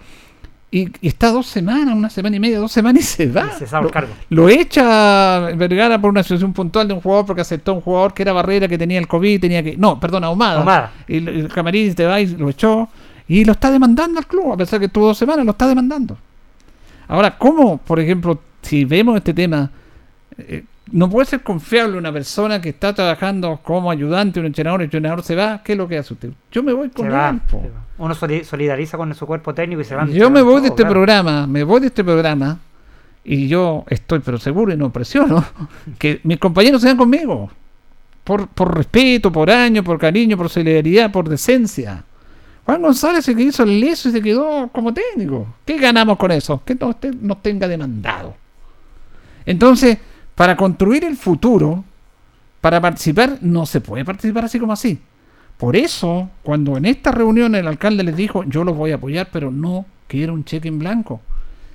[0.71, 3.51] y, y está dos semanas, una semana y media, dos semanas y se va.
[3.55, 4.13] Y se sabe Lo- cargo.
[4.29, 8.23] lo echa Vergara por una situación puntual de un jugador porque aceptó un jugador que
[8.23, 9.75] era Barrera, que tenía el COVID, tenía que.
[9.77, 10.59] No, perdón, Ahumada.
[10.59, 10.91] Ahumada.
[11.07, 12.89] Y el, el camarín te va y lo echó.
[13.29, 16.17] Y lo está demandando al club, a pesar que estuvo dos semanas, lo está demandando.
[17.09, 19.69] Ahora, ¿cómo, por ejemplo, si vemos este tema,
[20.37, 24.85] eh, no puede ser confiable una persona que está trabajando como ayudante, un entrenador, el
[24.85, 25.61] entrenador se va?
[25.63, 26.29] ¿Qué es lo que hace usted?
[26.51, 27.41] Yo me voy con Se va, él.
[27.49, 27.61] po.
[27.61, 27.81] se va.
[27.97, 30.11] Uno soli- solidariza con su cuerpo técnico y se van.
[30.11, 30.91] Yo me voy de este claro.
[30.93, 32.59] programa, me voy de este programa
[33.23, 35.43] y yo estoy pero seguro y no presiono
[35.99, 37.49] que mis compañeros sean conmigo.
[38.23, 42.03] Por, por respeto, por año, por cariño, por solidaridad, por decencia.
[42.65, 45.47] Juan González se hizo el leso y se quedó como técnico.
[45.65, 46.61] ¿Qué ganamos con eso?
[46.65, 48.35] Que no nos tenga demandado.
[49.45, 49.97] Entonces,
[50.37, 51.83] para construir el futuro,
[52.61, 54.99] para participar, no se puede participar así como así.
[55.57, 59.29] Por eso, cuando en esta reunión el alcalde les dijo, yo los voy a apoyar,
[59.33, 61.21] pero no quiero un cheque en blanco.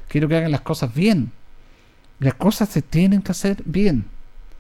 [0.07, 1.33] Quiero que hagan las cosas bien.
[2.21, 4.05] Las cosas se tienen que hacer bien.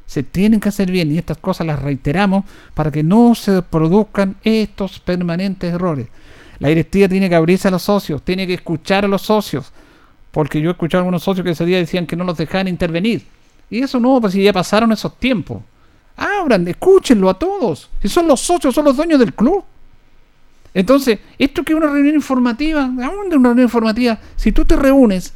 [0.07, 4.35] Se tienen que hacer bien y estas cosas las reiteramos para que no se produzcan
[4.43, 6.09] estos permanentes errores.
[6.59, 9.73] La directiva tiene que abrirse a los socios, tiene que escuchar a los socios,
[10.33, 12.67] porque yo he escuchado a algunos socios que ese día decían que no los dejaban
[12.67, 13.27] intervenir.
[13.73, 15.63] Y eso no, pues si ya pasaron esos tiempos.
[16.15, 17.89] Abran, escúchenlo a todos.
[18.03, 19.65] Si son los socios, son los dueños del club.
[20.75, 24.19] Entonces, esto que es una reunión informativa, ¿a dónde una reunión informativa?
[24.37, 25.33] Si tú te reúnes,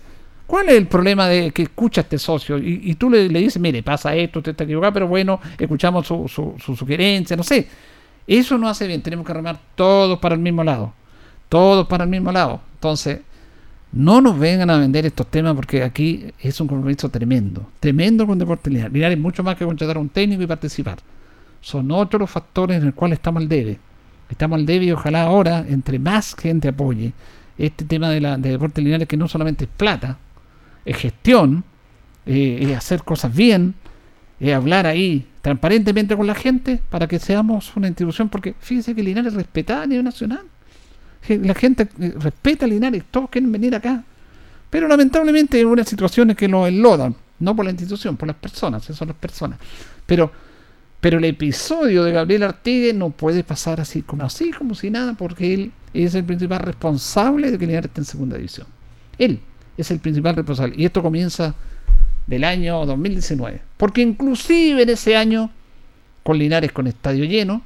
[0.46, 2.58] ¿cuál es el problema de que escucha este socio?
[2.58, 6.06] Y, y tú le, le dices, mire, pasa esto, usted está equivocado, pero bueno, escuchamos
[6.06, 7.66] su, su, su sugerencia, no sé.
[8.26, 10.92] Eso no hace bien, tenemos que remar todos para el mismo lado.
[11.48, 12.60] Todos para el mismo lado.
[12.74, 13.20] Entonces,
[13.96, 17.70] no nos vengan a vender estos temas porque aquí es un compromiso tremendo.
[17.80, 18.92] Tremendo con Deportes Linares.
[18.92, 20.98] Linares es mucho más que contratar a un técnico y participar.
[21.62, 23.78] Son otros los factores en los cuales estamos al debe.
[24.28, 27.14] Estamos al debe y ojalá ahora, entre más gente apoye
[27.56, 30.18] este tema de, la, de Deportes Linares, que no solamente es plata,
[30.84, 31.64] es gestión,
[32.26, 33.74] eh, es hacer cosas bien,
[34.38, 39.02] es hablar ahí transparentemente con la gente para que seamos una institución, porque fíjense que
[39.02, 40.42] Linares es respetada a nivel nacional.
[41.28, 44.04] La gente eh, respeta a Linares, todos quieren venir acá.
[44.70, 48.84] Pero lamentablemente hay unas situaciones que lo enlodan, no por la institución, por las personas,
[48.84, 49.58] son las personas.
[50.04, 50.30] Pero,
[51.00, 55.14] pero el episodio de Gabriel Artigue no puede pasar así como así, como si nada,
[55.14, 58.66] porque él es el principal responsable de que Linares esté en segunda división.
[59.18, 59.40] Él
[59.76, 60.74] es el principal responsable.
[60.76, 61.54] Y esto comienza
[62.26, 63.60] del año 2019.
[63.76, 65.50] Porque inclusive en ese año,
[66.22, 67.62] con Linares con estadio lleno,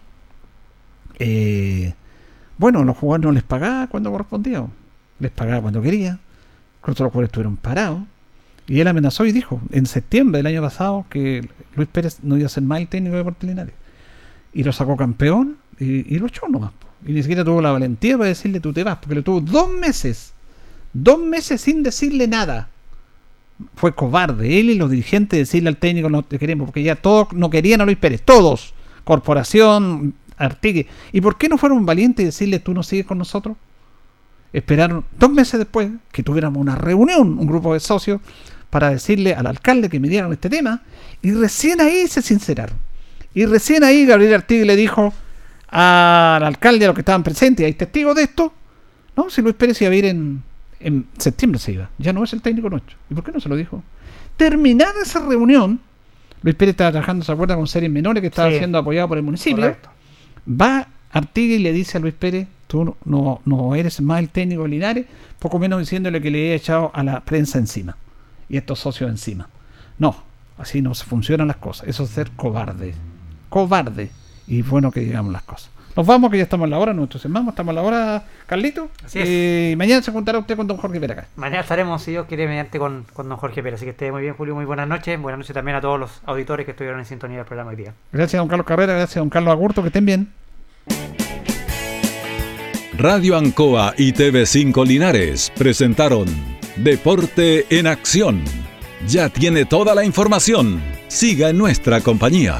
[1.18, 1.94] eh,
[2.60, 4.66] bueno, los jugadores no les pagaba cuando correspondía,
[5.18, 6.18] les pagaba cuando quería,
[6.82, 8.02] incluso los jugadores estuvieron parados.
[8.66, 12.44] Y él amenazó y dijo en septiembre del año pasado que Luis Pérez no iba
[12.44, 13.74] a ser más el técnico de Deportes Linares.
[14.52, 16.72] Y lo sacó campeón y, y lo echó nomás.
[17.06, 19.70] Y ni siquiera tuvo la valentía para decirle tú te vas, porque lo tuvo dos
[19.70, 20.34] meses.
[20.92, 22.68] Dos meses sin decirle nada.
[23.74, 27.32] Fue cobarde él y los dirigentes decirle al técnico no te queremos, porque ya todos
[27.32, 28.74] no querían a Luis Pérez, todos.
[29.04, 30.86] Corporación, Artigue.
[31.12, 33.56] ¿Y por qué no fueron valientes y decirle tú no sigues con nosotros?
[34.52, 38.20] Esperaron dos meses después que tuviéramos una reunión, un grupo de socios,
[38.68, 40.82] para decirle al alcalde que me dieran este tema,
[41.22, 42.76] y recién ahí se sinceraron.
[43.34, 45.12] Y recién ahí Gabriel Artigue le dijo
[45.68, 48.52] al alcalde, a los que estaban presentes, y hay testigos de esto,
[49.16, 50.42] no, si Luis Pérez iba a ir en,
[50.80, 51.90] en septiembre se iba.
[51.98, 52.96] Ya no es el técnico nuestro.
[53.08, 53.82] ¿Y por qué no se lo dijo?
[54.36, 55.78] Terminada esa reunión,
[56.42, 57.54] Luis Pérez estaba trabajando, ¿se acuerda?
[57.54, 58.58] Con series menores que estaba Sí.
[58.58, 59.62] siendo apoyado por el municipio.
[59.62, 59.90] Correcto.
[60.48, 64.62] Va Artiga y le dice a Luis Pérez, tú no, no eres más el técnico
[64.62, 65.06] de Linares,
[65.38, 67.96] poco menos diciéndole que le había echado a la prensa encima
[68.48, 69.48] y estos socios encima.
[69.98, 70.16] No,
[70.56, 71.88] así no se funcionan las cosas.
[71.88, 72.94] Eso es ser cobarde.
[73.48, 74.10] Cobarde.
[74.46, 75.70] Y bueno que digamos las cosas.
[76.00, 78.88] Nos vamos, que ya estamos en la hora, nosotros vamos, estamos en la hora, Carlito.
[79.04, 79.26] Así es.
[79.28, 81.28] Eh, mañana se juntará usted con don Jorge Pérez acá.
[81.36, 83.80] Mañana estaremos, si Dios quiere, mediante con, con don Jorge Pérez.
[83.80, 84.54] Así que esté muy bien, Julio.
[84.54, 85.20] Muy buenas noches.
[85.20, 87.92] Buenas noches también a todos los auditores que estuvieron en sintonía del programa hoy día.
[88.12, 90.32] Gracias, don Carlos Carrera, gracias, don Carlos Agurto, que estén bien.
[92.96, 96.24] Radio Ancoa y TV5 Linares presentaron
[96.76, 98.42] Deporte en Acción.
[99.06, 100.80] Ya tiene toda la información.
[101.08, 102.58] Siga en nuestra compañía.